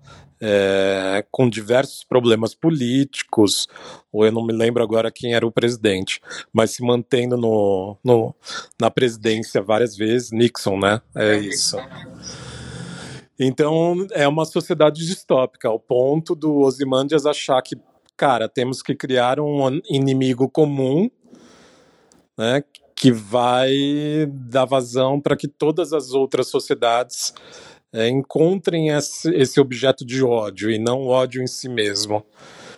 é, 0.45 1.25
com 1.31 1.49
diversos 1.49 2.03
problemas 2.03 2.53
políticos, 2.53 3.65
ou 4.11 4.25
eu 4.25 4.31
não 4.31 4.45
me 4.45 4.51
lembro 4.51 4.83
agora 4.83 5.09
quem 5.09 5.33
era 5.33 5.47
o 5.47 5.51
presidente, 5.51 6.19
mas 6.51 6.71
se 6.71 6.83
mantendo 6.83 7.37
no, 7.37 7.97
no 8.03 8.35
na 8.79 8.91
presidência 8.91 9.61
várias 9.61 9.95
vezes, 9.95 10.31
Nixon, 10.31 10.77
né? 10.77 11.01
É 11.15 11.37
isso. 11.37 11.77
Então, 13.45 14.07
é 14.11 14.27
uma 14.27 14.45
sociedade 14.45 15.05
distópica, 15.05 15.67
ao 15.67 15.79
ponto 15.79 16.33
do 16.33 16.59
Ozymandias 16.59 17.25
achar 17.25 17.61
que, 17.61 17.75
cara, 18.15 18.47
temos 18.47 18.81
que 18.81 18.95
criar 18.95 19.39
um 19.39 19.81
inimigo 19.89 20.49
comum, 20.49 21.09
né, 22.37 22.63
que 22.95 23.11
vai 23.11 23.71
dar 24.31 24.65
vazão 24.65 25.19
para 25.19 25.35
que 25.35 25.47
todas 25.47 25.91
as 25.91 26.11
outras 26.11 26.47
sociedades 26.47 27.33
é, 27.91 28.07
encontrem 28.07 28.89
esse, 28.89 29.29
esse 29.35 29.59
objeto 29.59 30.05
de 30.05 30.23
ódio 30.23 30.71
e 30.71 30.79
não 30.79 31.01
o 31.01 31.07
ódio 31.09 31.43
em 31.43 31.47
si 31.47 31.67
mesmo. 31.67 32.25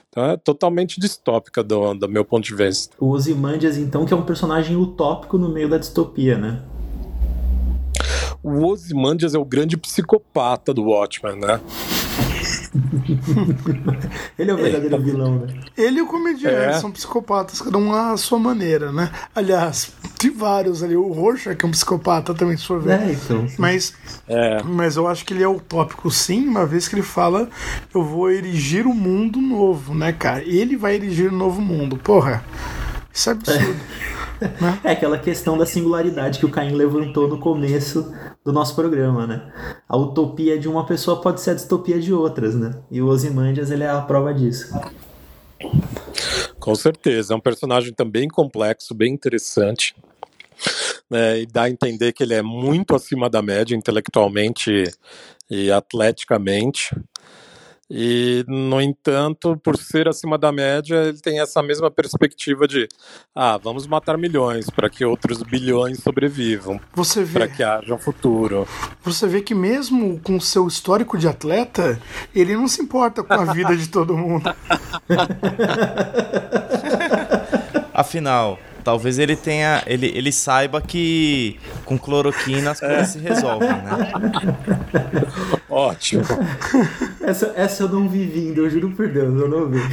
Então 0.09 0.31
é 0.31 0.37
totalmente 0.37 0.99
distópica 0.99 1.63
do, 1.63 1.93
do 1.93 2.09
meu 2.09 2.25
ponto 2.25 2.43
de 2.43 2.55
vista. 2.55 2.95
O 2.99 3.11
Ozymandias, 3.11 3.77
então, 3.77 4.05
que 4.05 4.13
é 4.13 4.17
um 4.17 4.25
personagem 4.25 4.75
utópico 4.75 5.37
no 5.37 5.49
meio 5.49 5.69
da 5.69 5.77
distopia, 5.77 6.37
né? 6.37 6.63
O 8.45 8.63
Ozymandias 8.63 9.33
é 9.33 9.39
o 9.39 9.43
grande 9.43 9.75
psicopata 9.75 10.71
do 10.71 10.83
Watchmen, 10.83 11.35
né? 11.39 11.59
ele 14.37 14.51
é 14.51 14.53
o 14.53 14.57
verdadeiro 14.57 14.95
é. 14.95 14.99
vilão, 14.99 15.39
né? 15.39 15.47
Ele 15.75 15.97
e 15.97 16.01
o 16.03 16.05
comediante 16.05 16.55
é. 16.55 16.73
são 16.73 16.91
psicopatas, 16.91 17.59
cada 17.59 17.75
um 17.79 17.91
à 17.91 18.15
sua 18.17 18.37
maneira, 18.37 18.91
né? 18.91 19.09
Aliás, 19.33 19.91
tem 20.19 20.29
vários 20.29 20.83
ali. 20.83 20.95
O 20.95 21.11
Rorschach 21.11 21.57
é 21.59 21.65
um 21.65 21.71
psicopata 21.71 22.35
também, 22.35 22.55
se 22.55 22.67
for 22.67 22.79
ver. 22.79 23.01
É, 23.01 23.13
então. 23.13 23.47
Mas, 23.57 23.95
é. 24.27 24.61
mas 24.61 24.95
eu 24.95 25.07
acho 25.07 25.25
que 25.25 25.33
ele 25.33 25.41
é 25.41 25.47
utópico, 25.47 26.11
sim, 26.11 26.47
uma 26.47 26.67
vez 26.67 26.87
que 26.87 26.93
ele 26.93 27.01
fala: 27.01 27.49
eu 27.95 28.03
vou 28.03 28.29
erigir 28.29 28.85
um 28.85 28.93
mundo 28.93 29.41
novo, 29.41 29.95
né, 29.95 30.13
cara? 30.13 30.43
Ele 30.43 30.77
vai 30.77 30.93
erigir 30.93 31.33
um 31.33 31.35
novo 31.35 31.59
mundo. 31.59 31.97
Porra, 31.97 32.43
isso 33.11 33.27
é 33.27 33.33
absurdo. 33.33 33.73
Né? 34.61 34.79
É 34.83 34.91
aquela 34.91 35.17
questão 35.17 35.57
da 35.57 35.65
singularidade 35.65 36.39
que 36.39 36.45
o 36.45 36.49
Caim 36.49 36.73
levantou 36.73 37.27
no 37.27 37.39
começo 37.39 38.13
do 38.45 38.53
nosso 38.53 38.75
programa, 38.75 39.25
né? 39.25 39.51
A 39.89 39.97
utopia 39.97 40.57
de 40.59 40.69
uma 40.69 40.85
pessoa 40.85 41.19
pode 41.19 41.41
ser 41.41 41.51
a 41.51 41.53
distopia 41.55 41.99
de 41.99 42.13
outras, 42.13 42.53
né? 42.53 42.79
E 42.91 43.01
o 43.01 43.07
Ozymandias, 43.07 43.71
ele 43.71 43.83
é 43.83 43.89
a 43.89 43.99
prova 44.01 44.31
disso. 44.31 44.71
Com 46.59 46.75
certeza, 46.75 47.33
é 47.33 47.37
um 47.37 47.39
personagem 47.39 47.91
também 47.91 48.27
complexo, 48.27 48.93
bem 48.93 49.11
interessante. 49.11 49.95
Né, 51.09 51.41
e 51.41 51.45
dá 51.45 51.63
a 51.63 51.69
entender 51.69 52.13
que 52.13 52.23
ele 52.23 52.33
é 52.33 52.41
muito 52.41 52.95
acima 52.95 53.29
da 53.29 53.41
média 53.41 53.75
intelectualmente 53.75 54.83
e 55.49 55.71
atleticamente. 55.71 56.95
E, 57.89 58.43
no 58.47 58.81
entanto, 58.81 59.55
por 59.57 59.77
ser 59.77 60.07
acima 60.07 60.39
da 60.39 60.51
média, 60.51 60.95
ele 61.03 61.19
tem 61.19 61.39
essa 61.39 61.61
mesma 61.61 61.91
perspectiva 61.91 62.67
de: 62.67 62.87
ah, 63.35 63.57
vamos 63.57 63.85
matar 63.85 64.17
milhões 64.17 64.69
para 64.71 64.89
que 64.89 65.05
outros 65.05 65.43
bilhões 65.43 65.99
sobrevivam. 65.99 66.79
Para 67.39 67.47
que 67.47 67.61
haja 67.61 67.93
um 67.93 67.99
futuro. 67.99 68.67
Você 69.03 69.27
vê 69.27 69.41
que, 69.41 69.53
mesmo 69.53 70.19
com 70.21 70.39
seu 70.39 70.67
histórico 70.67 71.15
de 71.17 71.27
atleta, 71.27 72.01
ele 72.33 72.55
não 72.55 72.67
se 72.67 72.81
importa 72.81 73.23
com 73.23 73.33
a 73.33 73.53
vida 73.53 73.77
de 73.77 73.87
todo 73.87 74.17
mundo. 74.17 74.51
Afinal, 77.93 78.59
talvez 78.83 79.19
ele 79.19 79.35
tenha. 79.35 79.83
Ele, 79.85 80.07
ele 80.07 80.31
saiba 80.31 80.81
que 80.81 81.59
com 81.85 81.97
cloroquina 81.97 82.71
as 82.71 82.79
coisas 82.79 82.99
é. 82.99 83.05
se 83.05 83.19
resolvem, 83.19 83.69
né? 83.69 84.13
Ótimo. 85.69 86.23
Essa, 87.25 87.53
essa 87.55 87.83
eu 87.83 87.89
não 87.89 88.07
vi 88.07 88.23
vindo, 88.23 88.61
eu 88.63 88.69
juro 88.69 88.91
por 88.91 89.07
Deus, 89.07 89.39
eu 89.39 89.49
não 89.49 89.67
vi. 89.67 89.79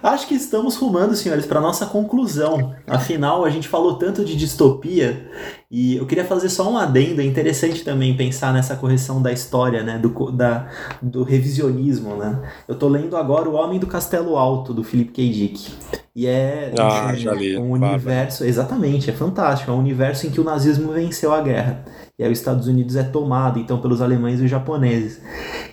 Acho 0.00 0.28
que 0.28 0.34
estamos 0.34 0.76
rumando, 0.76 1.16
senhores, 1.16 1.46
para 1.46 1.60
nossa 1.60 1.84
conclusão. 1.86 2.74
Afinal, 2.86 3.44
a 3.44 3.50
gente 3.50 3.66
falou 3.68 3.96
tanto 3.96 4.24
de 4.24 4.36
distopia 4.36 5.28
e 5.70 5.96
eu 5.96 6.04
queria 6.04 6.24
fazer 6.24 6.48
só 6.48 6.68
um 6.68 6.76
adendo. 6.76 7.20
É 7.20 7.24
interessante 7.24 7.84
também 7.84 8.16
pensar 8.16 8.52
nessa 8.52 8.74
correção 8.74 9.22
da 9.22 9.32
história, 9.32 9.84
né? 9.84 9.98
Do, 9.98 10.32
da, 10.32 10.68
do 11.00 11.22
revisionismo, 11.22 12.16
né? 12.16 12.40
Eu 12.66 12.74
tô 12.74 12.88
lendo 12.88 13.16
agora 13.16 13.48
O 13.48 13.54
Homem 13.54 13.78
do 13.78 13.86
Castelo 13.86 14.36
Alto, 14.36 14.74
do 14.74 14.82
Philip 14.82 15.12
K. 15.12 15.30
Dick. 15.30 15.72
E 16.16 16.26
é 16.26 16.74
ah, 16.76 17.12
um, 17.60 17.62
um 17.62 17.70
universo. 17.70 18.44
Exatamente, 18.44 19.10
é 19.10 19.12
fantástico. 19.12 19.70
É 19.70 19.74
um 19.74 19.78
universo 19.78 20.26
em 20.26 20.30
que 20.30 20.40
o 20.40 20.44
nazismo 20.44 20.92
venceu 20.92 21.32
a 21.32 21.40
guerra. 21.40 21.84
E 22.18 22.24
aí 22.24 22.32
os 22.32 22.38
Estados 22.38 22.66
Unidos 22.66 22.96
é 22.96 23.04
tomado, 23.04 23.60
então, 23.60 23.80
pelos 23.80 24.02
alemães 24.02 24.40
e 24.40 24.44
os 24.44 24.50
japoneses. 24.50 25.20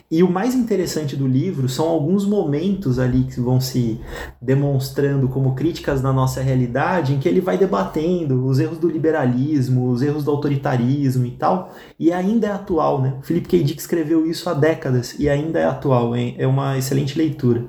E 0.10 0.24
o 0.24 0.32
mais 0.32 0.56
interessante 0.56 1.18
do 1.18 1.28
livro 1.28 1.68
são 1.68 1.86
alguns 1.86 2.26
momentos 2.26 2.98
ali 2.98 3.26
que 3.26 3.42
vão 3.42 3.60
se 3.60 4.00
demonstrando 4.42 5.28
como 5.28 5.54
críticas 5.54 6.02
na 6.02 6.14
nossa 6.14 6.42
realidade, 6.42 7.14
em 7.14 7.20
que 7.20 7.28
ele 7.28 7.42
vai 7.42 7.58
debatendo 7.58 8.46
os 8.46 8.58
erros 8.58 8.78
do 8.78 8.88
liberalismo, 8.88 9.90
os 9.90 10.02
erros 10.02 10.24
do 10.24 10.32
autoritarismo 10.32 11.26
e 11.26 11.32
tal, 11.32 11.76
e 12.00 12.14
ainda 12.14 12.48
é 12.48 12.52
atual, 12.52 13.02
né? 13.02 13.16
Philip 13.22 13.50
K. 13.50 13.64
Dick 13.64 13.82
escreveu 13.82 14.26
isso 14.26 14.50
há 14.50 14.54
décadas 14.54 15.14
e 15.20 15.28
ainda 15.28 15.60
é 15.60 15.66
atual, 15.66 16.16
hein? 16.16 16.36
é 16.38 16.48
uma 16.48 16.78
excelente 16.78 17.18
leitura. 17.18 17.66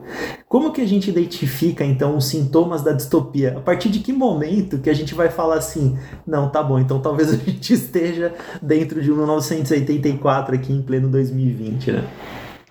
Como 0.49 0.73
que 0.73 0.81
a 0.81 0.89
gente 0.89 1.11
identifica 1.11 1.85
então 1.85 2.17
os 2.17 2.27
sintomas 2.27 2.81
da 2.83 2.93
distopia? 2.93 3.59
A 3.59 3.61
partir 3.61 3.91
de 3.91 3.99
que 3.99 4.15
momento 4.15 4.79
que 4.79 4.89
a 4.89 4.95
gente 4.95 5.15
vai 5.15 5.29
falar 5.29 5.57
assim, 5.57 5.99
não, 6.27 6.49
tá 6.49 6.63
bom, 6.63 6.79
então 6.79 7.01
talvez 7.01 7.29
a 7.35 7.37
gente 7.37 7.75
esteja 7.75 8.35
dentro 8.63 9.03
de 9.03 9.11
1984 9.11 10.55
aqui 10.55 10.73
em 10.73 10.81
pleno 10.81 11.07
2020, 11.09 11.93
né? 11.93 12.09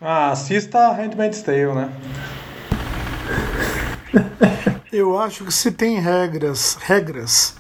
Ah, 0.02 0.32
assista 0.32 0.92
Handmaid's 0.92 1.44
Tale, 1.44 1.76
né? 1.76 1.92
Eu 4.92 5.20
acho 5.20 5.46
que 5.46 5.54
se 5.54 5.72
tem 5.72 6.00
regras, 6.00 6.80
regras 6.82 7.56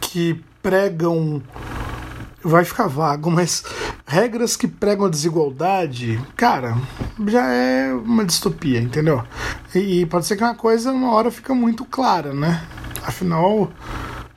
que 0.00 0.38
pregam 0.62 1.40
vai 2.46 2.64
ficar 2.64 2.86
vago, 2.86 3.30
mas 3.30 3.64
regras 4.06 4.56
que 4.56 4.68
pregam 4.68 5.06
a 5.06 5.10
desigualdade, 5.10 6.20
cara, 6.36 6.76
já 7.26 7.52
é 7.52 7.92
uma 7.92 8.24
distopia, 8.24 8.80
entendeu? 8.80 9.22
E, 9.74 10.00
e 10.00 10.06
pode 10.06 10.26
ser 10.26 10.36
que 10.36 10.44
uma 10.44 10.54
coisa 10.54 10.92
uma 10.92 11.12
hora 11.12 11.30
fica 11.30 11.54
muito 11.54 11.84
clara, 11.84 12.32
né? 12.32 12.62
Afinal, 13.02 13.70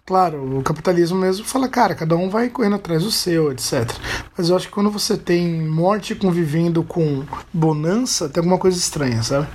Claro, 0.05 0.57
o 0.57 0.63
capitalismo 0.63 1.19
mesmo 1.19 1.45
fala, 1.45 1.67
cara, 1.67 1.93
cada 1.93 2.17
um 2.17 2.31
vai 2.31 2.49
correndo 2.49 2.77
atrás 2.77 3.03
do 3.03 3.11
seu, 3.11 3.51
etc. 3.51 3.87
Mas 4.35 4.49
eu 4.49 4.55
acho 4.55 4.65
que 4.65 4.73
quando 4.73 4.89
você 4.89 5.15
tem 5.15 5.61
morte 5.61 6.15
convivendo 6.15 6.81
com 6.81 7.23
bonança, 7.53 8.27
tem 8.27 8.41
alguma 8.41 8.57
coisa 8.57 8.75
estranha, 8.75 9.21
sabe? 9.21 9.47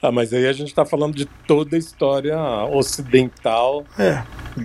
Ah, 0.00 0.12
mas 0.12 0.32
aí 0.32 0.46
a 0.46 0.52
gente 0.52 0.74
tá 0.74 0.84
falando 0.84 1.14
de 1.14 1.24
toda 1.46 1.74
a 1.74 1.78
história 1.78 2.36
ocidental. 2.70 3.84
É. 3.98 4.22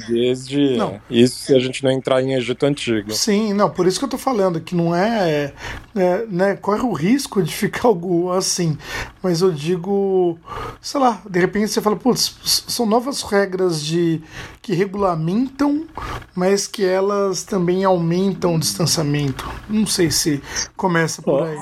Desde 0.08 0.78
Não. 0.78 1.02
isso 1.10 1.44
se 1.44 1.54
a 1.54 1.60
gente 1.60 1.84
não 1.84 1.92
entrar 1.92 2.22
em 2.22 2.34
Egito 2.34 2.66
Antigo. 2.66 3.12
Sim, 3.12 3.54
não, 3.54 3.70
por 3.70 3.86
isso 3.86 4.00
que 4.00 4.06
eu 4.06 4.10
tô 4.10 4.18
falando, 4.18 4.62
que 4.62 4.74
não 4.74 4.96
é, 4.96 5.52
é, 5.94 6.26
né, 6.28 6.56
corre 6.56 6.82
o 6.82 6.94
risco 6.94 7.44
de 7.44 7.54
ficar 7.54 7.88
algo 7.90 8.32
assim, 8.32 8.78
mas 9.22 9.42
eu 9.42 9.52
digo, 9.52 10.40
sei 10.80 11.00
lá, 11.00 11.22
de 11.30 11.40
repente 11.40 11.70
você 11.70 11.82
fala, 11.82 11.98
putz, 11.98 12.38
são 12.68 12.86
novas 12.86 13.22
regras 13.22 13.84
de 13.84 14.22
que 14.62 14.74
regulamentam, 14.74 15.86
mas 16.34 16.68
que 16.68 16.86
elas 16.86 17.44
também 17.44 17.84
aumentam 17.84 18.56
o 18.56 18.60
distanciamento. 18.60 19.50
Não 19.70 19.86
sei 19.86 20.10
se 20.10 20.42
começa 20.78 21.22
por 21.22 21.44
aí. 21.44 21.58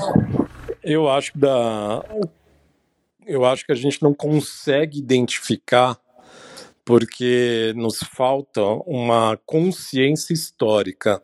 Eu 0.84 1.10
acho 1.10 1.32
que 1.32 1.40
da 1.40 2.04
eu 3.30 3.46
acho 3.46 3.64
que 3.64 3.72
a 3.72 3.76
gente 3.76 4.02
não 4.02 4.14
consegue 4.14 4.98
identificar 4.98 6.00
porque 6.84 7.72
nos 7.76 8.00
falta 8.00 8.62
uma 8.88 9.40
consciência 9.46 10.34
histórica. 10.34 11.22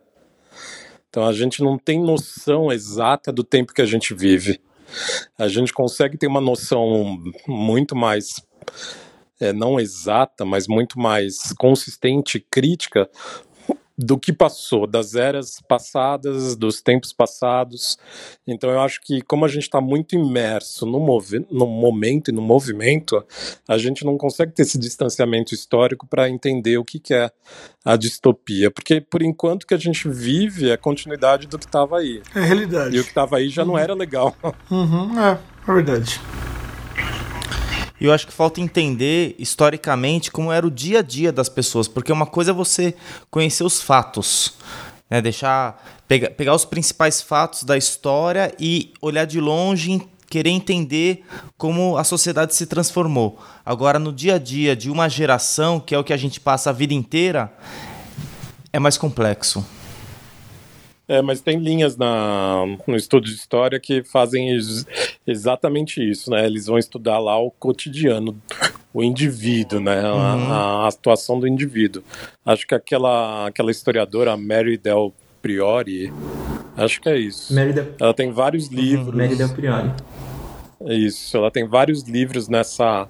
Então 1.09 1.25
a 1.25 1.33
gente 1.33 1.63
não 1.63 1.77
tem 1.77 1.99
noção 1.99 2.71
exata 2.71 3.33
do 3.33 3.43
tempo 3.43 3.73
que 3.73 3.81
a 3.81 3.85
gente 3.85 4.13
vive. 4.13 4.61
A 5.35 5.47
gente 5.47 5.73
consegue 5.73 6.17
ter 6.17 6.27
uma 6.27 6.39
noção 6.39 7.19
muito 7.47 7.95
mais 7.95 8.45
é, 9.39 9.51
não 9.51 9.79
exata, 9.79 10.45
mas 10.45 10.67
muito 10.67 10.99
mais 10.99 11.51
consistente 11.57 12.37
e 12.37 12.41
crítica 12.41 13.09
do 13.97 14.17
que 14.17 14.33
passou, 14.33 14.85
das 14.85 15.15
eras 15.15 15.61
passadas, 15.67 16.55
dos 16.55 16.81
tempos 16.81 17.13
passados. 17.13 17.97
Então 18.45 18.69
eu 18.69 18.81
acho 18.81 19.01
que 19.01 19.21
como 19.21 19.45
a 19.45 19.47
gente 19.47 19.63
está 19.63 19.79
muito 19.79 20.15
imerso 20.15 20.85
no, 20.85 20.99
no 21.49 21.65
momento 21.65 22.29
e 22.29 22.33
no 22.33 22.41
movimento, 22.41 23.23
a 23.67 23.77
gente 23.77 24.03
não 24.03 24.17
consegue 24.17 24.51
ter 24.51 24.63
esse 24.63 24.77
distanciamento 24.77 25.53
histórico 25.53 26.05
para 26.07 26.29
entender 26.29 26.77
o 26.77 26.83
que, 26.85 26.99
que 26.99 27.13
é 27.13 27.31
a 27.83 27.95
distopia, 27.95 28.69
porque 28.69 28.99
por 28.99 29.21
enquanto 29.21 29.65
que 29.65 29.73
a 29.73 29.77
gente 29.77 30.09
vive 30.09 30.69
é 30.69 30.73
a 30.73 30.77
continuidade 30.77 31.47
do 31.47 31.57
que 31.57 31.65
estava 31.65 31.99
aí. 31.99 32.21
É 32.35 32.41
realidade. 32.41 32.95
E 32.95 32.99
o 32.99 33.03
que 33.03 33.09
estava 33.09 33.37
aí 33.37 33.49
já 33.49 33.63
não 33.63 33.77
era 33.77 33.93
legal. 33.93 34.35
Uhum, 34.69 35.19
é, 35.19 35.39
é 35.67 35.73
verdade. 35.73 36.19
E 37.99 38.05
eu 38.05 38.13
acho 38.13 38.27
que 38.27 38.33
falta 38.33 38.59
entender 38.59 39.35
historicamente 39.39 40.31
como 40.31 40.51
era 40.51 40.65
o 40.65 40.71
dia 40.71 40.99
a 40.99 41.01
dia 41.01 41.31
das 41.31 41.47
pessoas, 41.47 41.87
porque 41.87 42.11
uma 42.11 42.25
coisa 42.25 42.51
é 42.51 42.53
você 42.53 42.93
conhecer 43.31 43.63
os 43.63 43.81
fatos, 43.81 44.53
né? 45.09 45.21
deixar 45.21 45.81
pegar, 46.07 46.31
pegar 46.31 46.53
os 46.53 46.65
principais 46.65 47.21
fatos 47.21 47.63
da 47.63 47.77
história 47.77 48.53
e 48.59 48.93
olhar 49.01 49.25
de 49.25 49.39
longe 49.39 50.01
querer 50.27 50.49
entender 50.49 51.23
como 51.57 51.97
a 51.97 52.03
sociedade 52.03 52.53
se 52.55 52.65
transformou. 52.65 53.39
Agora 53.65 53.97
no 53.97 54.11
dia 54.11 54.35
a 54.35 54.37
dia 54.37 54.75
de 54.75 54.89
uma 54.89 55.07
geração, 55.07 55.79
que 55.79 55.95
é 55.95 55.97
o 55.97 56.03
que 56.03 56.11
a 56.11 56.17
gente 56.17 56.39
passa 56.39 56.71
a 56.71 56.73
vida 56.73 56.93
inteira, 56.93 57.53
é 58.73 58.79
mais 58.79 58.97
complexo. 58.97 59.65
É, 61.07 61.21
mas 61.21 61.39
tem 61.39 61.59
linhas 61.59 61.95
na, 61.95 62.63
no 62.87 62.95
estudo 62.95 63.25
de 63.27 63.33
história 63.35 63.79
que 63.79 64.03
fazem 64.03 64.49
ex- 64.49 64.85
exatamente 65.25 66.01
isso, 66.01 66.31
né? 66.31 66.45
Eles 66.45 66.65
vão 66.65 66.79
estudar 66.79 67.19
lá 67.19 67.37
o 67.37 67.51
cotidiano, 67.51 68.35
o 68.91 69.03
indivíduo, 69.03 69.79
né? 69.79 70.01
A, 70.03 70.87
a 70.87 70.91
situação 70.91 71.39
do 71.39 71.47
indivíduo. 71.47 72.03
Acho 72.43 72.65
que 72.65 72.73
aquela, 72.73 73.47
aquela 73.47 73.69
historiadora, 73.69 74.35
Mary 74.35 74.77
Del 74.77 75.13
Priori, 75.43 76.11
acho 76.75 76.99
que 76.99 77.07
é 77.09 77.17
isso. 77.17 77.53
Mary 77.53 77.71
Del, 77.71 77.93
Ela 77.99 78.13
tem 78.13 78.31
vários 78.31 78.67
livros. 78.69 79.13
Mary 79.15 79.35
Del 79.35 79.49
Priori. 79.49 79.91
É 80.81 80.93
Isso, 80.93 81.37
ela 81.37 81.49
tem 81.49 81.67
vários 81.67 82.03
livros 82.03 82.47
nessa, 82.47 83.07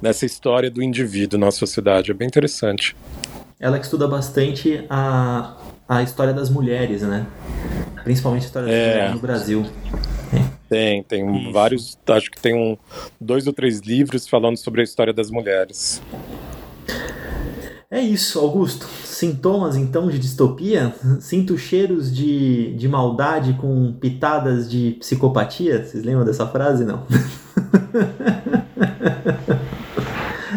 nessa 0.00 0.24
história 0.24 0.70
do 0.70 0.82
indivíduo 0.82 1.38
na 1.38 1.50
sociedade. 1.50 2.10
É 2.10 2.14
bem 2.14 2.26
interessante. 2.26 2.96
Ela 3.60 3.78
que 3.78 3.84
estuda 3.84 4.06
bastante 4.06 4.84
a, 4.88 5.56
a 5.88 6.02
história 6.02 6.34
das 6.34 6.50
mulheres, 6.50 7.00
né? 7.02 7.26
Principalmente 8.04 8.42
a 8.42 8.46
história 8.46 8.68
das 8.68 8.76
É. 8.76 8.90
mulheres 8.92 9.14
no 9.14 9.20
Brasil. 9.20 9.66
Tem, 10.68 11.02
tem 11.02 11.50
vários, 11.50 11.98
acho 12.08 12.30
que 12.30 12.38
tem 12.38 12.54
um, 12.54 12.76
dois 13.18 13.46
ou 13.46 13.54
três 13.54 13.80
livros 13.80 14.28
falando 14.28 14.58
sobre 14.58 14.82
a 14.82 14.84
história 14.84 15.14
das 15.14 15.30
mulheres. 15.30 16.02
É 17.90 18.00
isso, 18.00 18.38
Augusto. 18.38 18.86
Sintomas 19.02 19.76
então 19.76 20.08
de 20.08 20.18
distopia? 20.18 20.94
Sinto 21.20 21.56
cheiros 21.56 22.14
de, 22.14 22.74
de 22.76 22.86
maldade 22.86 23.54
com 23.54 23.94
pitadas 23.94 24.70
de 24.70 24.96
psicopatia? 25.00 25.82
Vocês 25.84 26.04
lembram 26.04 26.26
dessa 26.26 26.46
frase? 26.46 26.84
Não. 26.84 27.04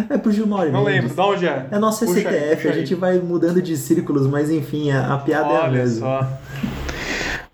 é 0.10 0.18
pro 0.18 0.32
Gilmar 0.32 0.68
Não 0.72 0.84
Mendes. 0.86 1.02
lembro, 1.12 1.16
de 1.16 1.22
onde 1.22 1.48
é? 1.48 1.66
É 1.72 1.80
nosso 1.80 2.06
Puxa 2.06 2.30
aí, 2.30 2.36
STF, 2.40 2.56
puxa 2.56 2.68
a 2.68 2.72
aí. 2.72 2.80
gente 2.80 2.96
vai 2.96 3.18
mudando 3.20 3.62
de 3.62 3.76
círculos, 3.78 4.28
mas 4.28 4.50
enfim, 4.50 4.92
a, 4.92 5.14
a 5.14 5.18
piada 5.18 5.50
é 5.54 5.58
a 5.58 5.64
Olha 5.64 5.72
mesma. 5.72 6.08
só. 6.08 6.28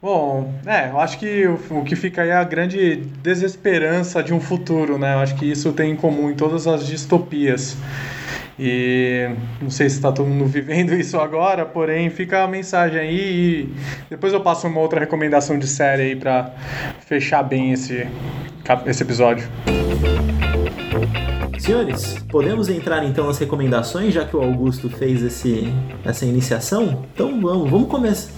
Bom, 0.02 0.54
é, 0.66 0.90
eu 0.92 1.00
acho 1.00 1.18
que 1.18 1.48
o, 1.48 1.60
o 1.80 1.84
que 1.84 1.96
fica 1.96 2.22
aí 2.22 2.30
é 2.30 2.34
a 2.36 2.44
grande 2.44 2.98
desesperança 3.24 4.22
de 4.22 4.34
um 4.34 4.40
futuro, 4.40 4.98
né? 4.98 5.16
Eu 5.16 5.20
acho 5.20 5.36
que 5.36 5.46
isso 5.50 5.74
tem 5.74 5.92
em 5.92 5.96
comum 5.96 6.30
em 6.30 6.36
todas 6.36 6.68
as 6.68 6.86
distopias. 6.86 7.76
E 8.60 9.30
não 9.62 9.70
sei 9.70 9.90
se 9.90 9.98
está 9.98 10.12
todo 10.12 10.28
mundo 10.28 10.46
vivendo 10.50 10.94
isso 10.94 11.20
agora, 11.20 11.66
porém 11.66 12.10
fica 12.10 12.44
a 12.44 12.48
mensagem 12.48 13.00
aí 13.00 13.20
e 13.20 13.74
depois 14.10 14.34
eu 14.34 14.42
passo 14.42 14.68
uma 14.68 14.80
outra 14.80 15.00
recomendação 15.00 15.60
de 15.60 15.68
série 15.68 16.02
aí 16.04 16.16
para 16.16 16.52
fechar 17.06 17.44
bem 17.44 17.72
esse, 17.74 18.08
esse 18.88 19.04
episódio. 19.04 19.48
Senhores, 21.60 22.18
podemos 22.30 22.70
entrar 22.70 23.04
então 23.04 23.28
nas 23.28 23.38
recomendações, 23.38 24.14
já 24.14 24.24
que 24.26 24.36
o 24.36 24.42
Augusto 24.42 24.90
fez 24.90 25.22
esse, 25.24 25.72
essa 26.06 26.26
iniciação? 26.26 27.04
Então 27.14 27.40
vamos, 27.42 27.70
vamos 27.70 27.88
começar. 27.90 28.32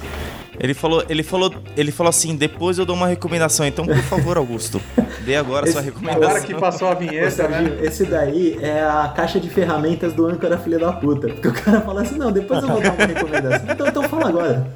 Ele 0.59 0.73
falou, 0.73 1.03
ele 1.07 1.23
falou, 1.23 1.53
ele 1.77 1.91
falou 1.91 2.09
assim: 2.09 2.35
depois 2.35 2.77
eu 2.77 2.85
dou 2.85 2.93
uma 2.95 3.07
recomendação. 3.07 3.65
Então, 3.65 3.85
por 3.85 3.95
favor, 3.95 4.35
Augusto, 4.37 4.81
dê 5.23 5.37
agora 5.37 5.65
a 5.67 5.71
sua 5.71 5.79
Esse- 5.79 5.89
recomendação. 5.89 6.23
Agora 6.29 6.41
que 6.43 6.53
passou 6.53 6.89
a 6.89 6.93
vinheta, 6.95 7.31
Serginho, 7.31 7.75
né? 7.75 7.85
esse 7.85 8.03
daí 8.05 8.59
é 8.61 8.81
a 8.83 9.13
caixa 9.15 9.39
de 9.39 9.49
ferramentas 9.49 10.11
do 10.11 10.27
âncora 10.27 10.57
filha 10.57 10.77
da 10.77 10.91
puta. 10.91 11.29
Porque 11.29 11.47
o 11.47 11.53
cara 11.53 11.79
fala 11.79 12.01
assim, 12.01 12.17
não, 12.17 12.29
depois 12.31 12.61
eu 12.61 12.67
vou 12.67 12.81
dar 12.81 12.91
uma 12.91 13.05
recomendação. 13.05 13.67
Então, 13.71 13.87
então 13.87 14.03
fala 14.03 14.27
agora. 14.27 14.67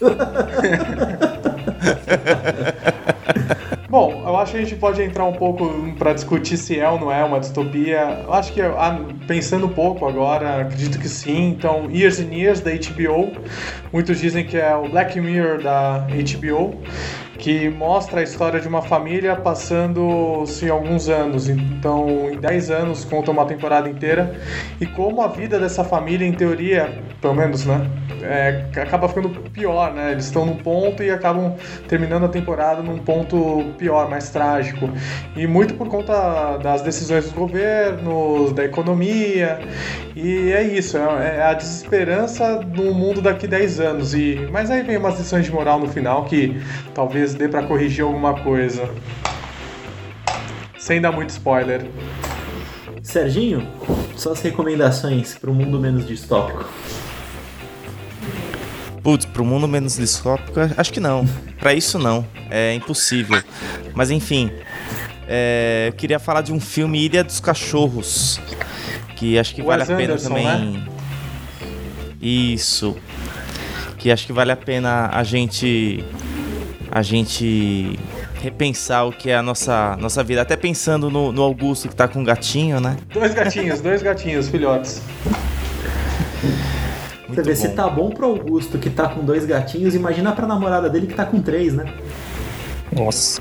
Bom, 4.00 4.22
eu 4.26 4.34
acho 4.38 4.52
que 4.52 4.56
a 4.56 4.60
gente 4.62 4.76
pode 4.76 5.02
entrar 5.02 5.26
um 5.26 5.34
pouco 5.34 5.68
para 5.98 6.14
discutir 6.14 6.56
se 6.56 6.80
é 6.80 6.88
ou 6.88 6.98
não 6.98 7.12
é 7.12 7.22
uma 7.22 7.38
distopia. 7.38 8.22
Eu 8.24 8.32
acho 8.32 8.50
que, 8.50 8.62
ah, 8.62 8.98
pensando 9.26 9.66
um 9.66 9.74
pouco 9.74 10.06
agora, 10.06 10.62
acredito 10.62 10.98
que 10.98 11.06
sim. 11.06 11.50
Então, 11.50 11.86
Years 11.90 12.18
and 12.18 12.32
Years, 12.32 12.60
da 12.60 12.70
HBO. 12.70 13.30
Muitos 13.92 14.18
dizem 14.18 14.46
que 14.46 14.56
é 14.56 14.74
o 14.74 14.88
Black 14.88 15.20
Mirror 15.20 15.62
da 15.62 16.06
HBO, 16.08 16.82
que 17.36 17.68
mostra 17.68 18.20
a 18.20 18.22
história 18.22 18.58
de 18.58 18.66
uma 18.66 18.80
família 18.80 19.36
passando-se 19.36 20.70
alguns 20.70 21.10
anos. 21.10 21.50
Então, 21.50 22.30
em 22.32 22.38
10 22.38 22.70
anos, 22.70 23.04
conta 23.04 23.30
uma 23.30 23.44
temporada 23.44 23.86
inteira. 23.86 24.34
E 24.80 24.86
como 24.86 25.20
a 25.20 25.28
vida 25.28 25.60
dessa 25.60 25.84
família, 25.84 26.26
em 26.26 26.32
teoria, 26.32 27.04
pelo 27.20 27.34
menos, 27.34 27.66
né? 27.66 27.99
É, 28.22 28.64
acaba 28.80 29.08
ficando 29.08 29.28
pior, 29.50 29.92
né? 29.92 30.12
Eles 30.12 30.26
estão 30.26 30.44
num 30.46 30.56
ponto 30.56 31.02
e 31.02 31.10
acabam 31.10 31.54
terminando 31.88 32.24
a 32.24 32.28
temporada 32.28 32.82
num 32.82 32.98
ponto 32.98 33.64
pior, 33.78 34.08
mais 34.08 34.30
trágico. 34.30 34.90
E 35.36 35.46
muito 35.46 35.74
por 35.74 35.88
conta 35.88 36.56
das 36.58 36.82
decisões 36.82 37.24
dos 37.24 37.32
governos, 37.32 38.52
da 38.52 38.64
economia. 38.64 39.60
E 40.14 40.52
é 40.52 40.62
isso, 40.62 40.96
é, 40.96 41.36
é 41.38 41.42
a 41.42 41.54
desesperança 41.54 42.58
do 42.58 42.94
mundo 42.94 43.20
daqui 43.20 43.46
10 43.46 43.80
anos. 43.80 44.14
E, 44.14 44.48
mas 44.50 44.70
aí 44.70 44.82
vem 44.82 44.96
umas 44.96 45.18
lições 45.18 45.44
de 45.44 45.52
moral 45.52 45.78
no 45.78 45.88
final 45.88 46.24
que 46.24 46.60
talvez 46.94 47.34
dê 47.34 47.48
pra 47.48 47.62
corrigir 47.62 48.04
alguma 48.04 48.34
coisa. 48.34 48.88
Sem 50.78 51.00
dar 51.00 51.12
muito 51.12 51.30
spoiler. 51.30 51.86
Serginho, 53.02 53.66
suas 54.16 54.40
recomendações 54.40 55.36
para 55.36 55.50
um 55.50 55.54
mundo 55.54 55.78
menos 55.78 56.06
distópico. 56.06 56.68
Putz, 59.02 59.24
pro 59.24 59.44
mundo 59.44 59.66
menos 59.66 59.96
distópico, 59.96 60.60
acho 60.76 60.92
que 60.92 61.00
não. 61.00 61.26
Pra 61.58 61.72
isso 61.72 61.98
não. 61.98 62.26
É 62.50 62.74
impossível. 62.74 63.42
Mas 63.94 64.10
enfim. 64.10 64.50
é, 65.26 65.86
eu 65.88 65.92
queria 65.94 66.18
falar 66.18 66.42
de 66.42 66.52
um 66.52 66.60
filme 66.60 67.02
Ilha 67.04 67.24
dos 67.24 67.40
Cachorros. 67.40 68.40
Que 69.16 69.38
acho 69.38 69.54
que 69.54 69.62
vale 69.62 69.82
Wes 69.82 69.90
a 69.90 69.96
pena 69.96 70.12
Anderson, 70.14 70.28
também. 70.28 70.46
né? 70.46 70.82
Isso. 72.20 72.96
que 73.98 74.10
acho 74.10 74.26
que 74.26 74.32
vale 74.32 74.52
a 74.52 74.56
pena 74.56 75.08
a 75.12 75.22
gente 75.22 76.04
a 76.90 77.02
gente 77.02 77.98
repensar 78.42 79.04
o 79.06 79.12
que 79.12 79.30
é 79.30 79.36
a 79.36 79.42
nossa, 79.42 79.96
nossa 80.00 80.24
vida. 80.24 80.42
Até 80.42 80.56
pensando 80.56 81.08
no, 81.10 81.30
no 81.30 81.42
Augusto 81.42 81.88
que 81.88 81.94
tá 81.94 82.08
com 82.08 82.20
um 82.20 82.24
gatinho, 82.24 82.80
né? 82.80 82.96
Dois 83.12 83.32
gatinhos, 83.32 83.80
dois 83.80 84.02
gatinhos, 84.02 84.48
filhotes. 84.48 85.00
Você 87.34 87.42
vê, 87.42 87.56
se 87.56 87.68
tá 87.70 87.88
bom 87.88 88.10
pro 88.10 88.26
Augusto 88.26 88.76
que 88.78 88.90
tá 88.90 89.08
com 89.08 89.24
dois 89.24 89.44
gatinhos, 89.46 89.94
imagina 89.94 90.32
pra 90.32 90.46
namorada 90.46 90.88
dele 90.90 91.06
que 91.06 91.14
tá 91.14 91.24
com 91.24 91.40
três, 91.40 91.72
né? 91.74 91.84
Nossa. 92.92 93.40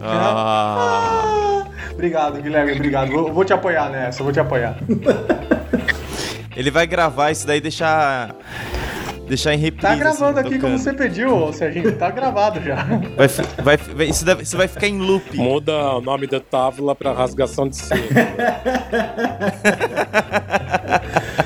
Ah, 0.00 1.64
Obrigado, 1.92 2.40
Guilherme, 2.42 2.72
obrigado. 2.72 3.12
Vou, 3.12 3.32
vou 3.32 3.44
te 3.44 3.52
apoiar 3.52 3.88
nessa, 3.90 4.22
vou 4.24 4.32
te 4.32 4.40
apoiar. 4.40 4.76
ele 6.56 6.70
vai 6.70 6.86
gravar 6.86 7.30
isso 7.30 7.46
daí 7.46 7.58
e 7.58 7.60
deixar. 7.60 8.34
Deixar 9.28 9.54
em 9.54 9.58
reprise. 9.58 9.86
Tá 9.86 9.94
gravando 9.94 10.40
assim, 10.40 10.48
aqui 10.48 10.58
como 10.58 10.76
tocando. 10.76 10.78
você 10.78 10.92
pediu, 10.92 11.32
ô, 11.34 11.52
Serginho. 11.52 11.92
Tá 11.96 12.10
gravado 12.10 12.60
já. 12.60 12.84
Vai, 13.16 13.28
vai, 13.62 13.76
vai- 13.76 14.06
isso, 14.08 14.24
deve- 14.24 14.42
isso 14.42 14.56
vai 14.56 14.66
ficar 14.68 14.88
em 14.88 14.98
loop. 14.98 15.36
Muda 15.38 15.72
o 15.96 16.00
nome 16.00 16.26
da 16.26 16.40
tábua 16.40 16.94
pra 16.94 17.12
rasgação 17.12 17.68
de 17.68 17.76
seda. 17.76 18.02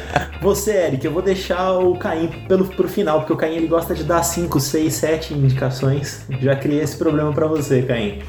Você, 0.46 0.70
Eric, 0.76 1.04
eu 1.04 1.10
vou 1.10 1.22
deixar 1.22 1.72
o 1.72 1.98
Caim 1.98 2.28
pelo, 2.46 2.68
pro 2.68 2.86
final, 2.86 3.18
porque 3.18 3.32
o 3.32 3.36
Caim 3.36 3.56
ele 3.56 3.66
gosta 3.66 3.96
de 3.96 4.04
dar 4.04 4.22
5, 4.22 4.60
6, 4.60 4.94
7 4.94 5.34
indicações. 5.34 6.24
Já 6.40 6.54
criei 6.54 6.82
esse 6.82 6.96
problema 6.96 7.32
pra 7.32 7.48
você, 7.48 7.82
Caim. 7.82 8.20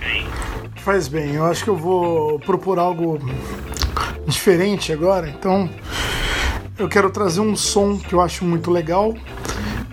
Faz 0.77 1.07
bem, 1.07 1.35
eu 1.35 1.45
acho 1.45 1.63
que 1.63 1.69
eu 1.69 1.75
vou 1.75 2.39
propor 2.39 2.79
algo 2.79 3.19
diferente 4.25 4.91
agora. 4.91 5.29
Então, 5.29 5.69
eu 6.79 6.89
quero 6.89 7.11
trazer 7.11 7.39
um 7.39 7.55
som 7.55 7.99
que 7.99 8.15
eu 8.15 8.19
acho 8.19 8.43
muito 8.43 8.71
legal. 8.71 9.13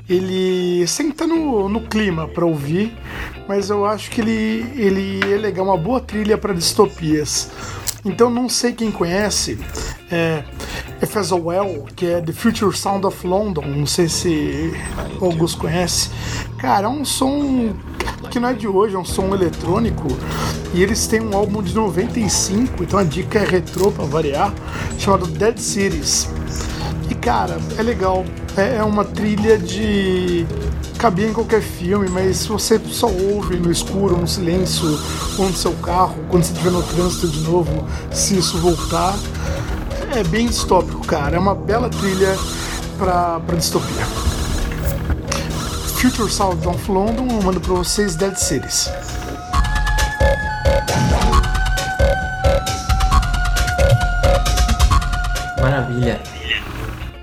Ele 0.09 0.87
sempre 0.87 1.13
tá 1.13 1.27
no, 1.27 1.69
no 1.69 1.83
clima 1.83 2.27
para 2.27 2.47
ouvir, 2.47 2.97
mas 3.47 3.69
eu 3.69 3.85
acho 3.85 4.11
que 4.11 4.23
ele, 4.23 4.65
ele 4.77 5.21
é 5.31 5.37
legal, 5.37 5.67
uma 5.67 5.77
boa 5.77 6.01
trilha 6.01 6.39
para 6.39 6.55
distopias. 6.55 7.51
Então, 8.03 8.31
não 8.31 8.49
sei 8.49 8.73
quem 8.73 8.91
conhece, 8.91 9.59
é 10.15 10.45
Well, 11.35 11.87
que 11.95 12.07
é 12.07 12.21
The 12.21 12.33
Future 12.33 12.77
Sound 12.77 13.07
of 13.07 13.27
London. 13.27 13.63
Não 13.63 13.87
sei 13.87 14.09
se 14.09 14.73
o 15.21 15.27
Augusto 15.27 15.59
conhece. 15.59 16.11
Cara, 16.59 16.87
é 16.87 16.89
um 16.89 17.05
som 17.05 17.75
que 18.31 18.41
não 18.41 18.49
é 18.49 18.55
de 18.55 18.67
hoje, 18.67 18.95
é 18.95 18.99
um 18.99 19.05
som 19.05 19.35
eletrônico. 19.35 20.09
E 20.73 20.83
eles 20.83 21.07
têm 21.07 21.21
um 21.21 21.37
álbum 21.37 21.63
de 21.63 21.75
95, 21.75 22.83
então 22.83 22.99
a 22.99 23.05
dica 23.05 23.39
é 23.39 23.45
retrô 23.45 23.93
pra 23.93 24.05
variar, 24.05 24.53
chamado 24.99 25.27
Dead 25.27 25.59
Cities. 25.59 26.29
E 27.09 27.15
cara, 27.15 27.59
é 27.79 27.83
legal. 27.83 28.25
É, 28.57 28.77
é 28.77 28.83
uma 28.83 29.05
trilha 29.05 29.59
de. 29.59 30.47
cabia 30.99 31.29
em 31.29 31.33
qualquer 31.33 31.61
filme, 31.61 32.09
mas 32.09 32.39
se 32.39 32.49
você 32.49 32.81
só 32.87 33.09
ouve 33.09 33.57
no 33.57 33.71
escuro, 33.71 34.17
no 34.17 34.27
silêncio, 34.27 34.99
ou 35.39 35.47
no 35.47 35.55
seu 35.55 35.73
carro, 35.75 36.17
quando 36.29 36.45
você 36.45 36.53
estiver 36.53 36.71
no 36.71 36.83
trânsito 36.83 37.29
de 37.29 37.41
novo, 37.41 37.87
se 38.11 38.39
isso 38.39 38.59
voltar. 38.59 39.15
É 40.17 40.23
bem 40.25 40.47
distópico, 40.47 41.05
cara. 41.07 41.37
É 41.37 41.39
uma 41.39 41.55
bela 41.55 41.89
trilha 41.89 42.37
pra, 42.99 43.41
pra 43.41 43.57
distopia. 43.57 44.05
Future 46.01 46.31
Sound 46.31 46.67
of 46.69 46.91
London, 46.91 47.27
eu 47.31 47.43
mando 47.43 47.61
pra 47.61 47.75
vocês 47.75 48.15
Dead 48.15 48.37
Cities. 48.37 48.91
Maravilha. 55.61 56.21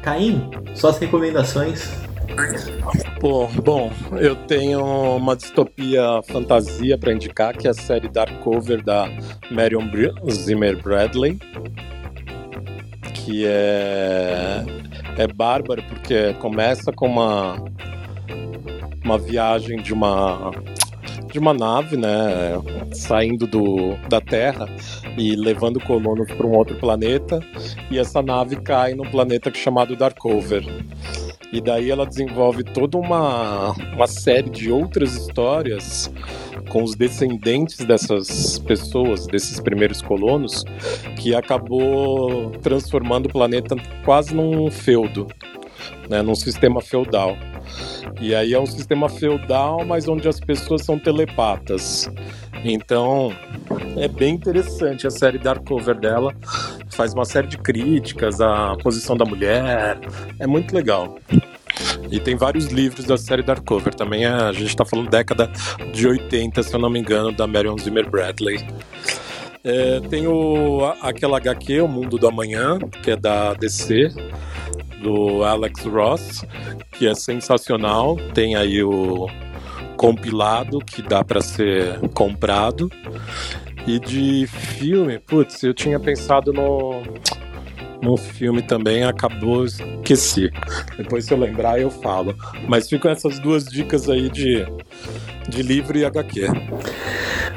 Caim, 0.01 0.49
suas 0.73 0.97
recomendações. 0.97 1.89
Pô, 3.19 3.47
bom, 3.47 3.91
eu 4.13 4.35
tenho 4.35 4.83
uma 5.17 5.35
distopia 5.35 6.01
fantasia 6.27 6.97
pra 6.97 7.13
indicar, 7.13 7.55
que 7.55 7.67
é 7.67 7.71
a 7.71 7.73
série 7.73 8.07
Dark 8.09 8.31
Cover 8.39 8.83
da 8.83 9.07
Marion 9.51 9.87
Br- 9.87 10.31
Zimmer 10.31 10.81
Bradley, 10.81 11.37
que 13.25 13.45
é 13.45 14.63
é 15.17 15.27
bárbaro 15.27 15.83
porque 15.83 16.33
começa 16.35 16.91
com 16.91 17.07
uma 17.07 17.63
uma 19.03 19.17
viagem 19.17 19.81
de 19.81 19.93
uma 19.93 20.51
de 21.31 21.39
uma 21.39 21.53
nave, 21.53 21.95
né, 21.95 22.09
saindo 22.93 23.47
do, 23.47 23.95
da 24.09 24.19
Terra 24.19 24.67
e 25.17 25.33
levando 25.35 25.79
colonos 25.79 26.29
para 26.33 26.45
um 26.45 26.51
outro 26.51 26.75
planeta, 26.75 27.39
e 27.89 27.97
essa 27.97 28.21
nave 28.21 28.57
cai 28.57 28.93
num 28.93 29.09
planeta 29.09 29.51
chamado 29.53 29.95
Darkover. 29.95 30.63
E 31.53 31.61
daí 31.61 31.89
ela 31.89 32.05
desenvolve 32.05 32.63
toda 32.63 32.97
uma, 32.97 33.71
uma 33.93 34.07
série 34.07 34.49
de 34.49 34.71
outras 34.71 35.15
histórias 35.15 36.11
com 36.69 36.83
os 36.83 36.95
descendentes 36.95 37.77
dessas 37.85 38.59
pessoas, 38.59 39.27
desses 39.27 39.59
primeiros 39.59 40.01
colonos, 40.01 40.63
que 41.17 41.35
acabou 41.35 42.51
transformando 42.61 43.27
o 43.27 43.31
planeta 43.31 43.75
quase 44.03 44.33
num 44.33 44.69
feudo, 44.71 45.27
né, 46.09 46.21
num 46.21 46.35
sistema 46.35 46.81
feudal. 46.81 47.37
E 48.19 48.35
aí 48.35 48.53
é 48.53 48.59
um 48.59 48.65
sistema 48.65 49.09
feudal, 49.09 49.85
mas 49.85 50.07
onde 50.07 50.27
as 50.27 50.39
pessoas 50.39 50.83
são 50.83 50.99
telepatas. 50.99 52.09
Então 52.63 53.33
é 53.97 54.07
bem 54.07 54.35
interessante 54.35 55.07
a 55.07 55.09
série 55.09 55.37
Dark 55.37 55.67
Cover 55.67 55.99
dela. 55.99 56.33
Faz 56.89 57.13
uma 57.13 57.25
série 57.25 57.47
de 57.47 57.57
críticas 57.57 58.39
à 58.41 58.75
posição 58.83 59.17
da 59.17 59.25
mulher. 59.25 59.97
É 60.39 60.45
muito 60.45 60.75
legal. 60.75 61.17
E 62.11 62.19
tem 62.19 62.35
vários 62.35 62.67
livros 62.67 63.05
da 63.05 63.17
série 63.17 63.41
Dark 63.41 63.63
Cover. 63.65 63.93
Também 63.93 64.25
a 64.25 64.51
gente 64.51 64.67
está 64.67 64.85
falando 64.85 65.09
década 65.09 65.49
de 65.93 66.07
80, 66.07 66.63
se 66.63 66.73
eu 66.73 66.79
não 66.79 66.89
me 66.89 66.99
engano, 66.99 67.31
da 67.31 67.47
Marion 67.47 67.77
Zimmer 67.77 68.09
Bradley. 68.09 68.65
É, 69.63 69.99
tem 70.09 70.27
o, 70.27 70.83
aquela 71.01 71.37
HQ, 71.37 71.81
O 71.81 71.87
Mundo 71.87 72.17
do 72.17 72.27
Amanhã, 72.27 72.79
que 73.03 73.11
é 73.11 73.15
da 73.15 73.53
DC, 73.53 74.09
do 75.01 75.43
Alex 75.43 75.85
Ross, 75.85 76.43
que 76.93 77.07
é 77.07 77.13
sensacional. 77.13 78.17
Tem 78.33 78.55
aí 78.55 78.83
o 78.83 79.27
compilado 79.97 80.79
que 80.79 81.01
dá 81.01 81.23
para 81.23 81.41
ser 81.41 81.99
comprado. 82.09 82.89
E 83.85 83.99
de 83.99 84.47
filme, 84.47 85.19
putz, 85.19 85.63
eu 85.63 85.73
tinha 85.73 85.99
pensado 85.99 86.51
no 86.53 87.01
no 88.01 88.17
filme 88.17 88.61
também, 88.61 89.03
acabou, 89.03 89.65
esqueci. 89.65 90.51
Depois 90.97 91.25
se 91.25 91.33
eu 91.33 91.37
lembrar 91.37 91.79
eu 91.79 91.89
falo. 91.89 92.35
Mas 92.67 92.89
ficam 92.89 93.11
essas 93.11 93.39
duas 93.39 93.65
dicas 93.65 94.09
aí 94.09 94.29
de, 94.29 94.65
de 95.51 95.61
livro 95.61 95.97
e 95.97 96.05
HQ. 96.05 96.47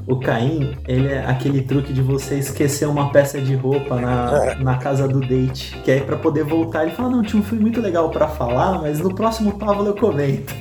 O 0.06 0.16
Caim, 0.16 0.76
ele 0.86 1.08
é 1.08 1.24
aquele 1.24 1.62
truque 1.62 1.92
de 1.92 2.02
você 2.02 2.34
esquecer 2.38 2.86
uma 2.86 3.10
peça 3.10 3.40
de 3.40 3.54
roupa 3.54 3.96
na, 3.96 4.54
na 4.56 4.76
casa 4.76 5.08
do 5.08 5.20
date. 5.20 5.74
Que 5.82 5.90
aí 5.92 6.00
pra 6.02 6.16
poder 6.16 6.44
voltar, 6.44 6.82
ele 6.84 6.94
fala, 6.94 7.08
não, 7.08 7.22
tinha 7.22 7.40
um 7.40 7.44
filme 7.44 7.62
muito 7.62 7.80
legal 7.80 8.10
pra 8.10 8.28
falar, 8.28 8.82
mas 8.82 8.98
no 9.00 9.14
próximo 9.14 9.58
Pablo 9.58 9.86
eu 9.86 9.94
comento. 9.94 10.52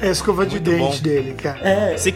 É 0.00 0.08
a 0.08 0.10
escova 0.10 0.46
de 0.46 0.54
Muito 0.56 0.70
dente 0.70 0.96
bom. 0.98 1.02
dele, 1.02 1.32
cara. 1.34 1.58
É, 1.60 1.96
Se, 1.96 2.14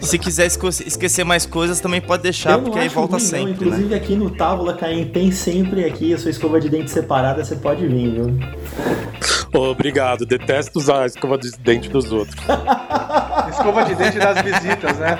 se 0.00 0.18
quiser 0.18 0.46
esquecer 0.46 1.24
mais 1.24 1.46
coisas, 1.46 1.80
também 1.80 2.00
pode 2.00 2.22
deixar, 2.22 2.52
não 2.58 2.64
porque 2.64 2.78
aí 2.80 2.88
volta 2.88 3.14
ruim, 3.16 3.22
não. 3.22 3.30
sempre, 3.30 3.46
né? 3.46 3.52
Inclusive 3.52 3.94
aqui 3.94 4.14
no 4.16 4.30
Távola, 4.30 4.74
Caim, 4.74 5.06
tem 5.06 5.30
sempre 5.30 5.84
aqui 5.84 6.12
a 6.12 6.18
sua 6.18 6.30
escova 6.30 6.60
de 6.60 6.68
dente 6.68 6.90
separada, 6.90 7.44
você 7.44 7.56
pode 7.56 7.86
vir, 7.86 8.10
viu? 8.10 8.38
Obrigado, 9.56 10.26
detesto 10.26 10.78
usar 10.78 11.02
a 11.02 11.06
escova 11.06 11.38
de 11.38 11.50
dente 11.58 11.88
dos 11.88 12.12
outros. 12.12 12.36
Escova 13.50 13.84
de 13.84 13.94
dente 13.94 14.18
das 14.18 14.42
visitas, 14.42 14.98
né? 14.98 15.18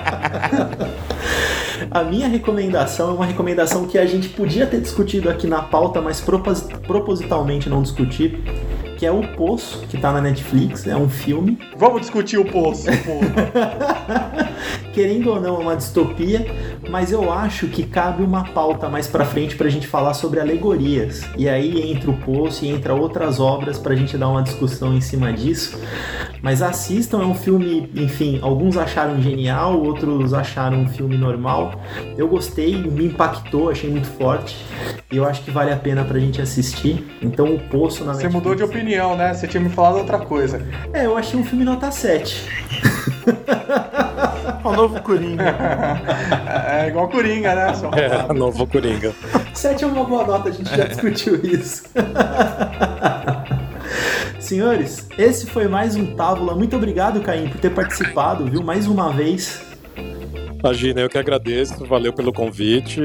A 1.89 2.03
minha 2.03 2.27
recomendação 2.27 3.09
é 3.11 3.13
uma 3.13 3.25
recomendação 3.25 3.87
que 3.87 3.97
a 3.97 4.05
gente 4.05 4.29
podia 4.29 4.65
ter 4.67 4.81
discutido 4.81 5.29
aqui 5.29 5.47
na 5.47 5.61
pauta, 5.61 6.01
mas 6.01 6.19
propos- 6.21 6.61
propositalmente 6.85 7.69
não 7.69 7.81
discutir, 7.81 8.41
que 8.97 9.05
é 9.05 9.11
O 9.11 9.21
Poço, 9.35 9.79
que 9.89 9.97
tá 9.97 10.11
na 10.11 10.21
Netflix, 10.21 10.85
é 10.87 10.95
um 10.95 11.07
filme. 11.09 11.57
Vamos 11.77 12.01
discutir 12.01 12.37
o 12.37 12.45
poço. 12.45 12.85
pô. 13.05 13.19
Querendo 14.93 15.29
ou 15.31 15.39
não, 15.39 15.55
é 15.55 15.59
uma 15.59 15.75
distopia, 15.75 16.45
mas 16.89 17.11
eu 17.11 17.31
acho 17.31 17.67
que 17.67 17.83
cabe 17.83 18.23
uma 18.23 18.43
pauta 18.45 18.89
mais 18.89 19.07
pra 19.07 19.25
frente 19.25 19.55
pra 19.55 19.69
gente 19.69 19.87
falar 19.87 20.13
sobre 20.13 20.39
alegorias. 20.39 21.25
E 21.37 21.47
aí 21.47 21.91
entra 21.91 22.09
o 22.09 22.17
Poço 22.17 22.65
e 22.65 22.69
entra 22.69 22.93
outras 22.93 23.39
obras 23.39 23.77
pra 23.77 23.95
gente 23.95 24.17
dar 24.17 24.29
uma 24.29 24.41
discussão 24.43 24.93
em 24.93 25.01
cima 25.01 25.31
disso. 25.33 25.79
Mas 26.41 26.61
assistam, 26.61 27.21
é 27.21 27.25
um 27.25 27.33
filme, 27.35 27.89
enfim, 27.95 28.39
alguns 28.41 28.77
acharam 28.77 29.21
genial, 29.21 29.81
outros 29.81 30.33
acharam 30.33 30.79
um 30.81 30.87
filme 30.87 31.17
normal. 31.17 31.81
Eu 32.17 32.27
gostei, 32.27 32.75
me 32.75 33.05
impactou, 33.05 33.69
achei 33.69 33.89
muito 33.89 34.07
forte. 34.07 34.55
E 35.11 35.17
eu 35.17 35.25
acho 35.25 35.41
que 35.41 35.51
vale 35.51 35.71
a 35.71 35.77
pena 35.77 36.03
pra 36.03 36.19
gente 36.19 36.41
assistir. 36.41 37.05
Então 37.21 37.53
o 37.55 37.59
Poço 37.59 38.03
na 38.03 38.13
Você 38.13 38.23
Netflix. 38.23 38.33
mudou 38.33 38.55
de 38.55 38.63
opinião, 38.63 39.15
né? 39.15 39.33
Você 39.33 39.47
tinha 39.47 39.61
me 39.61 39.69
falado 39.69 39.97
outra 39.97 40.19
coisa. 40.19 40.61
É, 40.93 41.05
eu 41.05 41.17
achei 41.17 41.39
um 41.39 41.43
filme 41.43 41.63
nota 41.63 41.89
7. 41.91 42.47
É 44.63 44.67
o 44.67 44.73
novo 44.75 45.01
Coringa. 45.01 45.55
É 46.67 46.87
igual 46.89 47.07
Coringa, 47.07 47.55
né? 47.55 47.73
Só 47.73 47.89
É, 47.91 48.33
novo 48.33 48.67
Coringa. 48.67 49.13
7 49.53 49.83
é 49.83 49.87
uma 49.87 50.03
boa 50.03 50.25
nota, 50.25 50.49
a 50.49 50.51
gente 50.51 50.69
já 50.75 50.85
discutiu 50.85 51.35
isso. 51.41 51.83
Senhores, 54.39 55.07
esse 55.17 55.45
foi 55.45 55.67
mais 55.67 55.95
um 55.95 56.15
Távola. 56.15 56.53
Muito 56.55 56.75
obrigado, 56.75 57.21
Caim, 57.21 57.49
por 57.49 57.59
ter 57.59 57.69
participado, 57.69 58.45
viu? 58.45 58.61
Mais 58.63 58.87
uma 58.87 59.11
vez. 59.11 59.61
Imagina, 60.59 61.01
eu 61.01 61.09
que 61.09 61.17
agradeço, 61.17 61.85
valeu 61.85 62.11
pelo 62.11 62.33
convite. 62.33 63.01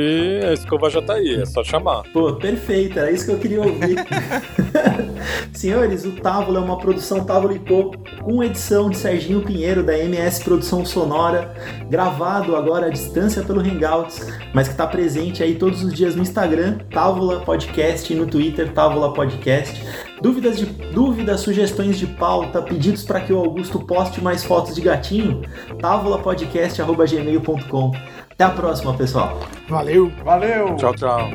A 0.48 0.53
escova 0.53 0.88
já 0.88 1.03
tá 1.03 1.14
aí, 1.14 1.42
é 1.42 1.46
só 1.46 1.62
chamar. 1.62 2.03
Pô, 2.12 2.34
perfeito, 2.34 2.98
era 2.98 3.11
isso 3.11 3.26
que 3.26 3.32
eu 3.32 3.38
queria 3.38 3.61
ouvir. 3.61 3.96
Senhores, 5.53 6.05
o 6.05 6.12
Távola 6.12 6.59
é 6.59 6.62
uma 6.62 6.78
produção 6.78 7.24
Távola 7.24 7.55
e 7.55 7.59
Co, 7.59 7.92
com 8.22 8.42
edição 8.42 8.90
de 8.90 8.96
Serginho 8.96 9.42
Pinheiro, 9.42 9.82
da 9.82 9.96
MS 9.96 10.42
Produção 10.42 10.84
Sonora, 10.84 11.55
gravado 11.88 12.57
agora 12.57 12.86
à 12.86 12.90
distância 12.90 13.42
pelo 13.42 13.61
Hangouts, 13.61 14.26
mas 14.55 14.68
que 14.68 14.74
está 14.74 14.86
presente 14.86 15.42
aí 15.42 15.55
todos 15.55 15.84
os 15.84 15.92
dias 15.92 16.16
no 16.16 16.22
Instagram, 16.22 16.78
Távola 16.90 17.40
Podcast, 17.40 18.12
e 18.12 18.16
no 18.16 18.26
Twitter, 18.26 18.72
Távola 18.72 19.12
Podcast. 19.12 19.80
Dúvidas, 20.23 20.57
de, 20.57 20.64
dúvidas, 20.66 21.41
sugestões 21.41 21.99
de 21.99 22.07
pauta, 22.07 22.62
pedidos 22.62 23.03
para 23.03 23.20
que 23.20 23.33
o 23.33 23.39
Augusto 23.39 23.81
poste 23.81 24.23
mais 24.23 24.45
fotos 24.45 24.77
de 24.77 24.81
gatinho? 24.81 25.43
tavolapodcast.gmail.com 25.81 27.91
Até 28.31 28.45
a 28.45 28.51
próxima, 28.51 28.95
pessoal. 28.95 29.41
Valeu. 29.68 30.12
Valeu. 30.25 30.77
Tchau, 30.77 30.95
tchau. 30.95 31.29